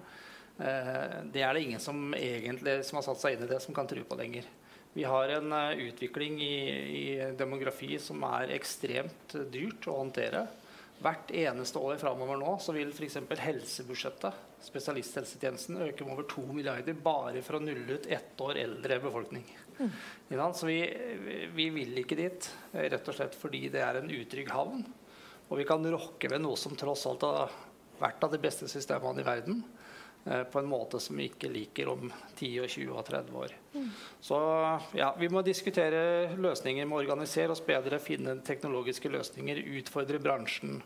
Det 0.57 1.41
er 1.41 1.55
det 1.55 1.63
ingen 1.63 1.81
som 1.81 2.13
egentlig 2.13 2.83
som 2.85 2.99
har 2.99 3.05
satt 3.07 3.21
seg 3.23 3.35
inn 3.35 3.45
i 3.47 3.49
det, 3.49 3.57
som 3.63 3.73
kan 3.73 3.89
tro 3.89 4.03
på 4.05 4.17
lenger. 4.19 4.45
Vi 4.93 5.05
har 5.09 5.31
en 5.33 5.53
utvikling 5.81 6.37
i, 6.45 6.57
i 6.99 7.05
demografi 7.37 7.95
som 7.99 8.21
er 8.27 8.53
ekstremt 8.53 9.33
dyrt 9.49 9.87
å 9.89 9.97
håndtere. 10.03 10.43
Hvert 11.03 11.33
eneste 11.35 11.81
år 11.83 11.97
framover 11.99 12.37
nå 12.39 12.53
så 12.63 12.71
vil 12.75 12.93
f.eks. 12.93 13.17
helsebudsjettet, 13.43 14.37
spesialisthelsetjenesten, 14.63 15.81
øke 15.89 16.05
med 16.05 16.13
over 16.15 16.27
2 16.31 16.45
milliarder 16.55 16.95
bare 16.95 17.41
for 17.43 17.57
å 17.57 17.63
nulle 17.63 17.97
ut 17.97 18.07
ett 18.07 18.39
år 18.45 18.61
eldre 18.61 18.99
befolkning. 19.03 19.43
Mm. 19.81 19.91
Så 20.55 20.69
vi, 20.69 20.77
vi, 21.55 21.67
vil 21.75 21.99
ikke 21.99 22.19
dit, 22.21 22.47
rett 22.71 23.09
og 23.09 23.17
slett 23.17 23.35
fordi 23.35 23.65
det 23.73 23.83
er 23.83 23.99
en 23.99 24.13
utrygg 24.13 24.53
havn. 24.53 24.85
Og 25.49 25.59
vi 25.59 25.67
kan 25.67 25.83
rokke 25.91 26.31
ved 26.31 26.45
noe 26.45 26.55
som 26.59 26.77
tross 26.79 27.03
alt 27.09 27.25
har 27.27 27.51
vært 27.99 28.23
av 28.23 28.31
de 28.31 28.39
beste 28.41 28.69
systemene 28.71 29.25
i 29.25 29.27
verden. 29.27 29.59
Eh, 30.25 30.43
på 30.43 30.59
en 30.59 30.65
måte 30.65 30.99
som 31.03 31.17
vi 31.19 31.25
ikke 31.27 31.49
liker 31.51 31.89
om 31.91 32.05
10, 32.37 32.51
og 32.63 32.69
20 32.71 32.91
og 32.95 33.05
30 33.09 33.39
år. 33.41 33.55
Mm. 33.73 33.89
Så 34.23 34.37
ja, 34.95 35.09
vi 35.19 35.27
må 35.27 35.41
diskutere 35.43 36.31
løsninger, 36.39 36.87
med 36.87 36.95
å 36.95 37.01
organisere 37.01 37.51
oss 37.51 37.63
bedre, 37.65 37.99
finne 37.99 38.37
teknologiske 38.47 39.11
løsninger, 39.11 39.59
utfordre 39.81 40.21
bransjen, 40.23 40.79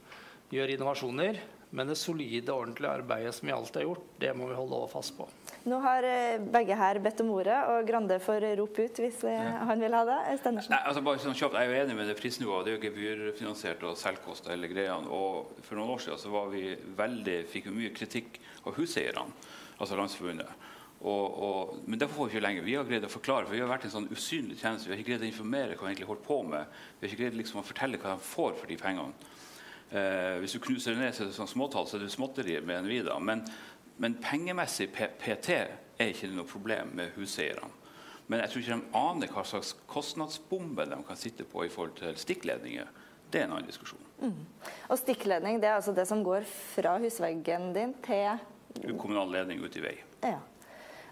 gjøre 0.50 0.74
innovasjoner. 0.74 1.38
Men 1.70 1.90
det 1.90 1.98
solide, 2.00 2.54
ordentlige 2.54 2.92
arbeidet 2.92 3.34
som 3.36 3.48
vi 3.48 3.54
alltid 3.54 3.82
har 3.82 3.88
gjort, 3.90 4.04
det 4.22 4.34
må 4.38 4.48
vi 4.48 4.56
holde 4.56 4.80
fast 4.92 5.18
på. 5.18 5.28
Nå 5.68 5.82
har 5.84 6.06
eh, 6.08 6.38
begge 6.40 6.78
her 6.80 7.00
bedt 7.04 7.20
om 7.26 7.34
ordet, 7.36 7.58
og 7.74 7.90
Grande 7.90 8.20
får 8.24 8.46
rope 8.60 8.86
ut 8.88 9.02
hvis 9.04 9.20
eh, 9.28 9.36
ja. 9.36 9.66
han 9.68 9.84
vil 9.84 9.98
ha 9.98 10.06
det. 10.08 10.20
Nei, 10.48 10.80
altså 10.80 11.04
bare 11.04 11.20
sånn 11.20 11.36
kjapt, 11.36 11.58
Jeg 11.60 11.68
er 11.68 11.74
jo 11.74 11.82
enig 11.84 11.98
med 12.00 12.08
det 12.08 12.16
prisnivået. 12.20 12.64
Det 12.64 12.72
er 12.72 12.78
jo 12.78 12.84
gebyrfinansiert 12.86 13.84
og 13.84 14.00
selvkost 14.00 14.48
hele 14.52 14.72
greiene. 14.72 15.12
Og 15.12 15.60
for 15.68 15.80
noen 15.80 15.92
år 15.98 16.06
siden 16.06 16.24
så 16.24 16.32
var 16.32 16.48
vi 16.54 16.72
veldig, 16.98 17.38
fikk 17.52 17.68
vi 17.68 17.78
mye 17.82 17.94
kritikk 17.98 18.40
av 18.64 18.80
huseierne, 18.80 19.28
altså 19.76 20.00
Landsforbundet. 20.00 20.56
Og, 20.98 21.26
og, 21.46 21.74
men 21.86 22.00
det 22.00 22.08
får 22.10 22.26
vi 22.26 22.34
ikke 22.34 22.46
lenger. 22.48 22.66
Vi 22.66 22.76
har 22.80 22.88
greid 22.88 23.06
å 23.06 23.12
forklare, 23.12 23.46
for 23.46 23.54
vi 23.54 23.62
har 23.62 23.70
vært 23.70 23.86
en 23.86 23.94
sånn 23.94 24.08
usynlig 24.10 24.58
tjeneste. 24.58 24.88
Vi 24.88 24.96
har 24.96 25.02
ikke 25.04 25.12
greid 25.12 25.28
å 25.28 25.30
informere 25.30 25.76
hva 25.76 25.84
vi 25.86 25.92
egentlig 25.92 26.08
holder 26.10 26.26
på 26.26 26.38
med. 26.48 26.80
Vi 26.98 27.06
har 27.06 27.12
ikke 27.12 27.24
greid 27.26 27.38
liksom 27.44 27.60
å 27.62 27.68
fortelle 27.68 28.00
hva 28.02 28.16
de 28.16 28.26
får 28.32 28.56
for 28.58 28.72
de 28.72 28.80
pengene. 28.82 29.36
Eh, 29.92 30.38
hvis 30.42 30.56
du 30.56 30.60
knuser 30.60 30.96
det 30.96 31.02
ned 31.02 31.16
til 31.16 31.32
sånn 31.36 31.50
småtall, 31.50 31.88
så 31.88 31.98
er 31.98 32.06
det 32.06 32.14
småtteri, 32.14 32.60
med 32.62 32.82
en 32.82 32.90
vida. 32.92 33.18
Men, 33.24 33.46
men 34.02 34.18
pengemessig 34.24 34.90
PT 34.92 35.54
er 35.58 36.12
ikke 36.12 36.32
noe 36.34 36.48
problem 36.48 36.96
med 37.00 37.16
huseierne. 37.16 37.72
Men 38.28 38.44
jeg 38.44 38.52
tror 38.52 38.64
ikke 38.64 38.76
de 38.76 38.98
aner 39.00 39.32
hva 39.32 39.44
slags 39.48 39.72
kostnadsbombe 39.88 40.84
de 40.92 40.98
kan 41.08 41.20
sitte 41.20 41.46
på 41.48 41.64
i 41.64 41.72
forhold 41.72 41.96
til 42.02 42.18
stikkledninger. 42.20 42.90
Det 43.32 43.40
er 43.40 43.48
en 43.48 43.56
annen 43.56 43.70
diskusjon. 43.70 44.04
Mm. 44.20 44.44
Og 44.90 45.00
Stikkledning 45.00 45.62
det 45.64 45.70
er 45.70 45.78
altså 45.78 45.94
det 45.96 46.08
som 46.10 46.24
går 46.26 46.44
fra 46.48 46.98
husveggen 47.00 47.72
din 47.76 47.96
til 48.04 48.96
Kommunal 49.00 49.32
ledning 49.32 49.64
ut 49.64 49.76
i 49.80 49.84
vei. 49.84 49.96
Ja. 50.24 50.40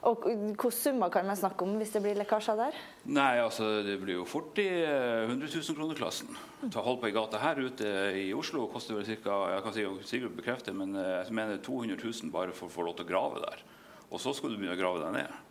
Og 0.05 0.25
Hvilke 0.25 0.69
summer 0.73 1.09
kan 1.09 1.25
man 1.25 1.37
snakke 1.37 1.65
om 1.65 1.77
hvis 1.79 1.95
det 1.95 2.01
blir 2.03 2.17
lekkasjer 2.19 2.59
der? 2.59 2.75
Nei, 3.09 3.39
altså 3.41 3.81
Det 3.85 3.95
blir 4.01 4.19
jo 4.19 4.27
fort 4.29 4.57
i 4.61 4.67
100 4.67 5.49
000 5.49 5.77
kroner-klassen. 5.77 6.29
Ta 6.73 6.83
hold 6.85 6.99
på 7.01 7.09
ei 7.09 7.15
gate 7.15 7.41
her 7.41 7.61
ute 7.61 7.93
i 8.21 8.27
Oslo 8.37 8.67
koster 8.69 8.99
vel 8.99 9.07
ca. 9.07 9.39
Jeg 9.55 9.65
kan 9.65 9.75
si 9.75 9.87
Sigurd 10.11 10.37
bekrefter, 10.37 10.77
men 10.77 10.93
eh, 10.99 11.23
jeg 11.23 11.33
mener 11.33 11.57
200 11.57 11.97
000 11.97 12.33
bare 12.33 12.53
for 12.53 12.69
å 12.69 12.75
få 12.75 12.85
lov 12.85 12.99
til 12.99 13.07
å 13.07 13.11
grave 13.15 13.41
der. 13.47 13.65
Og 14.11 14.21
så 14.21 14.33
skal 14.37 14.53
du 14.53 14.59
begynne 14.59 14.77
å 14.77 14.81
grave 14.83 15.01
deg 15.01 15.17
ned. 15.17 15.41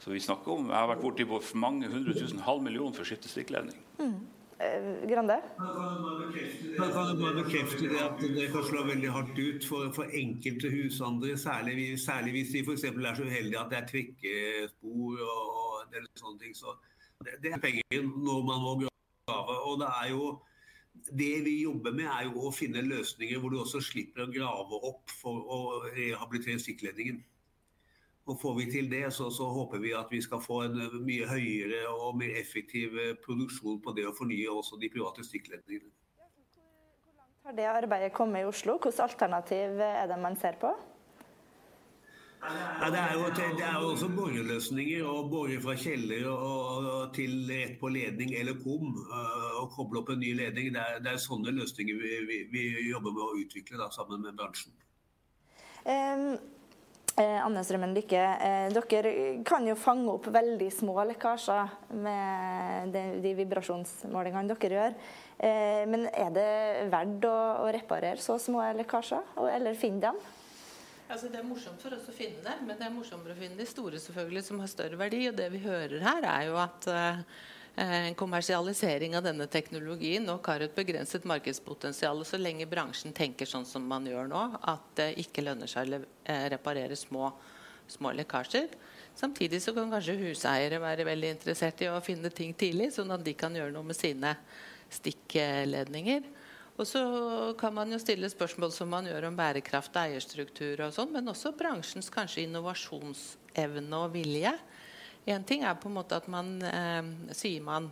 Så 0.00 0.14
vi 0.14 0.22
snakker 0.22 0.54
om, 0.54 0.70
Jeg 0.70 0.78
har 0.78 0.88
vært 0.88 1.02
borti 1.02 1.26
på 1.28 1.42
mange 1.60 1.90
hundre 1.90 2.14
tusen, 2.16 2.40
halv 2.46 2.62
million 2.64 2.94
for 2.94 3.04
å 3.04 3.08
skifte 3.10 3.28
stikkledning. 3.28 3.76
Mm. 3.98 4.20
Eh, 4.60 5.08
Grande? 5.08 5.36
Jeg 6.78 6.92
kan 6.92 7.20
bare 7.20 7.34
bekrefte 7.42 7.88
det 7.88 8.00
at 8.04 8.20
det 8.20 8.48
kan 8.52 8.64
slå 8.68 8.84
veldig 8.84 9.10
hardt 9.14 9.38
ut 9.38 9.64
for, 9.68 9.88
for 9.96 10.04
enkelte 10.12 10.70
husandre. 10.70 11.38
Særlig, 11.38 12.00
særlig 12.00 12.32
hvis 12.32 12.52
de 12.52 12.64
f.eks. 12.66 12.84
er 12.84 13.14
så 13.14 13.22
uheldige 13.22 13.60
at 13.60 13.70
det 13.72 13.78
er 13.78 13.88
trikkespor 13.92 15.22
og, 15.24 15.46
og 15.62 15.96
sånne 16.20 16.38
ting. 16.42 16.52
Så 16.56 16.76
det, 17.24 17.38
det, 17.42 17.54
er 17.54 17.64
penger 17.64 18.04
når 18.04 18.44
man 18.50 18.62
må 18.66 18.76
grave. 18.84 19.56
Og 19.64 19.80
det 19.80 19.90
er 20.02 20.12
jo 20.12 20.24
det 21.08 21.34
vi 21.44 21.62
jobber 21.62 21.96
med, 21.96 22.04
er 22.12 22.28
jo 22.28 22.44
å 22.44 22.52
finne 22.52 22.84
løsninger 22.84 23.40
hvor 23.40 23.52
du 23.52 23.60
også 23.62 23.80
slipper 23.80 24.26
å 24.26 24.32
grave 24.34 24.84
opp 24.92 25.12
for 25.22 25.40
å 25.40 25.60
rehabilitere 25.94 26.60
stikkledningen. 26.60 27.22
Og 28.30 28.36
Får 28.38 28.54
vi 28.60 28.66
til 28.70 28.90
det, 28.90 29.08
så, 29.14 29.26
så, 29.34 29.48
håper 29.50 29.80
vi 29.82 29.90
at 29.96 30.10
vi 30.10 30.20
skal 30.22 30.42
få 30.42 30.60
en 30.68 30.76
eh, 30.84 31.00
mye 31.02 31.26
høyere 31.26 31.80
og 31.90 32.18
mer 32.20 32.36
effektiv 32.38 32.94
eh, 32.94 33.16
produksjon 33.24 33.80
på 33.82 33.94
det 33.96 34.06
å 34.06 34.14
fornye 34.14 34.52
også 34.52 34.78
de 34.78 34.90
private 34.92 35.24
stikkledningene. 35.26 35.90
Hvor 36.20 37.16
langt 37.18 37.48
har 37.48 37.56
det 37.58 37.66
arbeidet 37.72 38.12
kommet 38.14 38.44
i 38.44 38.46
Oslo? 38.46 38.78
Hvilke 38.78 39.02
alternativ 39.02 39.82
er 39.82 40.06
det 40.12 40.20
man 40.22 40.38
ser 40.38 40.60
på? 40.62 40.70
Ja, 42.40 42.88
det, 42.90 42.98
er 42.98 43.14
jo, 43.18 43.24
det 43.36 43.64
er 43.66 43.74
jo 43.82 43.88
også 43.90 44.08
boreløsninger. 44.16 45.02
å 45.04 45.26
bore 45.28 45.58
fra 45.60 45.74
kjeller 45.76 46.24
og, 46.30 46.86
og 46.92 47.10
til 47.16 47.34
rett 47.50 47.74
på 47.82 47.90
ledning 47.92 48.32
eller 48.38 48.56
kom. 48.62 48.94
Eh, 49.02 49.58
og 49.60 49.74
koble 49.74 50.00
opp 50.00 50.14
en 50.14 50.22
ny 50.22 50.32
ledning. 50.38 50.70
Det 50.76 50.86
er, 50.86 51.02
det 51.04 51.12
er 51.12 51.20
sånne 51.26 51.52
løsninger 51.58 51.98
vi, 52.00 52.14
vi, 52.30 52.38
vi, 52.54 52.64
jobber 52.88 53.18
med 53.18 53.26
å 53.26 53.42
utvikle 53.42 53.82
da, 53.82 53.90
sammen 53.92 54.24
med 54.24 54.38
bransjen. 54.38 54.72
Um, 55.84 56.38
Anne 57.18 57.62
Strømmen 57.66 57.94
Lykke, 57.96 58.20
eh, 58.46 58.72
dere 58.72 59.12
kan 59.46 59.66
jo 59.66 59.74
fange 59.78 60.12
opp 60.12 60.28
veldig 60.32 60.68
små 60.72 60.94
lekkasjer 61.10 61.72
med 62.04 62.94
de, 62.94 63.32
vibrasjonsmålingene 63.40 64.54
dere 64.54 64.78
gjør. 64.78 64.98
Eh, 65.38 65.82
men 65.90 66.06
er 66.12 66.30
det 66.36 66.50
verdt 66.92 67.26
å, 67.28 67.66
reparere 67.74 68.22
så 68.22 68.38
små 68.38 68.62
lekkasjer, 68.78 69.34
eller 69.50 69.78
finne 69.78 70.06
dem? 70.08 70.20
Altså, 71.10 71.26
det 71.26 71.40
er 71.40 71.46
morsomt 71.48 71.82
for 71.82 71.96
oss 71.96 72.06
å 72.06 72.14
finne 72.14 72.44
det, 72.44 72.58
men 72.62 72.78
det 72.78 72.86
er 72.86 72.94
morsommere 72.94 73.34
å 73.34 73.40
finne 73.40 73.58
de 73.58 73.66
store 73.66 73.98
selvfølgelig 73.98 74.44
som 74.46 74.60
har 74.62 74.70
større 74.70 75.00
verdi. 75.00 75.24
Og 75.26 75.34
det 75.36 75.48
vi 75.50 75.64
hører 75.64 75.98
her, 76.06 76.28
er 76.38 76.50
jo 76.52 76.60
at 76.62 76.86
Eh, 76.86 77.24
en 77.80 78.14
kommersialisering 78.14 79.16
av 79.16 79.24
denne 79.24 79.46
teknologien 79.48 80.24
nok 80.26 80.50
har 80.52 80.64
et 80.64 80.74
begrenset 80.76 81.24
markedspotensial 81.28 82.18
så 82.28 82.36
lenge 82.40 82.66
bransjen 82.68 83.14
tenker 83.16 83.48
sånn 83.48 83.64
som 83.64 83.86
man 83.88 84.04
gjør 84.08 84.28
nå, 84.28 84.42
at 84.68 84.90
det 85.00 85.14
ikke 85.22 85.44
lønner 85.46 85.70
seg 85.70 85.94
å 85.96 86.00
eh, 86.00 86.46
reparere 86.52 86.98
små, 86.98 87.30
små 87.88 88.12
lekkasjer. 88.18 88.68
Samtidig 89.16 89.62
så 89.64 89.72
kan 89.76 89.88
kanskje 89.92 90.18
huseiere 90.20 90.80
være 90.82 91.08
veldig 91.08 91.32
interessert 91.36 91.80
i 91.80 91.88
å 91.88 92.02
finne 92.04 92.28
ting 92.34 92.52
tidlig, 92.52 92.90
sånn 92.94 93.16
at 93.16 93.24
de 93.24 93.34
kan 93.38 93.56
gjøre 93.56 93.72
noe 93.72 93.88
med 93.88 93.96
sine 93.96 94.34
stikkledninger. 94.92 96.28
Og 96.80 96.86
så 96.88 97.02
kan 97.60 97.74
man 97.76 97.90
jo 97.92 97.98
stille 98.00 98.28
spørsmål 98.32 98.72
som 98.72 98.88
man 98.92 99.08
gjør 99.08 99.28
om 99.28 99.36
bærekraft 99.36 99.96
og 99.96 100.04
eierstruktur, 100.04 100.80
og 100.84 100.94
sånn, 100.96 101.10
men 101.16 101.32
også 101.32 101.52
bransjens 101.56 102.12
kanskje 102.12 102.46
innovasjonsevne 102.46 104.04
og 104.04 104.14
vilje. 104.14 104.54
Én 105.28 105.44
ting 105.44 105.64
er 105.64 105.76
på 105.76 105.90
en 105.90 105.98
måte 105.98 106.16
at 106.16 106.28
man 106.32 106.54
eh, 106.64 107.10
sier 107.36 107.60
man 107.64 107.90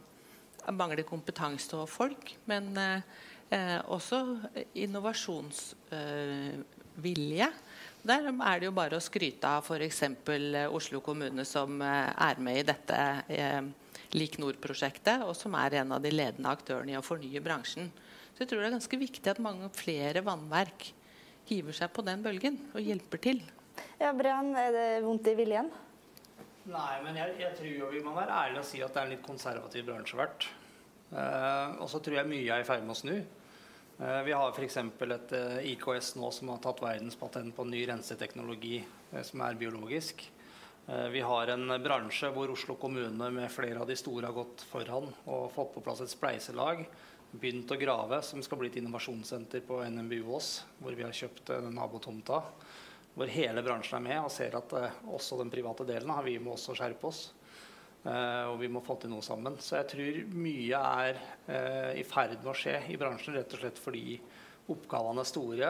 mangler 0.74 1.04
kompetanse 1.06 1.76
og 1.78 1.88
folk, 1.90 2.32
men 2.48 2.76
eh, 2.76 3.02
eh 3.50 3.80
også 3.88 4.38
innovasjonsvilje. 4.74 7.48
Der 8.08 8.22
er 8.28 8.58
det 8.60 8.66
jo 8.66 8.72
bare 8.76 8.96
å 8.96 9.00
skryte 9.02 9.48
av 9.48 9.64
f.eks. 9.64 10.02
Eh, 10.02 10.72
Oslo 10.72 11.00
kommune, 11.00 11.44
som 11.44 11.82
eh, 11.82 12.12
er 12.12 12.38
med 12.40 12.58
i 12.60 12.62
dette 12.68 12.98
Lik 14.16 14.38
Nord-prosjektet, 14.40 15.22
og 15.24 15.36
som 15.36 15.54
er 15.58 15.74
en 15.82 15.92
av 15.92 16.02
de 16.02 16.10
ledende 16.12 16.50
aktørene 16.52 16.92
i 16.94 16.96
å 16.96 17.02
fornye 17.04 17.40
bransjen. 17.44 17.90
Så 18.34 18.40
jeg 18.44 18.48
tror 18.48 18.60
det 18.62 18.68
er 18.68 18.78
ganske 18.78 19.00
viktig 19.00 19.30
at 19.30 19.42
mange 19.42 19.68
flere 19.74 20.20
vannverk 20.24 20.94
hiver 21.48 21.72
seg 21.76 21.88
på 21.92 22.02
den 22.06 22.22
bølgen 22.22 22.58
og 22.74 22.80
hjelper 22.84 23.18
til. 23.24 23.42
Ja, 23.98 24.12
Brian, 24.14 24.56
er 24.56 24.72
det 24.74 25.04
vondt 25.04 25.26
i 25.30 25.34
viljen? 25.38 25.70
Nei, 26.68 26.98
men 27.00 27.16
jeg, 27.16 27.32
jeg 27.40 27.56
tror 27.56 27.68
jo 27.72 27.86
vi 27.94 28.00
må 28.04 28.12
være 28.12 28.34
ærlige 28.44 28.60
og 28.60 28.66
si 28.68 28.80
at 28.84 28.92
det 28.92 29.00
er 29.00 29.06
en 29.08 29.12
litt 29.14 29.24
konservativ 29.24 29.86
bransje 29.88 30.18
hvert. 30.18 30.46
Uh, 31.08 31.78
og 31.80 31.86
så 31.88 32.00
tror 32.04 32.18
jeg 32.18 32.28
mye 32.28 32.48
er 32.52 32.60
i 32.60 32.66
ferd 32.68 32.84
med 32.84 32.92
å 32.92 32.98
snu. 32.98 33.14
Uh, 33.98 34.20
vi 34.26 34.34
har 34.36 34.52
f.eks. 34.52 34.76
et 34.76 35.32
uh, 35.32 35.54
IKS 35.70 36.10
nå 36.20 36.28
som 36.34 36.50
har 36.52 36.60
tatt 36.66 36.82
verdenspatent 36.84 37.56
på 37.56 37.64
ny 37.64 37.86
renseteknologi 37.88 38.82
som 39.24 39.46
er 39.46 39.56
biologisk. 39.56 40.26
Vi 41.12 41.20
har 41.20 41.50
en 41.52 41.72
bransje 41.84 42.30
hvor 42.32 42.48
Oslo 42.48 42.78
kommune 42.80 43.26
med 43.32 43.50
flere 43.52 43.82
av 43.82 43.88
de 43.88 43.96
store 43.96 44.28
har 44.28 44.36
gått 44.36 44.62
foran 44.70 45.10
og 45.28 45.50
fått 45.52 45.74
på 45.74 45.82
plass 45.84 46.00
et 46.00 46.12
spleiselag. 46.12 46.80
Begynt 47.28 47.72
å 47.72 47.76
grave, 47.76 48.22
som 48.24 48.40
skal 48.44 48.60
bli 48.60 48.70
et 48.70 48.78
innovasjonssenter 48.80 49.64
på 49.68 49.82
NMBU 49.84 50.30
Ås, 50.36 50.48
hvor 50.80 50.96
vi 50.96 51.04
har 51.04 51.16
kjøpt 51.16 51.52
nabotomta. 51.76 52.40
Hvor 53.18 53.30
hele 53.34 53.64
bransjen 53.66 53.98
er 53.98 54.04
med 54.04 54.20
og 54.22 54.30
ser 54.30 54.54
at 54.54 54.72
også 55.10 55.40
den 55.40 55.50
private 55.50 55.86
delen 55.88 56.12
har 56.14 56.22
vi 56.22 56.36
må 56.38 56.54
også 56.54 56.76
skjerpe 56.78 57.10
oss. 57.10 57.24
Uh, 58.04 58.52
og 58.52 58.60
vi 58.60 58.68
må 58.70 58.80
få 58.84 58.94
til 59.02 59.10
noe 59.10 59.24
sammen. 59.26 59.56
Så 59.60 59.80
jeg 59.80 59.88
tror 59.90 60.18
mye 60.38 60.82
er 61.02 61.18
uh, 61.48 61.90
i 61.98 62.04
ferd 62.06 62.36
med 62.38 62.52
å 62.52 62.56
skje 62.56 62.76
i 62.92 62.98
bransjen, 63.00 63.34
rett 63.34 63.56
og 63.56 63.64
slett 63.64 63.80
fordi 63.82 64.20
oppgavene 64.68 65.24
er 65.24 65.28
store, 65.28 65.68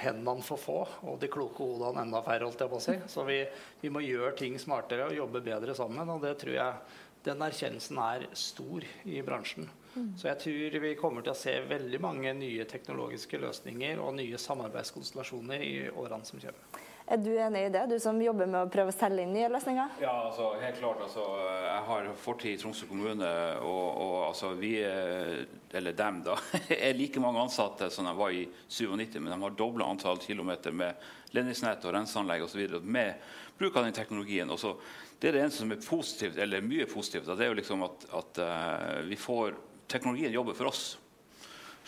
hendene 0.00 0.40
for 0.40 0.56
få, 0.56 0.78
og 1.04 1.18
de 1.20 1.28
kloke 1.28 1.60
hodene 1.60 2.06
enda 2.06 2.22
færre. 2.24 2.46
holdt 2.48 2.62
jeg 2.64 2.72
på 2.72 2.78
å 2.78 2.84
si. 2.86 2.94
Så 3.12 3.24
vi, 3.28 3.42
vi, 3.82 3.90
må 3.92 4.00
gjøre 4.00 4.32
ting 4.38 4.56
smartere 4.56 5.10
og 5.10 5.18
jobbe 5.18 5.42
bedre 5.44 5.74
sammen. 5.76 6.08
Og 6.08 6.24
det 6.24 6.38
tror 6.40 6.54
jeg 6.56 6.78
den 7.26 7.44
erkjennelsen 7.44 8.00
er 8.00 8.24
stor 8.32 8.86
i 9.04 9.20
bransjen. 9.26 9.68
Mm. 9.94 10.12
Så 10.16 10.28
jeg 10.30 10.38
tror 10.44 10.78
vi 10.84 10.94
kommer 10.98 11.26
til 11.26 11.34
å 11.34 11.38
se 11.38 11.56
veldig 11.66 12.00
mange 12.02 12.34
nye 12.38 12.66
teknologiske 12.68 13.40
løsninger 13.42 13.98
og 14.02 14.14
nye 14.20 14.38
samarbeidskonstellasjoner 14.38 15.66
i 15.66 15.74
årene 15.90 16.28
som 16.28 16.42
kommer. 16.42 16.86
Er 17.10 17.18
du 17.18 17.32
enig 17.42 17.64
i 17.66 17.70
det, 17.74 17.80
du 17.90 17.96
som 17.98 18.20
jobber 18.22 18.46
med 18.46 18.60
å 18.60 18.70
prøve 18.70 18.92
å 18.92 18.94
selge 18.94 19.24
inn 19.24 19.32
nye 19.34 19.48
løsninger? 19.50 19.96
Ja, 19.98 20.12
altså, 20.28 20.52
helt 20.62 20.76
klart. 20.78 21.00
Altså, 21.02 21.24
jeg 21.64 21.80
har 21.88 22.10
fortid 22.22 22.52
i 22.52 22.60
Tromsø 22.60 22.86
kommune, 22.86 23.30
og, 23.66 23.86
og 24.04 24.12
altså, 24.28 24.52
vi 24.60 24.76
er, 24.86 25.40
eller 25.74 25.96
dem, 25.98 26.20
da, 26.28 26.36
er 26.76 26.94
like 26.94 27.22
mange 27.22 27.42
ansatte 27.42 27.88
som 27.90 28.06
de 28.06 28.12
var 28.14 28.30
i 28.30 28.44
97, 28.68 29.18
men 29.18 29.32
de 29.32 29.40
har 29.42 29.56
dobla 29.58 29.88
antall 29.90 30.22
kilometer 30.22 30.70
med 30.70 31.10
ledningsnett 31.34 31.82
og 31.82 31.96
renseanlegg 31.96 32.46
osv. 32.46 32.78
med 32.86 33.18
bruk 33.58 33.80
av 33.80 33.88
den 33.88 33.98
teknologien. 33.98 34.54
Også, 34.54 34.76
det 35.18 35.32
er 35.32 35.34
det 35.34 35.42
eneste 35.48 35.64
som 35.64 35.74
er 35.74 35.82
positivt, 35.82 36.38
eller 36.38 36.62
mye 36.62 36.86
positivt. 36.86 37.26
det 37.26 37.42
er 37.48 37.50
jo 37.50 37.58
liksom 37.58 37.82
at, 37.88 38.06
at 38.20 38.38
uh, 38.38 39.02
vi 39.10 39.18
får 39.18 39.58
teknologien 39.90 40.32
jobber 40.32 40.56
for 40.56 40.70
oss. 40.70 40.84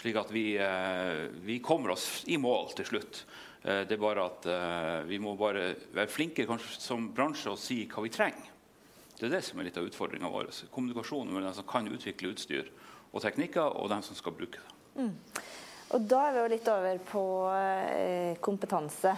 Slik 0.00 0.18
at 0.18 0.32
vi, 0.34 0.56
uh, 0.58 1.30
vi 1.46 1.60
kommer 1.62 1.94
oss 1.94 2.24
i 2.26 2.38
mål 2.40 2.72
til 2.76 2.88
slutt. 2.88 3.24
Eh, 3.62 3.84
det 3.86 3.94
er 3.94 4.02
bare 4.02 4.24
at 4.26 4.46
uh, 4.50 5.06
vi 5.06 5.20
må 5.22 5.36
bare 5.38 5.68
være 5.94 6.10
flinke 6.10 6.46
kanskje 6.48 6.80
som 6.82 7.12
bransje 7.14 7.52
og 7.52 7.60
si 7.62 7.84
hva 7.86 8.02
vi 8.02 8.10
trenger. 8.10 8.48
Det 9.14 9.28
er 9.28 9.36
det 9.36 9.44
som 9.46 9.60
er 9.60 9.68
litt 9.68 9.76
av 9.78 9.86
utfordringa 9.86 10.30
vår. 10.32 10.48
Kommunikasjon 10.74 11.28
mellom 11.30 11.46
dem 11.46 11.54
som 11.54 11.68
kan 11.68 11.86
utvikle 11.86 12.32
utstyr 12.32 12.72
og 13.12 13.22
teknikker, 13.22 13.76
og 13.78 13.90
dem 13.92 14.02
som 14.02 14.18
skal 14.18 14.34
bruke 14.34 14.58
det. 14.58 14.72
Mm. 14.98 15.12
Og 15.92 16.08
Da 16.08 16.24
er 16.26 16.34
vi 16.34 16.40
jo 16.40 16.50
litt 16.50 16.68
over 16.72 17.00
på 17.06 17.24
eh, 17.52 18.34
kompetanse. 18.42 19.12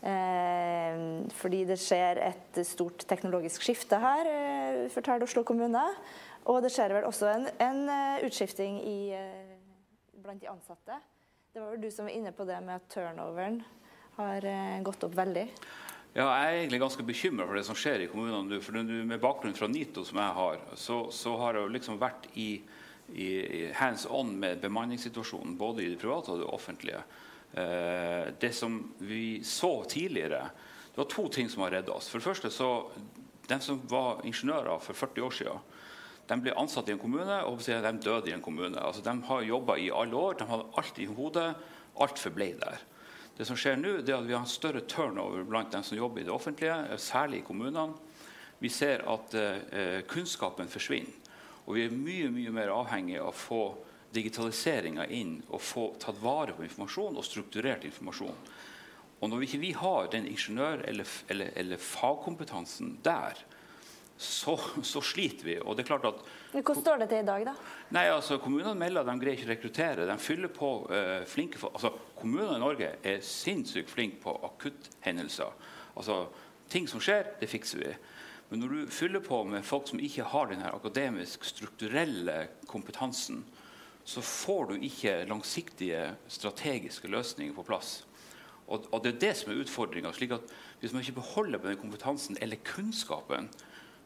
Eh, 0.00 1.00
fordi 1.36 1.60
det 1.68 1.76
skjer 1.78 2.22
et 2.24 2.60
stort 2.64 3.04
teknologisk 3.08 3.66
skifte 3.66 3.98
her, 4.00 4.30
eh, 4.32 4.88
forteller 4.92 5.28
Oslo 5.28 5.44
kommune. 5.44 5.82
Og 6.48 6.62
det 6.64 6.70
skjer 6.72 6.94
vel 6.96 7.04
også 7.08 7.28
en, 7.34 7.48
en 7.60 7.80
utskifting 8.24 8.80
i, 8.80 9.00
blant 10.22 10.40
de 10.40 10.48
ansatte. 10.48 10.96
Det 11.52 11.60
var 11.60 11.74
vel 11.74 11.82
du 11.82 11.90
som 11.90 12.06
var 12.06 12.14
inne 12.14 12.32
på 12.32 12.46
det 12.48 12.56
med 12.64 12.78
at 12.78 12.88
turnoveren 12.92 13.60
har 14.20 14.44
eh, 14.46 14.82
gått 14.86 15.04
opp 15.06 15.16
veldig? 15.18 15.46
Ja, 16.10 16.26
jeg 16.26 16.46
er 16.46 16.56
egentlig 16.60 16.80
ganske 16.82 17.06
bekymra 17.06 17.46
for 17.46 17.58
det 17.58 17.64
som 17.68 17.78
skjer 17.78 18.04
i 18.04 18.08
kommunene 18.10 18.42
nå. 18.46 18.60
For 18.64 18.78
med 18.82 19.22
bakgrunn 19.22 19.56
fra 19.56 19.68
NITO, 19.70 20.04
som 20.06 20.18
jeg 20.18 20.36
har, 20.36 20.60
så, 20.78 21.00
så 21.14 21.36
har 21.38 21.58
jeg 21.58 21.72
liksom 21.76 22.00
vært 22.02 22.26
i, 22.34 22.48
i, 23.14 23.28
hands 23.78 24.08
on 24.10 24.32
med 24.42 24.62
bemanningssituasjonen, 24.64 25.54
både 25.58 25.84
i 25.84 25.92
det 25.92 26.00
private 26.02 26.34
og 26.34 26.42
det 26.42 26.50
offentlige. 26.50 27.02
Eh, 27.54 28.30
det 28.42 28.52
som 28.56 28.80
vi 28.98 29.40
så 29.46 29.72
tidligere, 29.90 30.48
det 30.90 30.98
var 30.98 31.10
to 31.10 31.28
ting 31.30 31.50
som 31.50 31.64
har 31.66 31.78
redda 31.78 31.94
oss. 31.94 32.10
For 32.10 32.18
det 32.18 32.30
første 32.30 32.52
så 32.54 32.70
De 33.50 33.56
som 33.58 33.80
var 33.90 34.20
ingeniører 34.22 34.78
for 34.78 34.94
40 34.94 35.24
år 35.26 35.32
siden, 35.34 35.62
de 36.30 36.38
ble 36.38 36.54
ansatt 36.58 36.88
i 36.88 36.94
en 36.94 37.02
kommune, 37.02 37.40
og 37.48 37.58
de 37.64 37.92
døde 37.98 38.30
i 38.30 38.34
en 38.36 38.44
kommune. 38.44 38.78
Altså, 38.78 39.02
de 39.02 39.14
har 39.26 39.42
jobba 39.42 39.76
i 39.76 39.90
alle 39.90 40.16
år, 40.16 40.38
de 40.38 40.46
hadde 40.46 40.68
alt 40.78 40.98
i 41.02 41.08
hodet. 41.10 41.48
Alt 42.00 42.22
forble 42.22 42.52
der. 42.60 42.84
Det 43.36 43.46
som 43.48 43.58
skjer 43.58 43.78
nå, 43.80 43.96
er 43.98 44.14
at 44.14 44.28
vi 44.28 44.36
har 44.36 44.44
en 44.44 44.50
større 44.50 44.84
turnover 44.86 45.42
blant 45.48 45.72
dem 45.72 45.82
som 45.82 45.98
jobber 45.98 46.22
i 46.22 46.26
det 46.28 46.32
offentlige, 46.32 46.98
særlig 47.02 47.40
i 47.40 47.46
kommunene. 47.46 47.96
Vi 48.60 48.68
ser 48.68 49.02
at 49.08 49.34
eh, 49.34 50.02
kunnskapen 50.08 50.68
forsvinner. 50.68 51.16
Og 51.66 51.76
vi 51.76 51.86
er 51.86 51.94
mye 51.94 52.30
mye 52.34 52.52
mer 52.54 52.72
avhengig 52.74 53.18
av 53.20 53.30
å 53.30 53.36
få 53.36 53.62
digitaliseringa 54.14 55.06
inn 55.14 55.36
og 55.48 55.62
få 55.62 55.84
tatt 56.02 56.18
vare 56.22 56.54
på 56.56 56.64
informasjon 56.66 57.18
og 57.18 57.26
strukturert 57.26 57.86
informasjon. 57.86 58.36
Og 59.20 59.30
når 59.30 59.42
vi 59.42 59.48
ikke 59.58 59.80
har 59.82 60.08
den 60.12 60.26
ingeniør- 60.26 60.84
eller, 60.88 61.06
eller, 61.28 61.52
eller 61.56 61.76
fagkompetansen 61.76 62.98
der, 63.04 63.38
så, 64.20 64.54
så, 64.82 65.00
sliter 65.00 65.46
vi. 65.48 65.56
Og 65.64 65.76
det 65.76 65.84
er 65.84 65.88
klart 65.88 66.04
at... 66.10 66.22
Hvordan 66.52 66.82
står 66.82 67.00
det 67.00 67.08
til 67.08 67.22
i 67.22 67.28
dag, 67.28 67.44
da? 67.48 67.54
Nei, 67.96 68.04
altså 68.12 68.36
Kommunene 68.42 68.76
melder 68.76 69.00
at 69.00 69.08
de 69.08 69.22
greier 69.22 69.38
ikke 69.38 69.48
å 69.48 69.52
rekruttere. 69.54 70.08
De 70.10 70.16
fyller 70.20 70.52
på 70.52 70.70
uh, 70.90 71.22
flinke 71.30 71.60
folk. 71.60 71.78
altså 71.78 71.94
Kommunene 72.18 72.58
i 72.58 72.62
Norge 72.62 72.90
er 73.00 73.24
sinnssykt 73.24 73.92
flinke 73.92 74.20
på 74.24 74.34
akutthendelser. 74.50 75.54
Altså, 75.96 76.26
ting 76.72 76.88
som 76.90 77.00
skjer, 77.02 77.32
det 77.40 77.48
fikser 77.48 77.80
vi. 77.80 77.94
Men 78.50 78.64
når 78.64 78.74
du 78.74 78.92
fyller 78.92 79.24
på 79.24 79.40
med 79.46 79.64
folk 79.64 79.88
som 79.88 80.02
ikke 80.02 80.26
har 80.32 80.50
den 80.50 80.66
akademisk, 80.66 81.46
strukturelle 81.46 82.42
kompetansen, 82.68 83.44
så 84.04 84.20
får 84.26 84.72
du 84.72 84.86
ikke 84.88 85.24
langsiktige, 85.30 86.16
strategiske 86.28 87.08
løsninger 87.08 87.54
på 87.54 87.64
plass. 87.68 88.00
Og, 88.66 88.86
og 88.90 89.02
det 89.04 89.14
er 89.14 89.20
det 89.24 89.32
som 89.38 89.52
er 89.52 89.60
utfordringa. 89.62 90.12
Hvis 90.80 90.92
man 90.92 91.02
ikke 91.02 91.20
beholder 91.20 91.62
den 91.62 91.78
kompetansen 91.78 92.38
eller 92.40 92.58
kunnskapen, 92.66 93.48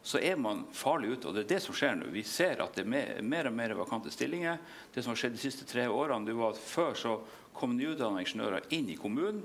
så 0.05 0.19
er 0.21 0.37
man 0.37 0.61
farlig 0.69 1.15
ute. 1.15 1.27
Og 1.27 1.33
det 1.33 1.45
er 1.45 1.53
det 1.55 1.61
som 1.65 1.73
skjer 1.73 1.95
nå. 1.97 2.11
Vi 2.13 2.21
ser 2.29 2.61
at 2.61 2.77
det 2.77 2.83
er 2.85 3.23
mer, 3.25 3.49
og 3.49 3.55
mer 3.57 3.73
vakante 3.79 4.11
stillinger. 4.13 4.59
Det 4.93 5.01
som 5.01 5.15
har 5.15 5.17
skjedd 5.17 5.33
de 5.33 5.41
siste 5.41 5.65
tre 5.65 5.87
årene, 5.89 6.27
det 6.29 6.35
var 6.37 6.53
at 6.53 6.61
Før 6.61 6.93
så 6.99 7.15
kom 7.55 7.73
nyutdannede 7.73 8.21
ingeniører 8.21 8.67
inn 8.75 8.91
i 8.93 8.99
kommunen 8.99 9.41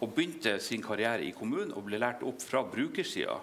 og 0.00 0.14
begynte 0.16 0.54
sin 0.64 0.80
karriere 0.80 1.26
i 1.26 1.34
kommunen 1.36 1.74
og 1.76 1.84
ble 1.84 2.00
lært 2.00 2.22
opp 2.24 2.40
fra 2.40 2.62
brukersida. 2.64 3.36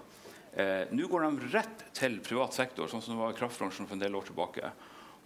Eh, 0.58 0.90
nå 0.98 1.06
går 1.12 1.28
de 1.28 1.52
rett 1.54 1.84
til 1.94 2.18
privat 2.26 2.56
sektor, 2.58 2.90
sånn 2.90 3.04
som 3.06 3.14
det 3.14 3.22
var 3.22 3.36
i 3.36 3.38
kraftbransjen 3.38 3.86
for 3.86 3.94
en 3.94 4.02
del 4.02 4.18
år 4.18 4.26
tilbake. 4.32 4.72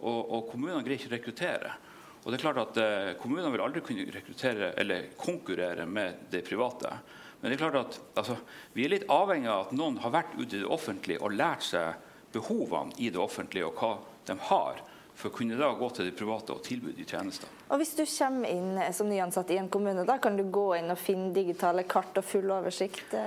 Og, 0.01 0.19
og 0.19 0.49
kommunene 0.51 0.83
greier 0.83 0.99
ikke 0.99 1.13
å 1.13 1.15
rekruttere. 1.15 1.73
Og 2.21 2.27
det 2.27 2.37
er 2.37 2.43
klart 2.43 2.61
at 2.65 2.81
eh, 2.81 3.13
Kommunene 3.21 3.53
vil 3.53 3.63
aldri 3.63 3.85
kunne 3.85 4.09
rekruttere 4.11 4.73
eller 4.81 5.13
konkurrere 5.15 5.87
med 5.87 6.27
det 6.33 6.43
private. 6.45 6.91
Men 7.41 7.49
det 7.49 7.57
er 7.57 7.63
klart 7.63 7.79
at 7.79 7.99
altså, 8.21 8.37
vi 8.75 8.85
er 8.85 8.93
litt 8.93 9.09
avhengig 9.09 9.49
av 9.49 9.67
at 9.67 9.75
noen 9.75 9.97
har 10.03 10.13
vært 10.13 10.37
ute 10.37 10.59
i 10.59 10.61
det 10.61 10.69
offentlige 10.69 11.21
og 11.25 11.33
lært 11.33 11.65
seg 11.65 12.07
behovene 12.31 12.95
i 13.01 13.09
det 13.11 13.19
offentlige 13.19 13.67
og 13.67 13.81
hva 13.81 13.95
de 14.29 14.37
har, 14.47 14.81
for 15.17 15.29
å 15.29 15.35
kunne 15.35 15.57
da 15.59 15.71
gå 15.77 15.89
til 15.93 16.07
de 16.07 16.15
private 16.15 16.53
og 16.55 16.63
tilby 16.65 16.93
de 16.95 17.05
tjenester. 17.05 17.49
Og 17.69 17.81
Hvis 17.81 17.95
du 17.97 18.03
kommer 18.05 18.49
inn 18.49 18.93
som 18.93 19.09
nyansatt 19.09 19.51
i 19.53 19.59
en 19.61 19.69
kommune, 19.69 20.05
da 20.07 20.17
kan 20.21 20.37
du 20.37 20.45
gå 20.49 20.67
inn 20.77 20.93
og 20.93 21.01
finne 21.01 21.33
digitale 21.35 21.83
kart 21.89 22.17
og 22.21 22.25
full 22.25 22.53
oversikt? 22.53 23.17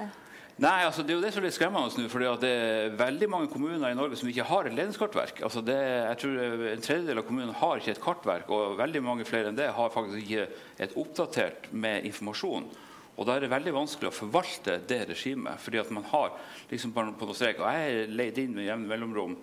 Nei, 0.54 0.84
altså 0.86 1.02
Det 1.02 1.10
er 1.10 1.18
jo 1.18 1.22
det 1.24 1.32
som 1.34 1.42
er 1.42 1.48
litt 1.48 1.56
skremmende 1.56 1.90
nå. 1.98 2.08
fordi 2.10 2.30
det 2.44 2.50
er 2.54 2.92
veldig 2.98 3.28
mange 3.30 3.50
kommuner 3.50 3.90
i 3.90 3.98
Norge 3.98 4.16
som 4.16 4.28
ikke 4.30 4.46
har 4.46 4.68
et 4.68 4.76
ledningskartverk. 4.76 5.42
Altså 5.42 5.62
det, 5.66 5.78
jeg 5.82 6.20
tror 6.22 6.66
En 6.70 6.84
tredjedel 6.86 7.18
av 7.18 7.26
kommunene 7.26 7.58
har 7.58 7.82
ikke 7.82 7.94
et 7.96 8.02
kartverk, 8.04 8.50
og 8.54 8.78
veldig 8.78 9.02
mange 9.02 9.26
flere 9.26 9.50
enn 9.50 9.58
det 9.58 9.72
har 9.74 9.90
faktisk 9.90 10.22
ikke 10.22 10.46
et 10.86 10.94
oppdatert 10.94 11.72
med 11.72 12.06
informasjon. 12.06 12.70
Og 13.16 13.26
Da 13.26 13.36
er 13.36 13.44
det 13.44 13.50
veldig 13.50 13.74
vanskelig 13.74 14.10
å 14.10 14.14
forvalte 14.14 14.80
det 14.88 15.08
regimet. 15.08 15.60
fordi 15.60 15.78
at 15.78 15.90
man 15.90 16.04
har 16.04 16.32
liksom 16.70 16.92
på 16.92 17.04
noen 17.04 17.34
strek, 17.34 17.60
og 17.60 17.72
Jeg 17.72 17.92
er 17.92 18.06
leid 18.08 18.38
inn 18.38 18.54
med 18.54 18.66
jevne 18.66 18.88
mellomrom 18.88 19.36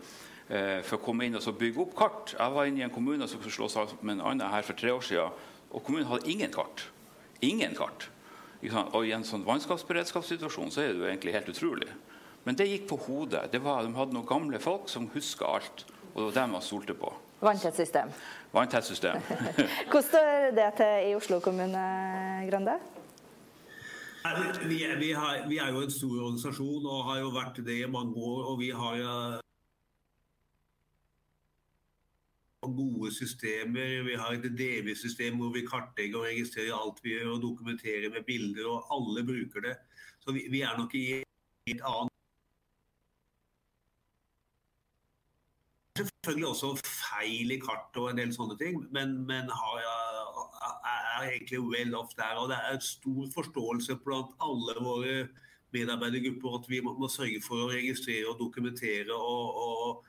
eh, 0.49 0.81
for 0.81 0.97
å 0.97 1.03
komme 1.03 1.25
inn 1.25 1.35
og 1.35 1.41
så 1.41 1.51
bygge 1.51 1.79
opp 1.81 1.95
kart. 1.95 2.35
Jeg 2.37 2.51
var 2.51 2.65
inne 2.65 2.79
i 2.79 2.83
en 2.83 2.93
kommune 2.93 3.27
som 3.27 3.39
skulle 3.39 3.53
slå 3.53 3.69
sammen 3.69 3.97
med 4.01 4.19
en 4.19 4.25
annen 4.27 4.51
her 4.51 4.61
for 4.61 4.73
tre 4.73 4.91
år 4.91 5.01
siden, 5.01 5.31
og 5.71 5.83
kommunen 5.83 6.07
hadde 6.07 6.29
ingen 6.29 6.51
kart. 6.51 6.89
Ingen 7.41 7.75
kart. 7.75 8.09
Og 8.93 9.07
I 9.07 9.13
en 9.15 9.23
sånn 9.25 9.45
vannskapsberedskapssituasjon 9.47 10.69
så 10.69 10.83
er 10.83 10.93
det 10.93 10.99
jo 10.99 11.07
egentlig 11.09 11.33
helt 11.33 11.49
utrolig. 11.49 11.89
Men 12.43 12.57
det 12.57 12.67
gikk 12.67 12.87
på 12.89 12.97
hodet. 13.07 13.49
Var, 13.53 13.83
de 13.85 13.95
hadde 13.95 14.13
noen 14.13 14.27
gamle 14.27 14.59
folk 14.61 14.89
som 14.89 15.09
huska 15.13 15.45
alt, 15.45 15.85
og 16.13 16.17
det 16.17 16.27
var 16.27 16.37
dem 16.41 16.55
man 16.57 16.61
stolte 16.65 16.93
på. 16.97 17.09
Vanntett 17.41 17.75
system. 17.75 18.11
Vanntett 18.53 18.85
system. 18.85 19.17
Hvordan 19.89 20.03
står 20.05 20.51
det 20.57 20.67
til 20.77 21.07
i 21.09 21.15
Oslo 21.17 21.39
kommune, 21.41 21.85
Grande? 22.49 22.77
Vi, 24.21 24.77
vi, 24.99 25.11
har, 25.11 25.47
vi, 25.49 25.57
er 25.57 25.71
jo 25.73 25.81
en 25.81 25.91
stor 25.91 26.17
organisasjon 26.27 26.85
og 26.85 27.05
har 27.07 27.23
jo 27.23 27.31
vært 27.33 27.63
det 27.65 27.79
i 27.81 27.89
mange 27.89 28.13
år. 28.15 28.51
og 28.51 28.59
vi 28.59 28.69
har 28.69 29.41
gode 32.61 33.11
systemer. 33.15 34.03
Vi 34.03 34.15
har 34.15 34.31
et 34.33 34.45
DV-system 34.59 35.41
hvor 35.41 35.49
vi 35.53 35.65
kartlegger 35.65 36.19
og 36.19 36.29
registrerer 36.29 36.77
alt 36.77 37.01
vi 37.03 37.15
gjør 37.15 37.33
og 37.35 37.41
dokumenterer 37.41 38.09
med 38.13 38.23
bilder, 38.27 38.69
og 38.69 38.85
alle 38.93 39.25
bruker 39.25 39.67
det. 39.67 39.75
Så 40.19 40.31
vi, 40.31 40.45
vi 40.51 40.61
er 40.61 40.77
nok 40.77 40.95
i 40.95 41.05
et 41.67 41.81
annet 41.81 42.09
Selvfølgelig 45.97 46.47
også 46.47 46.75
feil 46.85 47.51
i 47.51 47.59
kartet 47.59 47.97
og 47.97 48.11
en 48.11 48.19
del 48.21 48.29
sånne 48.33 48.55
ting, 48.57 48.77
men, 48.93 49.17
men 49.27 49.49
har, 49.51 49.79
er 50.41 51.31
egentlig 51.31 51.61
well 51.63 51.95
off 52.01 52.15
der. 52.17 52.37
Og 52.41 52.49
det 52.51 52.59
er 52.59 52.79
stor 52.85 53.27
forståelse 53.33 53.97
blant 54.05 54.35
alle 54.41 54.77
våre 54.79 55.15
medarbeidergrupper 55.71 56.57
at 56.59 56.69
vi 56.69 56.81
må, 56.83 56.95
sørge 57.07 57.39
for 57.43 57.63
å 57.63 57.71
registrere 57.71 58.27
og 58.31 58.39
dokumentere 58.41 59.15
og, 59.15 59.61
og 59.61 60.07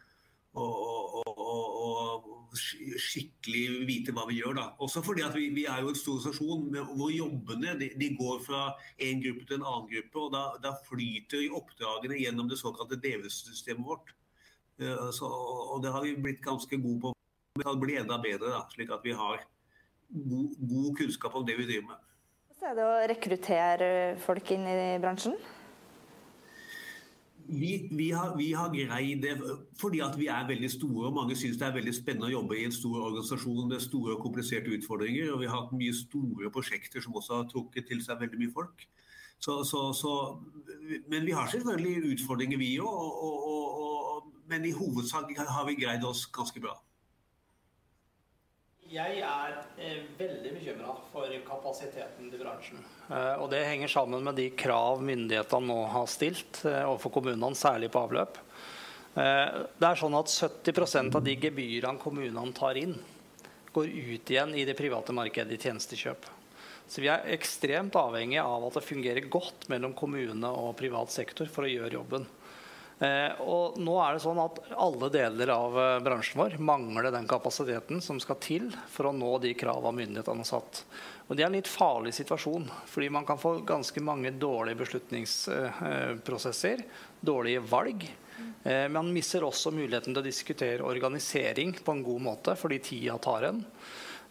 og, 0.53 1.15
og, 1.25 2.57
skikkelig 3.01 3.87
vite 3.89 4.13
hva 4.13 4.27
vi 4.29 4.41
gjør. 4.43 4.59
da. 4.59 4.65
Også 4.85 5.01
fordi 5.05 5.25
vi, 5.35 5.47
vi 5.57 5.65
er 5.65 5.81
jo 5.81 5.93
en 5.93 5.97
stor 5.97 6.19
organisasjon 6.19 6.97
hvor 6.99 7.13
jobbene 7.13 7.77
de, 7.81 7.89
de, 7.97 8.11
går 8.19 8.43
fra 8.45 8.67
en 9.07 9.23
gruppe 9.25 9.47
til 9.49 9.57
en 9.59 9.65
annen 9.71 9.89
gruppe. 9.95 10.19
og 10.21 10.35
Da, 10.35 10.43
da 10.67 10.75
flyter 10.89 11.57
oppdragene 11.57 12.21
gjennom 12.21 12.51
det 12.51 12.61
såkalte 12.61 13.01
DV-systemet 13.01 13.89
vårt. 13.89 14.13
Uh, 14.83 15.09
så, 15.15 15.29
og 15.29 15.81
Det 15.85 15.95
har 15.95 16.05
vi 16.05 16.19
blitt 16.21 16.45
ganske 16.45 16.77
gode 16.77 17.01
på. 17.07 17.17
Men 17.55 17.63
det 17.63 17.69
kan 17.71 17.81
bli 17.81 17.97
enda 18.01 18.21
bedre, 18.21 18.53
da, 18.53 18.63
slik 18.73 18.93
at 18.93 19.03
vi 19.05 19.17
har 19.17 19.41
god, 20.13 20.55
god 20.69 20.95
kunnskap 21.01 21.35
om 21.35 21.47
det 21.47 21.57
vi 21.59 21.67
driver 21.71 21.93
med. 21.93 22.07
Hvordan 22.53 22.71
er 22.71 22.79
det 22.79 22.87
å 22.87 23.11
rekruttere 23.11 23.91
folk 24.23 24.55
inn 24.55 24.69
i 24.71 24.79
bransjen? 25.03 25.35
Vi, 27.53 27.89
vi, 27.91 28.11
har, 28.15 28.37
vi, 28.37 28.53
har, 28.55 28.71
greid 28.71 29.25
det 29.25 29.33
fordi 29.81 30.01
at 30.01 30.15
vi 30.19 30.29
er 30.31 30.47
veldig 30.49 30.71
store. 30.71 31.09
og 31.09 31.17
Mange 31.17 31.37
syns 31.37 31.59
det 31.59 31.67
er 31.67 31.75
veldig 31.75 31.95
spennende 31.97 32.31
å 32.31 32.37
jobbe 32.37 32.57
i 32.57 32.65
en 32.69 32.75
stor 32.75 33.01
organisasjon 33.09 33.67
med 33.69 33.83
store 33.83 34.15
og 34.15 34.23
kompliserte 34.23 34.73
utfordringer. 34.77 35.33
og 35.33 35.43
Vi 35.43 35.51
har 35.51 35.65
hatt 35.65 35.75
mye 35.77 35.97
store 35.97 36.53
prosjekter 36.55 37.03
som 37.03 37.19
også 37.19 37.41
har 37.41 37.51
trukket 37.51 37.91
til 37.91 38.05
seg 38.05 38.23
veldig 38.23 38.41
mye 38.45 38.55
folk. 38.55 38.87
Så, 39.43 39.59
så, 39.67 39.89
så, 39.93 40.15
men 41.11 41.27
vi 41.27 41.35
har 41.35 41.51
selvfølgelig 41.51 42.15
utfordringer, 42.15 42.63
vi 42.63 42.77
òg. 42.79 44.31
Men 44.53 44.65
i 44.69 44.75
hovedsak 44.77 45.35
har 45.39 45.67
vi 45.67 45.81
greid 45.83 46.05
oss 46.07 46.29
ganske 46.31 46.61
bra. 46.63 46.77
Jeg 48.93 49.23
er 49.25 49.55
eh, 49.81 50.03
veldig 50.19 50.51
bekymra 50.53 50.93
for 51.09 51.33
kapasiteten 51.47 52.27
til 52.29 52.41
bransjen. 52.43 52.83
Eh, 53.09 53.39
og 53.41 53.47
det 53.53 53.63
henger 53.65 53.89
sammen 53.89 54.21
med 54.27 54.37
de 54.37 54.51
krav 54.53 55.01
myndighetene 55.01 55.65
nå 55.71 55.79
har 55.95 56.11
stilt 56.13 56.61
eh, 56.69 56.83
overfor 56.85 57.15
kommunene, 57.15 57.57
særlig 57.57 57.89
på 57.95 58.03
avløp. 58.05 58.37
Eh, 59.17 59.57
det 59.81 59.89
er 59.89 59.97
sånn 59.97 60.19
at 60.19 60.29
70% 60.29 61.17
av 61.17 61.25
de 61.25 61.39
gebyrene 61.41 62.03
kommunene 62.03 62.53
tar 62.57 62.77
inn, 62.83 62.99
går 63.73 63.89
ut 63.89 64.35
igjen 64.35 64.53
i 64.61 64.67
det 64.69 64.77
private 64.77 65.17
markedet 65.17 65.57
i 65.57 65.63
tjenestekjøp. 65.63 66.29
Så 66.85 67.01
vi 67.01 67.09
er 67.09 67.25
ekstremt 67.33 67.97
avhengig 67.97 68.43
av 68.43 68.69
at 68.69 68.77
det 68.77 68.85
fungerer 68.85 69.33
godt 69.33 69.71
mellom 69.73 69.97
kommune 69.97 70.53
og 70.53 70.77
privat 70.77 71.15
sektor 71.15 71.49
for 71.49 71.65
å 71.65 71.73
gjøre 71.73 71.97
jobben. 71.97 72.29
Eh, 73.03 73.41
og 73.43 73.79
nå 73.83 73.97
er 73.99 74.15
det 74.15 74.23
sånn 74.23 74.39
at 74.39 74.61
Alle 74.79 75.09
deler 75.11 75.51
av 75.51 75.75
eh, 75.81 75.99
bransjen 76.05 76.39
vår 76.39 76.53
mangler 76.63 77.11
den 77.11 77.27
kapasiteten 77.27 77.99
som 78.05 78.21
skal 78.23 78.39
til 78.43 78.69
for 78.93 79.09
å 79.09 79.13
nå 79.17 79.39
de 79.43 79.55
kravene 79.59 79.97
myndighetene 79.99 80.45
har 80.45 80.51
satt. 80.53 80.85
Og 81.27 81.35
Det 81.35 81.43
er 81.43 81.49
en 81.49 81.57
litt 81.57 81.71
farlig 81.71 82.13
situasjon, 82.15 82.69
fordi 82.87 83.09
man 83.11 83.27
kan 83.27 83.41
få 83.41 83.57
ganske 83.67 84.01
mange 84.05 84.31
dårlige 84.37 84.81
beslutningsprosesser, 84.85 86.79
dårlige 87.25 87.65
valg. 87.65 88.07
Men 88.63 88.93
man 88.93 89.13
mister 89.15 89.45
også 89.47 89.73
muligheten 89.75 90.13
til 90.13 90.21
å 90.21 90.27
diskutere 90.27 90.85
organisering 90.87 91.73
på 91.79 91.93
en 91.95 92.05
god 92.05 92.23
måte, 92.27 92.57
fordi 92.59 92.79
tida 92.85 93.17
tar 93.23 93.43
en. 93.49 93.65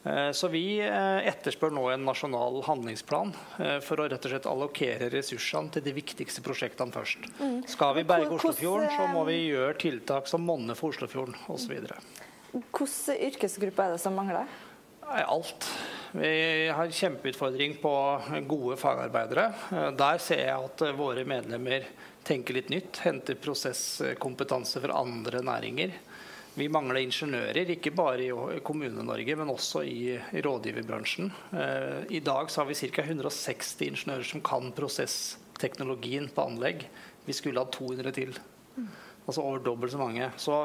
Eh, 0.04 0.32
så 0.32 0.47
vi 0.49 0.80
eh, 0.82 1.28
etterspør 1.30 1.74
nå 1.76 1.84
en 1.93 2.08
nasjonal 2.08 2.64
handlingsplan 2.66 3.36
eh, 3.62 3.78
for 3.86 4.02
å 4.02 4.08
rett 4.10 4.26
og 4.26 4.34
slett 4.34 4.49
allokere 4.49 5.12
ressursene 5.14 5.70
til 5.76 5.86
de 5.86 5.93
viktigste 5.93 6.41
prosjektene 6.45 6.95
først. 6.95 7.28
Mm. 7.38 7.62
Skal 7.70 7.93
vi 7.99 8.08
berge 8.10 8.34
Oslofjorden, 8.34 8.89
så 8.95 9.06
må 9.14 9.28
vi 9.30 9.38
gjøre 9.52 9.78
tiltak 9.82 10.30
som 10.32 10.41
monner 10.45 10.78
for 10.78 10.95
Oslofjorden 10.95 11.38
osv. 11.54 11.78
Hvilke 12.52 13.18
yrkesgrupper 13.30 13.91
er 13.91 13.95
det 13.95 14.02
som 14.02 14.18
mangler? 14.18 14.49
Alt. 15.12 15.66
Vi 16.16 16.32
har 16.72 16.91
kjempeutfordring 16.95 17.74
på 17.82 17.91
gode 18.47 18.78
fagarbeidere. 18.80 19.49
Der 19.99 20.22
ser 20.24 20.45
jeg 20.45 20.68
at 20.70 20.84
våre 20.95 21.26
medlemmer 21.28 21.84
tenker 22.28 22.56
litt 22.56 22.72
nytt, 22.72 23.02
henter 23.04 23.36
prosesskompetanse 23.39 24.80
fra 24.84 25.02
andre 25.02 25.41
næringer. 25.43 25.97
Vi 26.52 26.68
mangler 26.68 26.99
ingeniører, 26.99 27.70
ikke 27.78 27.93
bare 27.95 28.26
i 28.28 28.60
Kommune-Norge, 28.66 29.36
men 29.39 29.52
også 29.54 29.86
i, 29.88 30.18
rådgiverbransjen. 30.43 31.30
Eh, 31.56 32.18
I 32.18 32.20
dag 32.20 32.52
har 32.52 32.68
vi 32.68 32.76
ca. 32.76 33.06
160 33.06 33.86
ingeniører 33.88 34.28
som 34.28 34.43
kan 34.43 34.68
prosessteknologien 34.76 36.28
på 36.36 36.43
anlegg. 36.43 36.84
Vi 37.24 37.36
skulle 37.38 37.64
hatt 37.64 37.72
200 37.78 38.12
til. 38.18 38.36
Altså 38.76 39.45
over 39.45 39.64
dobbelt 39.64 39.95
så 39.95 40.02
mange. 40.02 40.28
Så 40.36 40.58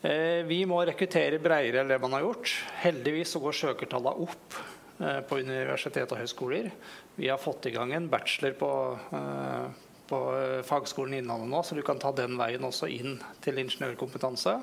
eh, 0.00 0.48
vi 0.48 0.62
må 0.64 0.80
rekruttere 0.80 1.42
bredere 1.44 1.84
enn 1.84 1.92
det 1.92 2.00
man 2.00 2.16
har 2.16 2.24
gjort. 2.24 2.56
Heldigvis 2.80 3.36
så 3.36 3.44
går 3.44 3.58
søkertallene 3.60 4.16
opp 4.24 4.58
eh, 4.96 5.20
på 5.28 5.42
universitet 5.44 6.08
og 6.16 6.24
høyskoler. 6.24 6.72
Vi 7.20 7.28
har 7.28 7.42
fått 7.42 7.68
i 7.68 7.74
gang 7.76 7.92
en 7.92 8.08
bachelor 8.08 8.56
på 8.56 8.74
eh, 9.12 9.88
på 10.12 10.18
Fagskolen 10.68 11.14
Innlandet 11.16 11.48
nå, 11.48 11.62
så 11.64 11.76
du 11.78 11.80
kan 11.86 12.00
ta 12.00 12.10
den 12.12 12.34
veien 12.36 12.64
også 12.66 12.88
inn 12.92 13.14
til 13.40 13.60
ingeniørkompetanse. 13.62 14.58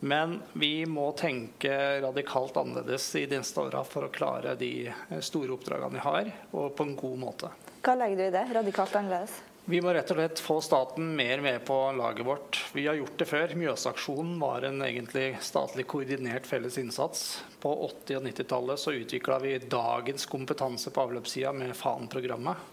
Men 0.00 0.38
vi 0.52 0.86
må 0.86 1.10
tenke 1.18 2.00
radikalt 2.00 2.56
annerledes 2.60 3.08
i 3.18 3.26
de 3.26 3.40
neste 3.40 3.60
åra 3.60 3.82
for 3.84 4.06
å 4.06 4.12
klare 4.14 4.54
de 4.58 4.88
store 5.24 5.56
oppdragene 5.56 5.96
vi 5.96 6.04
har, 6.04 6.30
og 6.52 6.76
på 6.78 6.86
en 6.86 6.96
god 6.98 7.18
måte. 7.18 7.50
Hva 7.82 7.96
legger 7.98 8.20
du 8.20 8.26
i 8.28 8.34
det? 8.34 8.44
Radikalt 8.54 8.94
annerledes? 9.00 9.40
Vi 9.68 9.82
må 9.84 9.92
rett 9.92 10.08
og 10.08 10.16
slett 10.16 10.40
få 10.40 10.54
staten 10.64 11.10
mer 11.16 11.42
med 11.44 11.58
på 11.68 11.74
laget 11.92 12.24
vårt. 12.26 12.56
Vi 12.72 12.86
har 12.86 12.96
gjort 12.96 13.18
det 13.20 13.26
før. 13.28 13.50
Mjøsaksjonen 13.60 14.38
var 14.40 14.64
en 14.64 14.80
egentlig 14.80 15.26
statlig 15.44 15.84
koordinert 15.92 16.48
felles 16.48 16.78
innsats. 16.80 17.42
På 17.60 17.74
80- 17.90 18.16
og 18.16 18.24
90-tallet 18.30 18.80
så 18.80 18.96
utvikla 18.96 19.38
vi 19.44 19.58
dagens 19.60 20.24
kompetanse 20.26 20.88
på 20.88 21.04
avløpssida 21.04 21.52
med 21.52 21.76
FAN-programmet. 21.76 22.64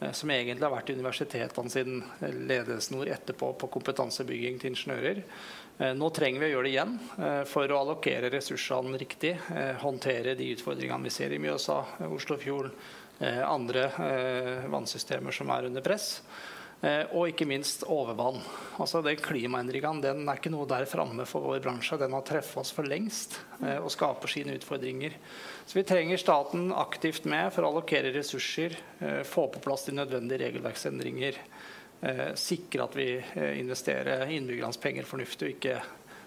Eh, 0.00 0.12
som 0.12 0.30
egentlig 0.30 0.66
har 0.66 0.76
vært 0.76 0.94
universitetene 0.94 1.70
sin 1.70 2.02
ledesnor 2.46 3.10
etterpå 3.10 3.50
på 3.58 3.70
kompetansebygging 3.74 4.62
til 4.62 4.72
ingeniører. 4.72 5.22
Eh, 5.78 5.94
nå 5.98 6.10
trenger 6.14 6.42
vi 6.42 6.52
å 6.52 6.54
gjøre 6.54 6.68
det 6.68 6.74
igjen 6.76 6.98
eh, 7.18 7.40
for 7.50 7.66
å 7.70 7.80
allokere 7.82 8.30
ressursene 8.30 9.00
riktig. 9.00 9.36
Håndtere 9.82 10.38
de 10.38 10.52
utfordringene 10.54 11.10
vi 11.10 11.14
ser 11.18 11.34
i 11.34 11.42
Mjøsa, 11.42 11.82
Oslofjorden, 12.06 12.78
andre 13.22 13.86
vannsystemer 14.68 15.32
som 15.32 15.52
er 15.54 15.68
under 15.68 15.84
press. 15.84 16.18
Og 17.14 17.30
ikke 17.30 17.46
minst 17.48 17.84
overvann. 17.88 18.40
Altså 18.82 19.00
den 19.06 19.20
Klimaendringene 19.22 20.02
den 20.02 20.26
er 20.28 20.40
ikke 20.40 20.50
noe 20.52 20.66
der 20.68 20.84
framme 20.90 21.24
for 21.24 21.46
vår 21.46 21.62
bransje. 21.64 21.96
Den 22.02 22.12
har 22.12 22.24
truffet 22.26 22.60
oss 22.60 22.74
for 22.74 22.84
lengst 22.90 23.38
og 23.78 23.86
skaper 23.94 24.28
sine 24.28 24.58
utfordringer. 24.58 25.14
Så 25.64 25.78
vi 25.78 25.86
trenger 25.88 26.20
staten 26.20 26.74
aktivt 26.76 27.24
med 27.30 27.54
for 27.54 27.64
å 27.64 27.70
allokere 27.70 28.12
ressurser, 28.12 28.74
få 29.24 29.46
på 29.54 29.62
plass 29.64 29.86
de 29.86 29.96
nødvendige 29.96 30.42
regelverksendringer 30.48 31.40
eh, 32.04 32.34
sikre 32.34 32.84
at 32.84 32.96
vi 32.96 33.08
eh, 33.16 33.60
investerer 33.60 34.30
innbyggernes 34.30 34.80
penger 34.82 35.08
fornuftig, 35.08 35.48
og 35.48 35.56
ikke 35.56 35.78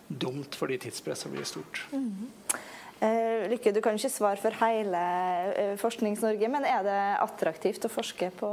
dumt 0.08 0.56
fordi 0.58 0.80
tidspresset 0.88 1.32
blir 1.34 1.48
stort. 1.48 1.84
Mm. 1.92 2.32
Eh, 2.54 2.74
Lykke, 3.00 3.72
du 3.76 3.82
kan 3.86 3.98
ikke 3.98 4.10
svare 4.12 4.40
for 4.42 4.56
hele 4.64 5.02
eh, 5.54 5.76
Forsknings-Norge, 5.80 6.50
men 6.50 6.66
er 6.68 6.84
det 6.86 7.00
attraktivt 7.22 7.86
å 7.86 7.92
forske 7.92 8.32
på, 8.40 8.50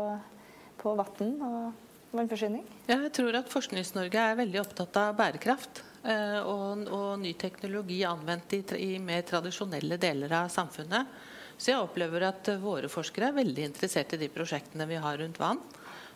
på 0.81 0.93
vann 0.99 1.33
og 1.45 2.15
vannforsyning? 2.15 2.65
Jeg 2.91 3.11
tror 3.17 3.39
at 3.41 3.51
Forsknings-Norge 3.53 4.21
er 4.21 4.39
veldig 4.39 4.61
opptatt 4.63 4.99
av 5.01 5.17
bærekraft. 5.19 5.83
Eh, 6.05 6.41
og, 6.45 6.85
og, 6.93 7.15
ny 7.23 7.33
teknologi 7.41 8.03
anvendt 8.05 8.53
i, 8.59 8.61
i, 8.77 8.91
mer 9.01 9.25
tradisjonelle 9.25 9.97
deler 10.01 10.35
av 10.43 10.53
samfunnet. 10.53 11.15
Så 11.57 11.71
jeg 11.71 11.81
opplever 11.81 12.27
at 12.29 12.51
våre 12.61 12.91
forskere 12.93 13.31
er 13.31 13.39
veldig 13.39 13.65
interessert 13.71 14.13
i 14.13 14.21
de 14.21 14.29
prosjektene 14.33 14.89
vi 14.91 15.01
har 15.01 15.17
rundt 15.23 15.41
vann. 15.41 15.63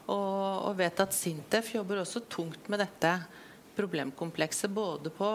Og, 0.09 0.69
og, 0.69 0.75
vet 0.79 1.01
at 1.01 1.17
Sintef 1.17 1.73
jobber 1.75 2.03
også 2.03 2.27
tungt 2.29 2.69
med 2.69 2.83
dette 2.83 3.15
problemkomplekset. 3.79 4.73
Både 4.75 5.13
på 5.15 5.31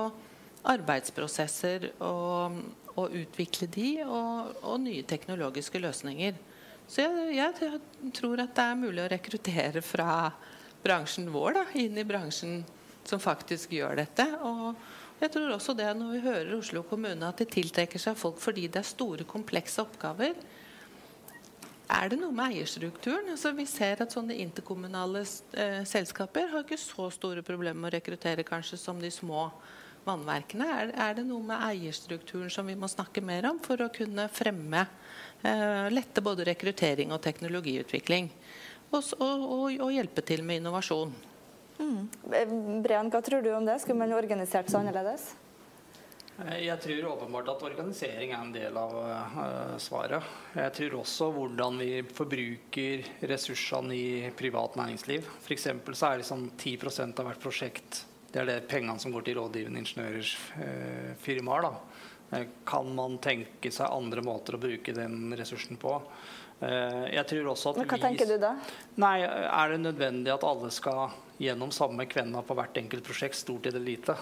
arbeidsprosesser 0.70 1.90
og, 2.04 2.62
og 3.00 3.14
utvikle 3.18 3.68
de, 3.74 3.90
og, 4.06 4.54
og, 4.62 4.80
nye 4.84 5.04
teknologiske 5.08 5.82
løsninger. 5.82 6.40
Så 6.88 7.06
jeg, 7.06 7.38
jeg, 7.38 7.80
tror 8.14 8.44
at 8.44 8.56
det 8.58 8.66
er 8.66 8.80
mulig 8.80 9.04
å 9.04 9.12
rekruttere 9.12 9.82
fra 9.86 10.34
bransjen 10.84 11.30
vår 11.34 11.58
da, 11.58 11.64
inn 11.80 11.98
i 11.98 12.06
bransjen 12.06 12.62
som 13.08 13.22
faktisk 13.24 13.74
gjør 13.76 14.04
dette. 14.04 14.28
Og 14.46 15.24
jeg 15.24 15.32
tror 15.34 15.56
også 15.56 15.76
det 15.78 15.88
når 15.96 16.12
vi 16.18 16.26
hører 16.28 16.58
Oslo 16.58 16.84
kommune 16.88 17.30
at 17.30 17.40
de 17.40 17.48
tiltrekker 17.50 18.02
seg 18.02 18.20
folk 18.20 18.42
fordi 18.44 18.68
det 18.68 18.84
er 18.84 18.92
store, 18.92 19.26
komplekse 19.30 19.82
oppgaver 19.84 20.36
er 21.92 22.10
det 22.10 22.20
noe 22.20 22.34
med 22.34 22.54
eierstrukturen? 22.54 23.30
Altså, 23.34 23.52
vi 23.56 23.66
ser 23.70 24.02
at 24.04 24.14
sånne 24.16 24.38
interkommunale 24.40 25.24
eh, 25.60 25.82
selskaper 25.88 26.50
har 26.54 26.64
ikke 26.64 26.80
så 26.80 27.10
store 27.14 27.44
problemer 27.46 27.82
med 27.82 27.92
å 27.92 27.96
rekruttere 27.98 28.46
kanskje 28.48 28.80
som 28.80 29.02
de 29.02 29.12
små 29.12 29.50
vannverkene? 30.08 30.68
Er, 30.68 30.94
er, 30.94 31.18
det 31.18 31.26
noe 31.28 31.44
med 31.48 31.60
eierstrukturen 31.70 32.52
som 32.54 32.68
vi 32.70 32.78
må 32.80 32.90
snakke 32.92 33.24
mer 33.26 33.48
om 33.50 33.60
for 33.64 33.82
å 33.84 33.92
kunne 33.94 34.28
fremme 34.34 34.86
eh, 35.42 35.92
lette 35.94 36.24
både 36.24 36.48
rekruttering 36.50 37.14
og 37.16 37.22
teknologiutvikling? 37.24 38.32
Og, 38.94 39.14
og, 39.18 39.46
og, 39.46 39.70
og 39.82 39.94
hjelpe 39.94 40.26
til 40.26 40.44
med 40.46 40.62
innovasjon. 40.62 41.14
Mm. 41.80 42.82
Brian, 42.84 43.10
hva 43.10 43.24
tror 43.26 43.42
du 43.42 43.50
om 43.56 43.66
det? 43.66 43.80
Skulle 43.82 44.04
man 44.04 44.14
organisert 44.16 44.70
seg 44.70 44.84
annerledes? 44.84 45.32
Jeg 46.34 46.80
tror 46.82 47.12
åpenbart 47.12 47.52
at 47.52 47.64
organisering 47.68 48.32
er 48.34 48.40
en 48.40 48.54
del 48.54 48.78
av 48.78 48.94
uh, 48.98 49.76
svaret. 49.78 50.32
Jeg 50.58 50.74
tror 50.80 50.96
også 51.04 51.28
hvordan 51.36 51.78
vi 51.78 51.92
forbruker 52.10 53.04
ressursene 53.30 53.94
i 53.94 54.32
privat 54.38 54.80
næringsliv. 54.80 55.28
F.eks. 55.44 55.68
så 55.94 56.10
er 56.10 56.24
liksom 56.24 56.48
10% 56.58 57.22
av 57.22 57.30
hvert 57.30 57.44
prosjekt 57.44 58.02
det 58.34 58.42
er 58.42 58.50
det 58.50 58.60
pengene 58.70 59.00
som 59.02 59.14
går 59.14 59.28
til 59.28 59.38
rådgivende 59.38 59.84
ingeniørers 59.84 60.36
eh, 60.58 61.12
firmaer. 61.22 61.68
Da. 61.68 62.44
kan 62.66 62.88
man 62.96 63.20
tenke 63.22 63.70
seg 63.72 63.94
andre 63.94 64.24
måter 64.26 64.58
å 64.58 64.62
bruke 64.62 64.96
den 64.96 65.36
ressursen 65.38 65.80
på? 65.82 66.00
jeg 66.64 67.26
tror 67.28 67.48
også 67.52 67.74
at 67.74 67.78
Men 67.82 67.88
Hva 67.90 67.98
vi, 67.98 68.04
tenker 68.06 68.30
du 68.30 68.38
da? 68.40 68.54
Nei, 69.02 69.26
Er 69.26 69.74
det 69.74 69.80
nødvendig 69.82 70.32
at 70.32 70.46
alle 70.48 70.70
skal 70.72 71.12
gjennom 71.42 71.74
samme 71.76 72.06
kvenna 72.08 72.40
på 72.46 72.56
hvert 72.56 72.78
enkelt 72.80 73.04
prosjekt, 73.04 73.36
stort 73.36 73.68
eller 73.68 73.84
lite? 73.84 74.16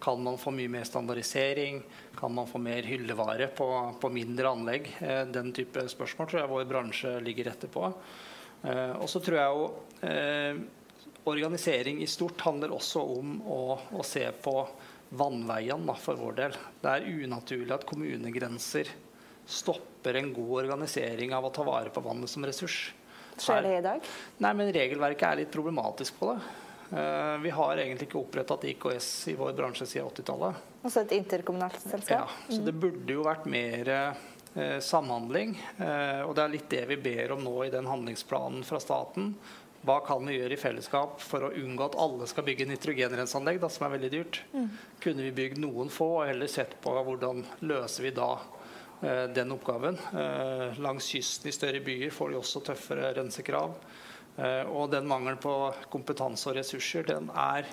Kan 0.00 0.22
man 0.22 0.38
få 0.38 0.52
mye 0.54 0.70
mer 0.70 0.86
standardisering? 0.86 1.82
Kan 2.16 2.36
man 2.36 2.46
få 2.46 2.60
mer 2.62 2.86
hyllevare 2.86 3.50
på, 3.56 3.66
på 4.00 4.12
mindre 4.14 4.52
anlegg? 4.54 4.86
Eh, 5.00 5.24
den 5.34 5.50
type 5.56 5.82
spørsmål 5.90 6.30
tror 6.30 6.42
jeg 6.44 6.52
vår 6.52 6.68
bransje 6.70 7.16
ligger 7.26 7.50
etterpå. 7.50 7.90
på. 7.90 8.28
Eh, 8.62 8.92
og 9.00 9.08
så 9.08 9.20
tror 9.24 9.38
jeg 9.38 9.56
jo 9.56 9.66
eh, 10.08 10.60
organisering 11.28 12.00
i 12.02 12.08
stort 12.08 12.40
handler 12.40 12.72
også 12.76 13.02
om 13.18 13.36
å, 13.44 13.60
å 13.98 14.06
se 14.06 14.24
på 14.42 14.54
vannveiene 15.10 15.96
for 15.98 16.18
vår 16.20 16.38
del. 16.38 16.56
Det 16.80 16.94
er 16.94 17.08
unaturlig 17.24 17.74
at 17.74 17.86
kommunegrenser 17.88 18.90
stopper 19.50 20.20
en 20.20 20.32
god 20.32 20.64
organisering 20.64 21.34
av 21.34 21.48
å 21.48 21.52
ta 21.54 21.66
vare 21.66 21.90
på 21.90 22.02
vannet 22.04 22.30
som 22.30 22.46
ressurs. 22.46 22.94
Skjer 23.40 23.62
det 23.64 23.76
i 23.78 23.84
dag? 23.84 24.10
Nei, 24.44 24.52
men 24.56 24.72
Regelverket 24.74 25.26
er 25.28 25.40
litt 25.42 25.54
problematisk 25.54 26.18
på 26.20 26.32
det. 26.32 26.40
Eh, 26.90 27.36
vi 27.42 27.52
har 27.54 27.78
egentlig 27.78 28.08
ikke 28.08 28.20
opprettet 28.20 28.66
IKS 28.72 29.08
i 29.32 29.36
vår 29.38 29.54
bransje 29.58 29.86
siden 29.86 30.10
80-tallet. 30.10 30.66
Altså 30.82 31.04
et 31.04 31.14
interkommunalt 31.16 31.78
selskap? 31.82 32.28
Ja, 32.28 32.54
så 32.54 32.60
det 32.66 32.74
burde 32.74 33.14
jo 33.14 33.24
vært 33.26 33.46
mer 33.50 33.90
eh, 33.94 34.78
samhandling. 34.82 35.54
Eh, 35.78 36.22
og 36.26 36.34
det 36.36 36.44
er 36.44 36.54
litt 36.56 36.70
det 36.72 36.84
vi 36.90 36.98
ber 37.00 37.36
om 37.36 37.44
nå 37.46 37.54
i 37.66 37.72
den 37.72 37.88
handlingsplanen 37.90 38.66
fra 38.66 38.82
staten. 38.82 39.32
Hva 39.80 39.96
kan 40.04 40.26
vi 40.28 40.36
gjøre 40.36 40.56
i 40.56 40.60
fellesskap 40.60 41.22
for 41.24 41.46
å 41.46 41.52
unngå 41.56 41.86
at 41.86 41.96
alle 42.02 42.26
skal 42.28 42.44
bygge 42.44 42.66
nitrogenrenseanlegg, 42.68 43.62
som 43.72 43.86
er 43.86 43.94
veldig 43.94 44.10
dyrt? 44.12 44.40
Mm. 44.52 44.66
Kunne 45.00 45.24
vi 45.24 45.36
bygd 45.38 45.60
noen 45.62 45.92
få, 45.92 46.08
og 46.18 46.28
heller 46.28 46.50
sett 46.52 46.74
på 46.84 46.92
hvordan 46.92 47.40
løser 47.64 48.04
vi 48.04 48.12
da 48.16 48.28
eh, 48.36 49.24
den 49.32 49.54
oppgaven? 49.56 49.96
Eh, 50.12 50.80
langs 50.84 51.08
kysten 51.08 51.48
i 51.48 51.54
større 51.56 51.80
byer 51.86 52.12
får 52.12 52.34
de 52.34 52.40
også 52.42 52.64
tøffere 52.68 53.14
rensekrav. 53.16 53.72
Eh, 54.36 54.68
og 54.68 54.90
den 54.92 55.08
mangelen 55.08 55.40
på 55.40 55.54
kompetanse 55.92 56.50
og 56.50 56.58
ressurser 56.60 57.08
den 57.08 57.32
er 57.32 57.68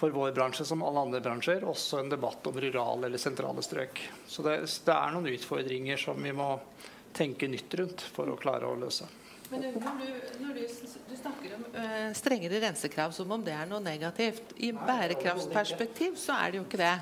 for 0.00 0.10
vår 0.16 0.32
bransje 0.32 0.64
som 0.64 0.82
alle 0.82 1.04
andre 1.04 1.20
bransjer 1.22 1.66
også 1.68 2.00
en 2.00 2.08
debatt 2.10 2.46
om 2.48 2.56
rurale 2.60 3.06
eller 3.06 3.20
sentrale 3.20 3.62
strøk. 3.62 4.00
Så 4.26 4.42
det, 4.42 4.56
det 4.88 4.96
er 4.96 5.12
noen 5.12 5.28
utfordringer 5.30 6.00
som 6.00 6.18
vi 6.24 6.32
må 6.34 6.54
tenke 7.14 7.52
nytt 7.52 7.76
rundt 7.78 8.08
for 8.16 8.32
å 8.32 8.40
klare 8.40 8.66
å 8.66 8.80
løse. 8.80 9.06
Men 9.54 9.76
når 9.78 10.00
du, 10.00 10.40
når 10.42 10.56
du, 10.58 10.64
du 11.10 11.14
snakker 11.18 11.54
om 11.56 11.68
uh, 11.76 12.08
strengere 12.16 12.60
rensekrav 12.66 13.14
som 13.14 13.30
om 13.36 13.44
det 13.44 13.54
er 13.54 13.68
noe 13.70 13.82
negativt. 13.84 14.56
I 14.58 14.72
bærekraftsperspektiv 14.74 16.18
så 16.20 16.36
er 16.40 16.52
det 16.52 16.60
jo 16.60 16.66
ikke 16.66 16.82
det. 16.82 16.96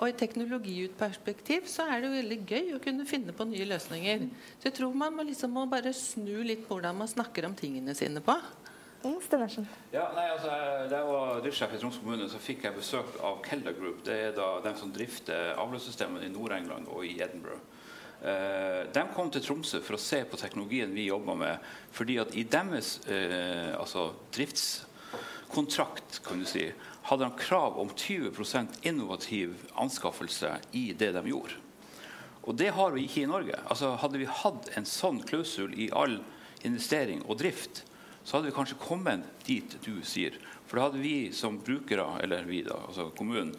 Og 0.00 0.08
i 0.08 0.16
teknologiutperspektiv 0.16 1.66
så 1.68 1.84
er 1.90 2.00
det 2.00 2.08
jo 2.08 2.14
veldig 2.14 2.38
gøy 2.48 2.70
å 2.76 2.80
kunne 2.80 3.04
finne 3.08 3.34
på 3.36 3.44
nye 3.50 3.66
løsninger. 3.68 4.22
Så 4.56 4.70
jeg 4.70 4.78
tror 4.78 4.96
man 4.96 5.12
må, 5.18 5.26
liksom 5.28 5.52
må 5.52 5.66
bare 5.68 5.92
snu 5.96 6.38
litt 6.46 6.64
på 6.64 6.78
hvordan 6.78 6.96
man 7.02 7.10
snakker 7.10 7.44
om 7.48 7.56
tingene 7.58 7.92
sine 7.98 8.22
på. 8.24 8.36
Mm, 9.00 9.16
ja, 9.92 10.10
nei, 10.12 10.26
altså, 10.28 10.50
Da 10.90 10.98
jeg 10.98 11.06
var 11.08 11.38
driftssjef 11.40 11.72
i 11.72 11.78
Troms 11.80 11.98
kommune, 12.02 12.26
så 12.28 12.40
fikk 12.40 12.66
jeg 12.66 12.76
besøk 12.76 13.14
av 13.24 13.38
Kelda 13.46 13.72
Group. 13.72 14.02
Det 14.04 14.16
er 14.26 14.34
da 14.36 14.48
dem 14.64 14.76
som 14.76 14.92
drifter 14.92 15.54
avløpssystemet 15.56 16.26
i 16.26 16.32
Nord-England 16.32 16.88
og 16.92 17.06
i 17.08 17.14
Edinburgh. 17.16 17.64
Uh, 18.20 18.84
de 18.92 19.02
kom 19.14 19.30
til 19.32 19.42
Tromsø 19.44 19.80
for 19.84 19.96
å 19.96 20.00
se 20.02 20.20
på 20.28 20.36
teknologien 20.40 20.92
vi 20.92 21.08
jobber 21.08 21.34
med. 21.40 21.58
fordi 21.92 22.18
at 22.20 22.34
i 22.36 22.44
deres 22.44 23.00
uh, 23.08 23.80
altså 23.80 24.12
driftskontrakt 24.36 26.20
kan 26.26 26.38
du 26.38 26.46
si, 26.48 26.72
hadde 27.08 27.24
de 27.24 27.40
krav 27.40 27.78
om 27.80 27.88
20% 27.88 28.84
innovativ 28.84 29.56
anskaffelse 29.74 30.58
i 30.76 30.92
det 30.92 31.12
de 31.16 31.24
gjorde. 31.32 31.56
Og 32.48 32.56
det 32.56 32.70
har 32.76 32.92
vi 32.92 33.04
ikke 33.04 33.24
i 33.24 33.30
Norge. 33.30 33.56
Altså, 33.68 33.94
hadde 34.00 34.20
vi 34.20 34.28
hatt 34.28 34.70
en 34.76 34.88
sånn 34.88 35.20
klausul 35.28 35.74
i 35.76 35.90
all 35.92 36.20
investering 36.66 37.22
og 37.26 37.40
drift, 37.40 37.84
så 38.24 38.36
hadde 38.36 38.50
vi 38.50 38.56
kanskje 38.56 38.80
kommet 38.80 39.24
dit 39.46 39.76
du 39.84 40.00
sier. 40.06 40.36
For 40.68 40.78
da 40.78 40.88
hadde 40.88 41.02
vi 41.02 41.30
som 41.36 41.58
brukere, 41.64 42.06
eller 42.24 42.48
vi 42.48 42.62
da, 42.66 42.76
altså 42.86 43.08
kommunen, 43.16 43.54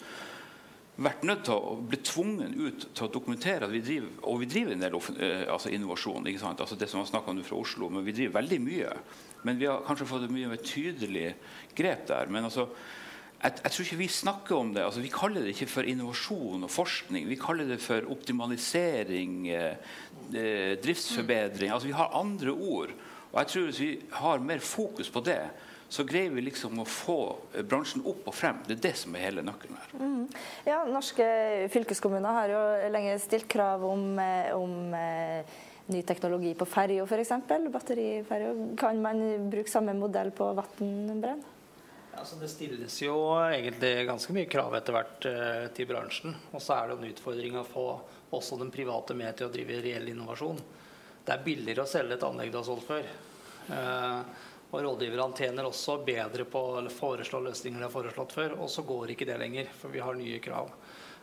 vært 1.05 1.25
nødt 1.27 1.43
til 1.47 1.57
å 1.57 1.75
bli 1.87 1.99
tvungen 2.05 2.55
ut 2.57 2.85
til 2.95 3.05
å 3.07 3.11
dokumentere 3.11 3.67
at 3.67 3.73
vi 3.73 3.81
driver 3.85 4.29
og 4.29 4.39
vi 4.41 4.49
driver 4.49 4.75
en 4.75 4.85
del 4.85 4.97
eh, 5.17 5.43
altså 5.51 5.73
innovasjon. 5.73 6.27
ikke 6.27 6.43
sant? 6.43 6.63
Altså 6.63 6.77
Det 6.79 6.89
som 6.89 7.01
var 7.01 7.09
snakka 7.09 7.33
om 7.33 7.43
fra 7.45 7.59
Oslo, 7.59 7.89
men 7.89 8.05
vi 8.05 8.15
driver 8.15 8.39
veldig 8.39 8.59
mye. 8.63 8.95
Men 9.47 9.59
vi 9.59 9.69
har 9.69 9.85
kanskje 9.87 10.09
fått 10.09 10.27
et 10.27 10.33
mye 10.33 10.49
mer 10.51 10.61
tydelig 10.65 11.29
grep 11.77 12.07
der. 12.09 12.29
Men 12.33 12.49
altså 12.49 12.67
jeg, 13.41 13.55
jeg, 13.63 13.71
tror 13.73 13.87
ikke 13.87 14.01
vi 14.03 14.09
snakker 14.13 14.57
om 14.57 14.73
det. 14.75 14.83
Altså, 14.85 15.01
vi 15.01 15.13
kaller 15.13 15.41
det 15.45 15.55
ikke 15.55 15.71
for 15.71 15.87
innovasjon 15.89 16.67
og 16.67 16.71
forskning. 16.71 17.25
Vi 17.29 17.39
kaller 17.41 17.71
det 17.71 17.79
for 17.81 18.05
optimalisering, 18.13 19.39
eh, 19.49 19.95
eh, 20.29 20.75
driftsforbedring. 20.83 21.73
Altså, 21.73 21.89
vi 21.89 21.97
har 21.97 22.13
andre 22.19 22.53
ord. 22.53 22.93
Og 23.31 23.39
jeg 23.39 23.47
tror 23.47 23.65
Hvis 23.69 23.79
vi 23.79 23.91
har 24.11 24.39
mer 24.39 24.59
fokus 24.59 25.09
på 25.09 25.23
det, 25.25 25.41
så 25.91 26.05
greier 26.07 26.31
vi 26.31 26.45
liksom 26.45 26.79
å 26.79 26.85
få 26.87 27.17
eh, 27.51 27.65
bransjen 27.67 28.05
opp 28.07 28.29
og 28.31 28.35
frem. 28.35 28.61
Det 28.67 28.77
er 28.77 28.83
det 28.85 28.93
som 29.01 29.15
er 29.17 29.25
hele 29.27 29.43
nøkkelen 29.43 29.75
her. 29.75 29.95
Mm. 29.99 30.21
Ja, 30.69 30.77
Norske 30.87 31.25
fylkeskommuner 31.73 32.37
har 32.37 32.53
jo 32.53 32.61
lenge 32.93 33.17
stilt 33.19 33.49
krav 33.51 33.83
om, 33.83 34.05
eh, 34.23 34.53
om 34.55 34.95
eh, 34.95 35.57
ny 35.91 36.03
teknologi 36.07 36.53
på 36.55 36.67
ferja 36.69 37.03
f.eks. 37.03 37.33
Batteriferja. 37.73 38.53
Kan 38.79 39.01
man 39.03 39.49
bruke 39.51 39.71
samme 39.71 39.97
modell 39.99 40.31
på 40.35 40.47
vannbrenn? 40.61 41.43
Altså 42.15 42.37
det 42.39 42.49
stilles 42.51 42.95
jo 43.01 43.15
egentlig 43.41 44.05
ganske 44.07 44.35
mye 44.35 44.49
krav 44.51 44.75
etter 44.77 44.95
hvert 44.95 45.27
eh, 45.27 45.65
til 45.75 45.89
bransjen. 45.89 46.35
Og 46.51 46.63
så 46.63 46.77
er 46.77 46.87
det 46.87 46.97
en 46.97 47.11
utfordring 47.11 47.57
å 47.59 47.67
få 47.67 47.85
også 48.35 48.59
den 48.61 48.71
private 48.71 49.15
med 49.17 49.35
til 49.35 49.49
å 49.49 49.51
drive 49.51 49.81
reell 49.83 50.07
innovasjon. 50.11 50.59
Det 51.25 51.35
er 51.35 51.43
billigere 51.45 51.83
å 51.83 51.91
selge 51.91 52.15
et 52.15 52.25
anlegg 52.27 52.51
du 52.51 52.59
har 52.59 52.67
solgt 52.67 52.87
før. 52.87 53.11
Eh, 53.75 54.47
og 54.71 54.83
rådgiverne 54.85 55.35
tjener 55.35 55.67
også 55.67 55.97
bedre 56.07 56.45
på 56.47 56.59
å 56.79 56.81
foreslå 56.95 57.41
løsninger 57.43 57.81
de 57.81 57.87
har 57.87 57.93
foreslått 57.93 58.35
før. 58.35 58.57
Og 58.63 58.71
så 58.71 58.85
går 58.87 59.13
ikke 59.13 59.27
det 59.27 59.39
lenger, 59.41 59.71
for 59.75 59.91
vi 59.91 60.03
har 60.03 60.15
nye 60.15 60.39
krav. 60.43 60.71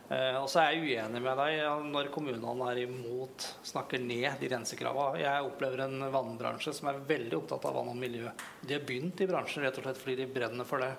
Eh, 0.09 0.35
og 0.39 0.47
så 0.49 0.63
er 0.63 0.73
jeg 0.73 0.85
uenig 0.85 1.21
med 1.21 1.37
deg 1.37 1.85
når 1.89 2.07
kommunene 2.13 2.69
er 2.71 2.83
imot, 2.85 3.45
snakker 3.65 4.01
ned 4.01 4.41
de 4.41 4.49
rensekravene. 4.53 5.21
Jeg 5.21 5.45
opplever 5.45 5.85
en 5.85 6.07
vannbransje 6.13 6.73
som 6.77 6.89
er 6.89 7.01
veldig 7.09 7.37
opptatt 7.37 7.67
av 7.69 7.77
vann 7.77 7.91
og 7.93 7.97
miljø. 7.97 8.31
De 8.61 8.77
har 8.77 8.85
begynt 8.85 9.21
i 9.21 9.29
bransjen 9.29 9.65
rett 9.65 9.77
og 9.77 9.85
slett 9.85 10.01
fordi 10.01 10.21
de 10.23 10.29
brenner 10.33 10.69
for 10.69 10.85
det. 10.85 10.93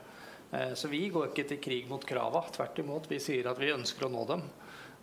Eh, 0.51 0.75
så 0.79 0.91
vi 0.91 1.05
går 1.11 1.31
ikke 1.31 1.47
til 1.53 1.63
krig 1.63 1.91
mot 1.91 2.07
kravene. 2.07 2.55
Tvert 2.55 2.83
imot. 2.83 3.11
Vi 3.11 3.19
sier 3.23 3.51
at 3.51 3.59
vi 3.63 3.75
ønsker 3.75 4.07
å 4.07 4.13
nå 4.15 4.27
dem. 4.31 4.47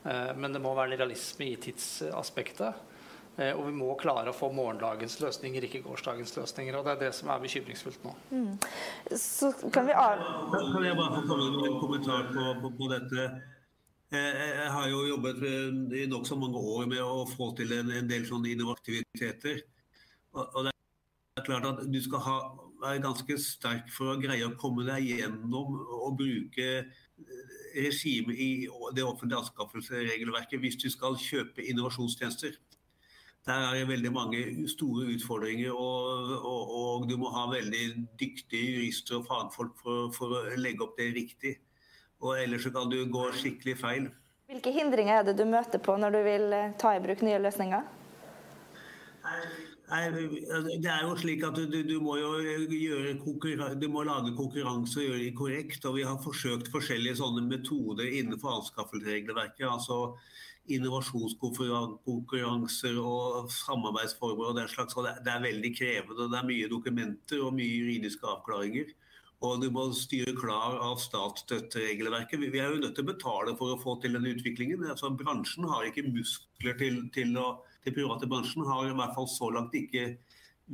Eh, 0.03 0.31
men 0.35 0.55
det 0.55 0.63
må 0.63 0.75
være 0.75 0.95
en 0.95 1.03
realisme 1.03 1.51
i 1.51 1.59
tidsaspektet. 1.67 2.95
Og 3.37 3.67
vi 3.67 3.73
må 3.77 3.91
klare 4.01 4.31
å 4.31 4.35
få 4.35 4.47
morgendagens 4.49 5.19
løsninger, 5.21 5.67
ikke 5.67 5.83
gårsdagens 5.85 6.31
løsninger. 6.39 6.73
Og 6.79 6.87
det 6.87 6.95
er 6.95 7.03
det 7.03 7.11
som 7.13 7.29
er 7.29 7.43
bekymringsfullt 7.43 8.07
nå. 8.07 8.15
Mm. 8.31 8.55
Så 9.13 9.51
kan 9.73 9.85
vi 9.85 9.93
av... 9.93 10.23
Kan 10.55 10.87
jeg 10.87 10.97
bare 10.97 11.19
få 11.19 11.21
komme 11.29 11.51
med 11.53 11.67
en 11.69 11.77
kommentar 11.83 12.31
på, 12.33 12.47
på, 12.63 12.73
på 12.79 12.89
dette? 12.95 13.27
Jeg 14.11 14.69
har 14.71 14.87
jo 14.87 15.03
jobbet 15.03 15.41
i 15.99 16.05
nokså 16.07 16.37
mange 16.39 16.57
år 16.57 16.85
med 16.87 17.01
å 17.03 17.25
få 17.27 17.51
til 17.57 17.73
en, 17.75 17.91
en 17.91 18.07
del 18.07 18.23
sånne 18.27 18.53
innovativiteter. 18.53 19.59
Og, 20.31 20.45
og, 20.45 20.61
det 20.63 20.71
er 21.37 21.45
klart 21.45 21.67
at 21.67 21.81
du 21.91 21.97
skal 22.01 22.23
ha, 22.23 22.37
være 22.81 23.03
ganske 23.03 23.37
sterk 23.43 23.91
for 23.91 24.13
å 24.13 24.21
greie 24.21 24.47
å 24.47 24.55
komme 24.59 24.85
deg 24.87 25.09
gjennom 25.11 25.75
og 25.97 26.15
bruke 26.21 26.69
regimet 27.75 28.39
i 28.39 28.49
det 28.95 29.03
offentlige 29.03 29.41
anskaffelsesregelverket 29.43 30.63
hvis 30.63 30.79
du 30.79 30.87
skal 30.93 31.19
kjøpe 31.19 31.67
innovasjonstjenester. 31.67 32.55
Der 33.47 33.63
er 33.63 33.77
det 33.77 33.87
veldig 33.87 34.11
mange 34.11 34.39
store 34.67 35.05
utfordringer, 35.13 35.71
og, 35.71 36.31
og, 36.35 36.71
og 36.79 37.05
du 37.07 37.15
må 37.19 37.29
ha 37.31 37.45
veldig 37.47 37.83
dyktige 38.19 38.73
jurister 38.73 39.21
og 39.21 39.27
fagfolk 39.29 39.77
for, 39.79 40.09
for 40.15 40.35
å 40.35 40.41
legge 40.59 40.83
opp 40.83 40.97
det 40.99 41.13
riktig. 41.15 41.53
Og 42.19 42.35
ellers 42.41 42.65
så 42.65 42.73
kan 42.75 42.91
du 42.91 42.97
gå 43.13 43.23
skikkelig 43.39 43.77
feil. 43.79 44.09
Hvilke 44.51 44.73
hindringer 44.75 45.21
er 45.21 45.23
det 45.27 45.37
du 45.39 45.45
møter 45.47 45.79
på 45.83 45.95
når 45.99 46.17
du 46.17 46.19
vil 46.25 46.53
eh, 46.55 46.75
ta 46.79 46.93
i 46.95 47.01
bruk 47.03 47.23
nye 47.23 47.39
løsninger? 47.43 47.87
Det 49.87 50.91
er 50.91 51.03
jo 51.03 51.13
slik 51.19 51.43
at 51.47 51.55
du, 51.55 51.77
du 51.87 51.97
må 52.03 52.17
jo 52.19 52.31
du 53.79 53.87
må 53.91 54.03
lage 54.07 54.33
konkurranse 54.35 54.99
og 54.99 55.05
gjøre 55.05 55.21
det 55.23 55.35
korrekt. 55.35 55.85
og 55.85 55.95
Vi 55.95 56.03
har 56.07 56.19
forsøkt 56.23 56.71
forskjellige 56.71 57.19
sånne 57.21 57.45
metoder 57.47 58.07
innenfor 58.07 58.57
anskaffelsesregelverket. 58.57 59.67
altså 59.67 60.17
Innovasjonskonkurranser 60.75 62.95
og 62.99 63.51
samarbeidsformer 63.53 64.45
og 64.49 64.55
den 64.57 64.69
slags. 64.71 64.97
og 64.97 65.03
Det 65.05 65.31
er 65.31 65.41
veldig 65.43 65.71
krevende. 65.77 66.31
Det 66.31 66.39
er 66.39 66.51
mye 66.51 66.71
dokumenter 66.71 67.39
og 67.45 67.55
mye 67.55 67.77
juridiske 67.77 68.25
avklaringer. 68.27 68.87
Og 69.45 69.53
du 69.61 69.67
må 69.69 69.93
styre 69.93 70.33
klar 70.35 70.79
av 70.81 70.97
statsstøtteregelverket. 70.97 72.39
Vi 72.41 72.59
er 72.59 72.69
jo 72.73 72.81
nødt 72.81 72.95
til 72.97 73.05
å 73.05 73.13
betale 73.13 73.55
for 73.59 73.67
å 73.71 73.81
få 73.81 73.91
til 74.01 74.13
den 74.17 74.31
utviklingen. 74.31 74.89
Altså, 74.89 75.13
bransjen 75.13 75.69
har 75.69 75.83
ikke 75.85 76.09
muskler 76.09 76.73
til, 76.79 77.09
til 77.13 77.37
å 77.37 77.61
den 77.87 77.95
private 77.95 78.27
bransjen 78.27 78.65
har 78.67 78.89
i 78.89 78.95
hvert 78.95 79.15
fall 79.15 79.27
så 79.31 79.47
langt 79.55 79.75
ikke 79.77 80.09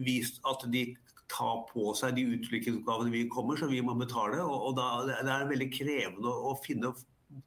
vist 0.05 0.39
at 0.49 0.63
de 0.73 0.87
tar 1.29 1.63
på 1.69 1.91
seg 1.97 2.15
de 2.17 2.25
utviklingsoppgavene 2.37 3.13
vi 3.13 3.27
kommer, 3.29 3.57
så 3.57 3.69
vi 3.69 3.83
må 3.85 3.93
betale. 3.99 4.39
Og, 4.41 4.69
og 4.69 4.77
da, 4.79 4.87
det 5.09 5.19
er 5.21 5.51
veldig 5.51 5.69
krevende 5.73 6.33
å 6.33 6.55
finne 6.63 6.93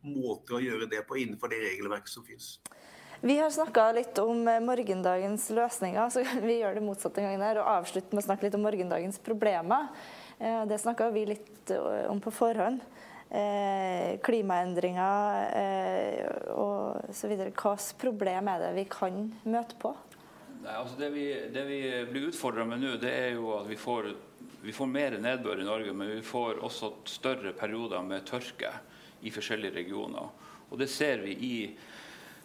måter 0.03 0.59
å 0.59 0.63
gjøre 0.63 0.91
det 0.91 1.03
på 1.09 1.19
innenfor 1.23 1.53
det 1.53 1.63
regelverket 1.65 2.13
som 2.13 2.27
finnes. 2.27 2.57
Vi 3.21 3.39
har 3.41 3.51
snakka 3.51 3.89
litt 3.97 4.19
om 4.21 4.45
morgendagens 4.45 5.49
løsninger, 5.57 6.11
så 6.13 6.25
vi 6.49 6.61
gjør 6.61 6.77
det 6.77 6.85
motsatte 6.85 7.23
en 7.23 7.31
gang 7.31 7.43
der, 7.43 7.63
og 7.63 7.73
avslutter 7.81 8.13
med 8.15 8.25
å 8.25 8.29
snakke 8.29 8.49
litt 8.49 8.59
om 8.59 8.67
morgendagens 8.67 9.19
problemer. 9.25 9.89
Eh, 10.39 10.63
det 10.69 10.81
snakka 10.83 11.11
vi 11.15 11.27
litt 11.33 11.73
om 12.11 12.21
på 12.23 12.35
forhånd. 12.35 12.85
Eh, 13.27 14.21
klimaendringer 14.23 15.49
eh, 15.51 16.53
og 16.55 17.09
så 17.11 17.27
videre. 17.27 17.51
Hvilket 17.51 17.97
problem 17.99 18.51
er 18.53 18.63
det 18.63 18.75
vi 18.77 18.85
kan 18.91 19.25
møte 19.43 19.79
på? 19.83 19.91
Nei, 20.63 20.77
altså 20.77 20.95
det, 21.01 21.09
vi, 21.15 21.25
det 21.53 21.65
vi 21.67 21.81
blir 22.11 22.29
utfordra 22.31 22.67
med 22.69 22.85
nå, 22.85 22.95
det 23.03 23.11
er 23.11 23.35
jo 23.35 23.51
at 23.57 23.67
vi 23.67 23.79
får, 23.81 24.13
vi 24.63 24.75
får 24.75 24.91
mer 24.91 25.19
nedbør 25.23 25.63
i 25.63 25.67
Norge, 25.67 25.95
men 25.95 26.13
vi 26.15 26.23
får 26.27 26.63
også 26.67 26.93
større 27.11 27.53
perioder 27.59 28.07
med 28.07 28.29
tørke 28.31 28.71
i 29.27 29.33
forskjellige 29.35 29.75
regioner. 29.75 30.31
Og 30.71 30.79
det 30.81 30.89
ser 30.91 31.23
vi 31.27 31.37
i 31.37 31.57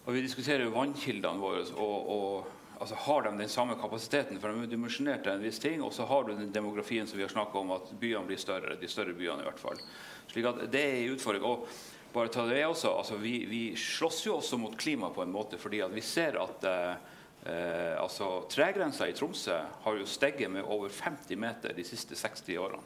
og 0.01 0.15
Vi 0.15 0.23
diskuterer 0.25 0.71
vannkildene 0.73 1.37
våre. 1.37 1.61
og, 1.77 2.07
og 2.09 2.79
altså 2.81 2.95
Har 3.05 3.21
de 3.21 3.37
den 3.37 3.49
samme 3.49 3.75
kapasiteten? 3.77 4.39
For 4.41 4.49
de 4.49 4.65
er 4.65 4.71
dimensjonert 4.71 5.23
til 5.23 5.35
en 5.35 5.43
viss 5.45 5.61
ting. 5.61 5.83
Og 5.85 5.93
så 5.93 6.07
har 6.09 6.25
du 6.25 6.33
den 6.33 6.51
demografien 6.53 7.07
som 7.07 7.19
vi 7.19 7.23
har 7.23 7.29
snakka 7.29 7.59
om, 7.59 7.75
at 7.77 7.93
byene 8.01 8.25
blir 8.25 8.41
større. 8.41 8.79
De 8.81 8.89
større 8.89 9.13
byene 9.13 9.43
i 9.43 9.45
hvert 9.45 9.61
fall. 9.61 9.77
Slik 10.31 10.47
at 10.49 10.63
det 10.73 10.81
er 10.81 10.95
en 11.03 11.13
utfordring. 11.13 11.45
Og 11.45 11.67
bare 12.13 12.33
ta 12.33 12.47
det 12.49 12.65
også, 12.65 12.91
altså 12.97 13.15
vi, 13.21 13.45
vi 13.47 13.61
slåss 13.77 14.25
jo 14.25 14.35
også 14.39 14.57
mot 14.59 14.73
klima 14.77 15.11
på 15.13 15.23
en 15.23 15.31
måte, 15.31 15.59
fordi 15.61 15.79
at 15.85 15.93
vi 15.95 16.01
ser 16.03 16.35
at 16.41 16.65
eh, 16.67 16.95
eh 17.47 18.01
altså 18.01 18.43
Tregrensa 18.49 19.07
i 19.07 19.13
Tromsø 19.15 19.55
har 19.85 19.95
jo 19.95 20.05
steget 20.05 20.51
med 20.51 20.63
over 20.63 20.89
50 20.89 21.37
meter 21.39 21.73
de 21.73 21.85
siste 21.87 22.15
60 22.15 22.57
årene. 22.57 22.83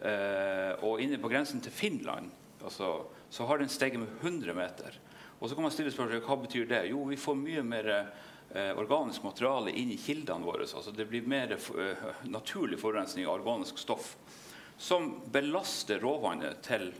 Eh, 0.00 0.72
og 0.86 1.02
inne 1.02 1.18
på 1.20 1.28
grensen 1.28 1.60
til 1.60 1.72
Finland 1.72 2.30
altså, 2.64 2.90
så 3.30 3.46
har 3.46 3.58
den 3.58 3.68
steget 3.72 4.00
med 4.00 4.08
100 4.20 4.54
meter. 4.54 4.98
Og 5.40 5.48
så 5.48 5.54
kan 5.54 5.64
man 5.64 5.72
stille 5.72 5.92
spørsmål 5.92 6.24
hva 6.26 6.36
betyr 6.42 6.68
det? 6.68 6.82
Jo, 6.90 7.04
vi 7.08 7.16
får 7.20 7.38
mye 7.38 7.62
mer 7.64 7.90
eh, 7.96 8.72
organisk 8.76 9.24
materiale 9.24 9.72
inn 9.72 9.92
i 9.94 9.98
kildene 10.00 10.44
våre. 10.44 10.68
altså 10.68 10.92
Det 10.92 11.08
blir 11.08 11.28
mer 11.28 11.54
eh, 11.56 12.08
naturlig 12.28 12.80
forurensning 12.80 13.26
av 13.26 13.40
organisk 13.40 13.78
stoff 13.80 14.16
som 14.80 15.12
belaster 15.32 16.00
råvannet 16.00 16.62
til 16.64 16.90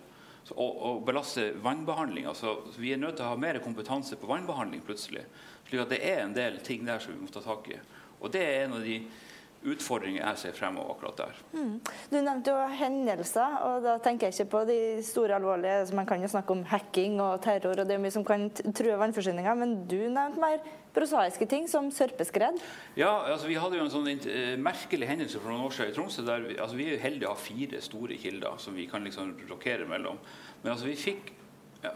og, 0.50 0.70
og 0.82 1.02
belaster 1.06 1.54
vannbehandling. 1.62 2.26
Altså, 2.26 2.56
vi 2.76 2.92
er 2.92 3.00
nødt 3.00 3.18
til 3.20 3.26
å 3.26 3.32
ha 3.34 3.38
mer 3.40 3.60
kompetanse 3.62 4.18
på 4.18 4.28
vannbehandling 4.28 4.82
plutselig. 4.84 5.24
slik 5.68 5.84
at 5.84 5.92
det 5.92 6.00
er 6.02 6.24
en 6.24 6.34
del 6.34 6.58
ting 6.66 6.84
der 6.86 6.98
som 6.98 7.14
vi 7.14 7.20
må 7.22 7.30
ta 7.30 7.42
tak 7.44 7.68
i. 7.70 7.78
Og 8.20 8.32
det 8.32 8.42
er 8.42 8.64
en 8.64 8.78
av 8.80 8.84
de 8.84 8.98
utfordringer 9.60 10.22
jeg 10.22 10.38
ser 10.40 10.54
fremover 10.56 10.94
akkurat 10.94 11.18
der. 11.18 11.40
Mm. 11.52 11.80
Du 12.08 12.14
nevnte 12.16 12.52
jo 12.54 12.60
hendelser, 12.80 13.56
og 13.66 13.82
da 13.84 13.98
tenker 14.00 14.28
jeg 14.28 14.34
ikke 14.38 14.52
på 14.54 14.60
de 14.70 14.78
store 15.04 15.36
alvorlige 15.36 15.82
så 15.86 15.94
Man 15.98 16.06
kan 16.08 16.22
jo 16.22 16.28
snakke 16.32 16.50
om 16.54 16.62
hacking 16.64 17.20
og 17.20 17.42
terror, 17.44 17.76
og 17.76 17.88
det 17.88 17.94
er 17.94 18.00
mye 18.00 18.14
som 18.14 18.24
kan 18.24 18.50
true 18.50 18.96
vannforsyninga, 19.00 19.54
men 19.60 19.86
du 19.90 20.08
nevnte 20.08 20.40
mer 20.40 20.58
prosaiske 20.96 21.46
ting, 21.46 21.68
som 21.68 21.90
sørpeskred? 21.94 22.56
Ja, 22.96 23.32
altså 23.32 23.46
vi 23.50 23.56
hadde 23.60 23.76
jo 23.78 23.84
en 23.84 23.92
sånn 23.92 24.08
uh, 24.08 24.56
merkelig 24.60 25.08
hendelse 25.10 25.38
for 25.42 25.50
noen 25.52 25.66
år 25.68 25.74
siden 25.76 25.90
i 25.92 25.94
Tromsø. 25.98 26.20
der 26.26 26.40
Vi, 26.48 26.54
altså, 26.56 26.76
vi 26.80 26.86
er 26.94 27.04
heldige 27.04 27.28
å 27.28 27.36
ha 27.36 27.40
fire 27.40 27.78
store 27.84 28.14
kilder 28.22 28.52
som 28.62 28.72
vi 28.78 28.84
kan 28.90 29.02
liksom 29.06 29.26
rokere 29.50 29.84
mellom. 29.90 30.16
Men 30.62 30.68
altså 30.72 30.86
vi 30.88 30.96
fikk 30.98 31.22
ja, 31.84 31.90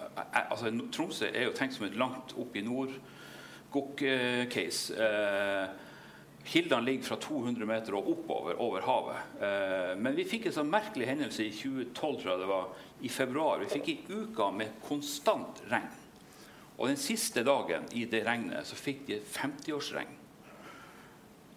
altså 0.50 0.66
Tromsø 0.92 1.26
er 1.32 1.44
jo 1.48 1.56
tenkt 1.56 1.74
som 1.76 1.86
et 1.88 2.00
langt 2.00 2.28
opp 2.40 2.52
i 2.56 2.62
nord-gokk-case. 2.64 4.82
Uh, 4.96 5.64
Kildene 6.44 6.84
ligger 6.84 7.08
fra 7.08 7.16
200 7.16 7.66
meter 7.66 7.94
og 7.96 8.08
oppover 8.12 8.58
over 8.60 8.84
havet. 8.84 9.36
Eh, 9.40 9.92
men 9.96 10.16
vi 10.16 10.26
fikk 10.28 10.50
en 10.50 10.56
sånn 10.58 10.72
merkelig 10.72 11.08
hendelse 11.08 11.46
i 11.46 11.52
2012, 11.56 12.18
tror 12.20 12.32
jeg 12.34 12.42
det 12.42 12.50
var, 12.50 12.66
i 13.00 13.12
februar. 13.12 13.62
Vi 13.62 13.70
fikk 13.72 13.88
en 13.94 14.24
uke 14.24 14.50
med 14.52 14.74
konstant 14.84 15.62
regn. 15.70 15.88
Og 16.76 16.90
den 16.90 17.00
siste 17.00 17.44
dagen 17.46 17.86
i 17.96 18.04
det 18.10 18.24
regnet 18.26 18.66
så 18.68 18.76
fikk 18.76 19.06
de 19.08 19.22
50-årsregn. 19.22 20.20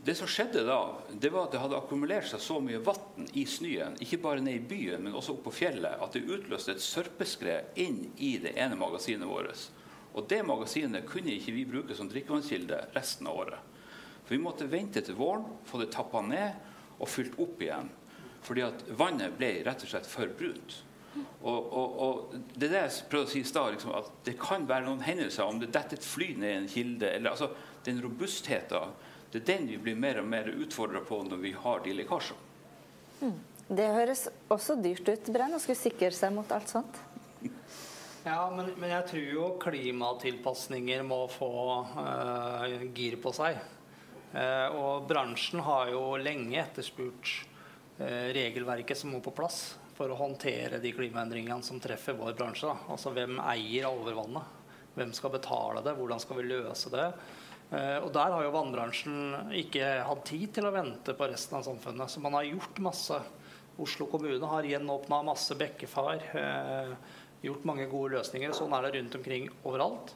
Det 0.08 0.14
som 0.16 0.30
skjedde 0.30 0.62
da, 0.64 0.80
det 1.12 1.34
var 1.34 1.48
at 1.48 1.56
det 1.56 1.60
hadde 1.60 1.80
akkumulert 1.82 2.30
seg 2.30 2.40
så 2.40 2.62
mye 2.64 2.80
vann 2.80 3.26
i 3.36 3.44
snøen, 3.50 3.98
ikke 4.00 4.22
bare 4.24 4.44
ned 4.46 4.62
i 4.62 4.68
byen, 4.70 5.02
men 5.04 5.18
også 5.18 5.34
opp 5.34 5.42
på 5.50 5.56
fjellet, 5.58 5.98
at 6.00 6.16
det 6.16 6.24
utløste 6.24 6.78
et 6.78 6.86
sørpeskred 6.86 7.76
inn 7.84 8.06
i 8.24 8.38
det 8.40 8.54
ene 8.56 8.78
magasinet 8.80 9.28
vårt. 9.28 9.66
Og 10.16 10.30
det 10.32 10.46
magasinet 10.48 11.10
kunne 11.10 11.34
ikke 11.34 11.56
vi 11.58 11.66
bruke 11.68 11.98
som 11.98 12.08
drikkevannskilde 12.08 12.86
resten 12.96 13.28
av 13.28 13.42
året. 13.42 13.74
For 14.28 14.36
vi 14.36 14.44
måtte 14.44 14.68
vente 14.68 15.02
til 15.02 15.16
våren, 15.16 15.46
få 15.66 15.80
det 15.80 15.90
tappa 15.96 16.22
ned 16.26 17.00
og 17.00 17.08
fylt 17.08 17.38
opp 17.40 17.62
igjen. 17.64 17.88
Fordi 18.44 18.64
at 18.66 18.84
vannet 19.00 19.38
ble 19.40 19.54
rett 19.64 19.84
og 19.84 19.92
slett 19.92 20.10
for 20.10 20.30
brunt. 20.36 20.82
Og, 21.18 21.74
og, 21.74 21.94
og, 22.04 22.34
det 22.54 22.68
er 22.68 22.74
det 22.74 22.82
jeg 22.84 23.06
prøvde 23.10 23.30
å 23.30 23.32
si 23.32 23.42
i 23.42 23.48
stad, 23.48 23.72
liksom, 23.74 23.94
at 23.98 24.10
det 24.28 24.36
kan 24.42 24.68
være 24.70 24.86
noen 24.86 25.06
hendelser 25.06 25.48
om 25.48 25.62
det 25.62 25.72
detter 25.74 25.98
et 25.98 26.06
fly 26.06 26.34
ned 26.38 26.52
i 26.52 26.58
en 26.60 26.70
kilde. 26.70 27.10
eller 27.10 27.34
altså, 27.34 27.50
Den 27.88 28.02
robustheten 28.04 28.98
det 29.32 29.42
er 29.42 29.48
den 29.50 29.68
vi 29.68 29.78
blir 29.82 29.98
mer 30.00 30.22
og 30.22 30.28
mer 30.30 30.48
utfordra 30.48 31.02
på 31.04 31.20
når 31.28 31.40
vi 31.42 31.52
har 31.52 31.82
de 31.84 31.96
lekkasjene. 31.98 32.44
Mm. 33.20 33.40
Det 33.68 33.88
høres 33.92 34.28
også 34.54 34.78
dyrt 34.80 35.10
ut, 35.10 35.32
Brenn, 35.34 35.56
å 35.58 35.60
skulle 35.60 35.80
sikre 35.80 36.14
seg 36.16 36.32
mot 36.32 36.52
alt 36.56 36.72
sånt. 36.72 37.00
Ja, 38.24 38.46
men, 38.52 38.70
men 38.80 38.92
jeg 38.94 39.08
tror 39.10 39.26
jo 39.34 39.48
klimatilpasninger 39.60 41.04
må 41.08 41.26
få 41.32 41.50
uh, 41.98 42.64
gir 42.96 43.18
på 43.24 43.34
seg. 43.36 43.60
Eh, 44.36 44.76
og 44.76 45.08
bransjen 45.08 45.62
har 45.64 45.92
jo 45.94 46.02
lenge 46.20 46.60
etterspurt 46.60 47.32
eh, 48.02 48.34
regelverket 48.36 49.00
som 49.00 49.14
må 49.16 49.22
på 49.24 49.36
plass 49.36 49.78
for 49.98 50.12
å 50.12 50.20
håndtere 50.20 50.82
de 50.84 50.92
klimaendringene 50.94 51.64
som 51.66 51.80
treffer 51.82 52.18
vår 52.18 52.36
bransje. 52.38 52.74
Altså 52.92 53.14
hvem 53.16 53.40
eier 53.48 53.88
overvannet? 53.90 54.56
Hvem 54.98 55.14
skal 55.16 55.34
betale 55.34 55.84
det? 55.86 55.94
Hvordan 55.96 56.22
skal 56.22 56.42
vi 56.42 56.50
løse 56.50 56.92
det? 56.94 57.08
Eh, 57.72 57.98
og 58.02 58.12
der 58.16 58.36
har 58.36 58.44
jo 58.44 58.56
vannbransjen 58.56 59.54
ikke 59.64 59.92
hatt 60.10 60.26
tid 60.28 60.52
til 60.58 60.68
å 60.68 60.74
vente 60.76 61.16
på 61.16 61.30
resten 61.32 61.60
av 61.60 61.68
samfunnet. 61.70 62.12
Så 62.12 62.24
man 62.24 62.36
har 62.38 62.50
gjort 62.50 62.84
masse. 62.84 63.22
Oslo 63.78 64.08
kommune 64.10 64.50
har 64.50 64.66
gjenåpna 64.66 65.22
masse 65.22 65.54
bekkefar. 65.54 66.24
Gjort 67.46 67.68
mange 67.70 67.86
gode 67.92 68.16
løsninger. 68.16 68.56
Sånn 68.58 68.74
er 68.74 68.88
det 68.88 68.96
rundt 68.96 69.18
omkring 69.20 69.46
overalt. 69.62 70.16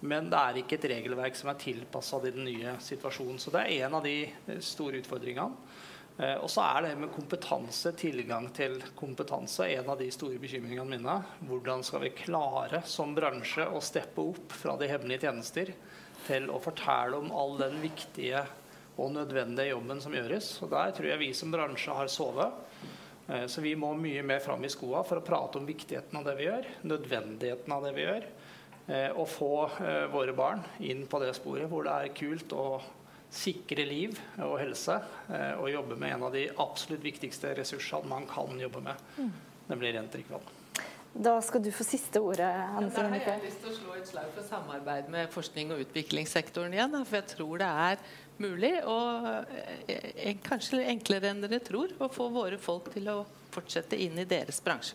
Men 0.00 0.30
det 0.32 0.40
er 0.40 0.58
ikke 0.60 0.78
et 0.78 0.88
regelverk 0.94 1.36
som 1.36 1.52
er 1.52 1.60
tilpassa 1.60 2.20
den 2.24 2.44
nye 2.46 2.76
situasjonen. 2.80 3.40
Så 3.42 3.52
det 3.52 3.66
er 3.66 3.86
en 3.86 3.98
av 3.98 4.04
de 4.06 4.16
eh, 4.24 4.60
store 4.64 5.02
utfordringene. 5.02 5.70
Eh, 6.20 6.36
og 6.36 6.48
så 6.52 6.64
er 6.66 6.86
det 6.86 6.94
med 7.00 7.12
kompetanse, 7.14 7.92
tilgang 8.00 8.48
til 8.56 8.78
kompetanse, 8.98 9.68
en 9.76 9.90
av 9.92 10.00
de 10.00 10.08
store 10.12 10.40
bekymringene 10.40 10.96
mine. 10.96 11.16
Hvordan 11.48 11.84
skal 11.86 12.04
vi 12.04 12.14
klare 12.16 12.82
som 12.88 13.14
bransje 13.16 13.68
å 13.68 13.82
steppe 13.84 14.24
opp 14.32 14.56
fra 14.56 14.76
de 14.80 14.88
hemmelige 14.90 15.28
tjenester 15.28 15.74
til 16.26 16.50
å 16.52 16.60
fortelle 16.62 17.20
om 17.20 17.30
all 17.32 17.56
den 17.60 17.78
viktige 17.82 18.44
og 19.00 19.14
nødvendige 19.14 19.72
jobben 19.72 20.00
som 20.02 20.14
gjøres. 20.14 20.50
Og 20.64 20.72
der 20.72 20.92
tror 20.96 21.08
jeg 21.12 21.22
vi 21.22 21.30
som 21.36 21.52
bransje 21.52 21.94
har 21.96 22.10
sovet. 22.12 22.58
Eh, 23.28 23.46
så 23.48 23.64
vi 23.64 23.76
må 23.78 23.92
mye 23.96 24.24
mer 24.26 24.42
fram 24.44 24.64
i 24.64 24.72
skoa 24.72 25.04
for 25.06 25.20
å 25.20 25.24
prate 25.24 25.60
om 25.60 25.68
viktigheten 25.68 26.20
av 26.20 26.26
det 26.28 26.36
vi 26.40 26.48
gjør, 26.48 26.68
nødvendigheten 26.90 27.76
av 27.76 27.86
det 27.86 27.94
vi 27.96 28.06
gjør. 28.06 28.28
Eh, 28.90 29.10
å 29.14 29.26
få 29.28 29.68
eh, 29.84 30.06
våre 30.10 30.32
barn 30.34 30.62
inn 30.82 31.04
på 31.06 31.20
det 31.22 31.34
sporet 31.36 31.68
hvor 31.70 31.84
det 31.86 31.92
er 31.94 32.14
kult 32.16 32.54
å 32.56 32.80
sikre 33.30 33.84
liv 33.86 34.16
og 34.42 34.56
helse 34.58 34.96
eh, 35.30 35.52
og 35.60 35.68
jobbe 35.70 35.98
med 36.00 36.16
en 36.16 36.24
av 36.26 36.32
de 36.34 36.48
absolutt 36.58 37.04
viktigste 37.04 37.52
ressursene 37.60 38.10
man 38.10 38.26
kan 38.30 38.56
jobbe 38.58 38.82
med, 38.82 39.04
mm. 39.20 39.28
nemlig 39.68 39.92
rent 39.94 40.16
drikkevann. 40.16 40.56
Da 41.10 41.36
skal 41.42 41.62
du 41.62 41.70
få 41.74 41.84
siste 41.86 42.22
ordet. 42.22 42.48
Anne 42.48 42.88
ja, 42.88 42.94
da 42.96 43.04
har 43.12 43.24
jeg 43.28 43.44
lyst 43.44 43.62
til 43.62 43.70
å 43.72 43.76
slå 43.76 43.94
et 43.98 44.10
slag 44.10 44.28
for 44.34 44.46
samarbeid 44.46 45.10
med 45.10 45.30
forskning- 45.34 45.72
og 45.74 45.82
utviklingssektoren 45.84 46.74
igjen. 46.74 46.94
For 47.02 47.18
jeg 47.18 47.28
tror 47.32 47.62
det 47.62 47.70
er 47.84 48.04
mulig, 48.38 48.72
og 48.86 50.38
kanskje 50.46 50.84
enklere 50.86 51.32
enn 51.32 51.42
dere 51.42 51.58
tror, 51.66 51.96
å 51.98 52.06
få 52.14 52.30
våre 52.30 52.62
folk 52.62 52.92
til 52.94 53.10
å 53.10 53.18
fortsette 53.50 53.98
inn 53.98 54.22
i 54.22 54.26
deres 54.30 54.62
bransje. 54.62 54.94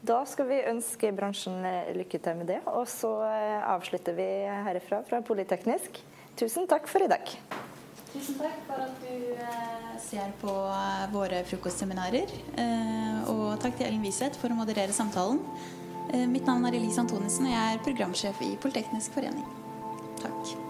Da 0.00 0.22
skal 0.24 0.48
vi 0.48 0.60
ønske 0.64 1.10
bransjen 1.12 1.58
eh, 1.66 1.90
lykke 1.96 2.20
til 2.24 2.38
med 2.38 2.48
det. 2.48 2.60
Og 2.72 2.86
så 2.88 3.10
eh, 3.26 3.58
avslutter 3.68 4.16
vi 4.16 4.28
herifra 4.66 5.02
fra 5.08 5.20
Politeknisk. 5.24 6.00
Tusen 6.40 6.68
takk 6.70 6.88
for 6.88 7.04
i 7.04 7.10
dag. 7.10 7.34
Tusen 8.10 8.38
takk 8.40 8.62
for 8.66 8.80
at 8.86 9.04
du 9.04 9.12
eh, 9.36 9.92
ser 10.00 10.32
på 10.40 10.54
våre 11.12 11.42
frokostseminarer. 11.50 12.32
Og 13.30 13.44
takk 13.60 13.76
til 13.76 13.90
Ellen 13.90 14.06
Wiseth 14.06 14.40
for 14.40 14.50
å 14.50 14.56
moderere 14.58 14.96
samtalen. 14.96 15.42
Mitt 16.32 16.48
navn 16.48 16.64
er 16.66 16.74
Elise 16.74 17.04
Antonissen, 17.04 17.46
og 17.46 17.54
jeg 17.54 17.76
er 17.76 17.84
programsjef 17.84 18.42
i 18.42 18.50
Politeknisk 18.58 19.14
forening. 19.14 19.46
Takk. 20.24 20.69